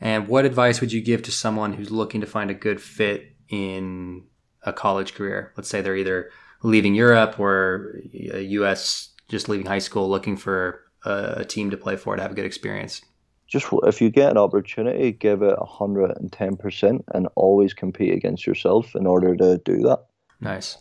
And 0.00 0.28
what 0.28 0.44
advice 0.44 0.80
would 0.80 0.92
you 0.92 1.02
give 1.02 1.22
to 1.22 1.30
someone 1.30 1.74
who's 1.74 1.90
looking 1.90 2.20
to 2.20 2.26
find 2.26 2.50
a 2.50 2.54
good 2.54 2.80
fit 2.80 3.36
in 3.48 4.24
a 4.62 4.72
college 4.72 5.14
career? 5.14 5.52
Let's 5.56 5.68
say 5.68 5.80
they're 5.80 5.96
either 5.96 6.30
leaving 6.62 6.94
Europe 6.94 7.38
or 7.38 8.00
US 8.12 9.14
just 9.28 9.48
leaving 9.48 9.66
high 9.66 9.78
school 9.78 10.08
looking 10.08 10.36
for 10.36 10.82
a, 11.04 11.44
team 11.44 11.70
to 11.70 11.76
play 11.76 11.96
for 11.96 12.16
to 12.16 12.22
have 12.22 12.32
a 12.32 12.34
good 12.34 12.44
experience. 12.44 13.02
Just 13.46 13.68
if 13.84 14.00
you 14.00 14.10
get 14.10 14.30
an 14.30 14.38
opportunity, 14.38 15.12
give 15.12 15.42
it 15.42 15.56
110% 15.56 17.04
and 17.14 17.28
always 17.36 17.74
compete 17.74 18.12
against 18.12 18.46
yourself 18.46 18.94
in 18.96 19.06
order 19.06 19.36
to 19.36 19.58
do 19.58 19.78
that. 19.82 20.06
Nice. 20.40 20.78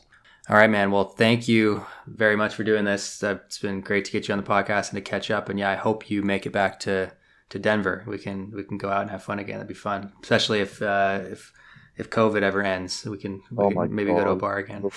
All 0.49 0.57
right, 0.57 0.70
man. 0.70 0.91
Well, 0.91 1.05
thank 1.05 1.47
you 1.47 1.86
very 2.05 2.36
much 2.36 2.53
for 2.53 2.63
doing 2.63 2.86
this. 2.86 3.24
It's 3.24 3.59
been 3.59 3.82
great 3.82 4.05
to 4.05 4.11
get 4.11 4.28
you 4.28 4.34
on 4.34 4.39
the 4.39 4.47
podcast 4.47 4.89
and 4.89 4.97
to 4.97 5.01
catch 5.01 5.32
up. 5.32 5.49
And 5.49 5.57
yeah, 5.59 5.72
I 5.72 5.76
hope 5.76 6.09
you 6.09 6.22
make 6.22 6.45
it 6.45 6.51
back 6.51 6.80
to 6.82 7.11
to 7.49 7.59
Denver. 7.59 8.03
We 8.07 8.18
can 8.18 8.51
we 8.51 8.63
can 8.63 8.78
go 8.78 8.89
out 8.89 9.01
and 9.01 9.11
have 9.11 9.24
fun 9.24 9.39
again. 9.39 9.57
That'd 9.57 9.68
be 9.68 9.74
fun, 9.74 10.11
especially 10.22 10.59
if 10.59 10.82
uh, 10.82 11.22
if 11.32 11.51
if 11.97 12.09
COVID 12.09 12.41
ever 12.41 12.61
ends. 12.61 13.05
We 13.05 13.18
can, 13.18 13.41
we 13.51 13.63
oh 13.63 13.72
can 13.72 13.95
maybe 13.95 14.11
God. 14.11 14.20
go 14.20 14.26
to 14.26 14.32
a 14.32 14.36
bar 14.36 14.57
again. 14.57 14.88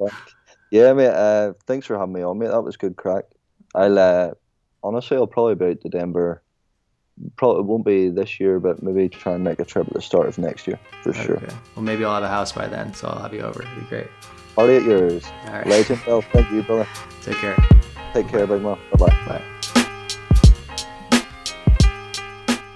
yeah, 0.70 0.92
mate. 0.92 1.08
Uh, 1.08 1.52
thanks 1.66 1.86
for 1.86 1.98
having 1.98 2.14
me 2.14 2.22
on, 2.22 2.38
mate. 2.38 2.48
That 2.48 2.62
was 2.62 2.76
good 2.76 2.96
crack. 2.96 3.24
I'll 3.74 3.98
uh, 3.98 4.30
honestly, 4.82 5.16
I'll 5.16 5.26
probably 5.26 5.54
be 5.54 5.66
out 5.66 5.80
to 5.82 5.88
Denver. 5.88 6.42
Probably 7.36 7.62
won't 7.62 7.84
be 7.84 8.08
this 8.08 8.38
year, 8.38 8.60
but 8.60 8.82
maybe 8.82 9.08
try 9.08 9.34
and 9.34 9.44
make 9.44 9.60
a 9.60 9.64
trip 9.64 9.86
at 9.86 9.92
the 9.92 10.02
start 10.02 10.28
of 10.28 10.38
next 10.38 10.66
year 10.66 10.78
for 11.02 11.10
okay. 11.10 11.24
sure. 11.24 11.42
Well, 11.74 11.84
maybe 11.84 12.04
I'll 12.04 12.14
have 12.14 12.22
a 12.22 12.28
house 12.28 12.52
by 12.52 12.66
then, 12.68 12.94
so 12.94 13.08
I'll 13.08 13.22
have 13.22 13.34
you 13.34 13.40
over. 13.40 13.62
It'd 13.62 13.74
be 13.74 13.86
great. 13.86 14.06
Party 14.54 14.76
at 14.76 14.82
yours. 14.82 15.24
All 15.46 15.52
right. 15.52 15.66
Legend. 15.66 16.00
Well, 16.06 16.20
thank 16.20 16.50
you, 16.50 16.62
brother. 16.62 16.88
Take 17.22 17.36
care. 17.36 17.56
Take 18.12 18.28
care, 18.28 18.46
big 18.46 18.62
man. 18.62 18.78
Bye-bye. 18.96 19.26
Bye. 19.26 19.42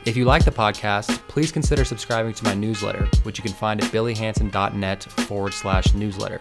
If 0.05 0.17
you 0.17 0.25
like 0.25 0.45
the 0.45 0.51
podcast, 0.51 1.17
please 1.29 1.53
consider 1.53 1.85
subscribing 1.85 2.35
to 2.35 2.45
my 2.45 2.55
newsletter, 2.55 3.09
which 3.23 3.39
you 3.39 3.45
can 3.45 3.53
find 3.53 3.83
at 3.83 3.91
billyhanson.net 3.93 5.05
forward 5.05 5.55
slash 5.55 5.95
newsletter. 5.95 6.41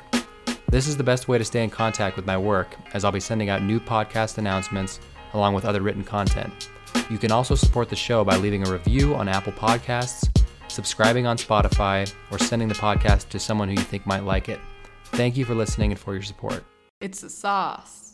This 0.70 0.88
is 0.88 0.98
the 0.98 1.04
best 1.04 1.28
way 1.28 1.38
to 1.38 1.46
stay 1.46 1.64
in 1.64 1.70
contact 1.70 2.16
with 2.16 2.26
my 2.26 2.38
work, 2.38 2.76
as 2.94 3.06
I'll 3.06 3.12
be 3.12 3.20
sending 3.20 3.50
out 3.50 3.62
new 3.62 3.80
podcast 3.80 4.40
announcements 4.40 5.00
along 5.34 5.54
with 5.54 5.66
other 5.66 5.82
written 5.82 6.04
content. 6.04 6.71
You 7.12 7.18
can 7.18 7.30
also 7.30 7.56
support 7.56 7.90
the 7.90 7.96
show 7.98 8.24
by 8.24 8.38
leaving 8.38 8.66
a 8.66 8.72
review 8.72 9.16
on 9.16 9.28
Apple 9.28 9.52
Podcasts, 9.52 10.30
subscribing 10.70 11.28
on 11.28 11.36
Spotify, 11.36 12.10
or 12.32 12.40
sending 12.40 12.70
the 12.70 12.74
podcast 12.74 13.28
to 13.30 13.38
someone 13.38 13.68
who 13.68 13.74
you 13.74 13.82
think 13.82 14.06
might 14.06 14.24
like 14.24 14.48
it. 14.48 14.62
Thank 15.08 15.36
you 15.36 15.44
for 15.44 15.54
listening 15.54 15.92
and 15.92 16.00
for 16.00 16.14
your 16.14 16.24
support. 16.24 16.64
It's 17.02 17.20
the 17.20 17.30
sauce. 17.30 18.11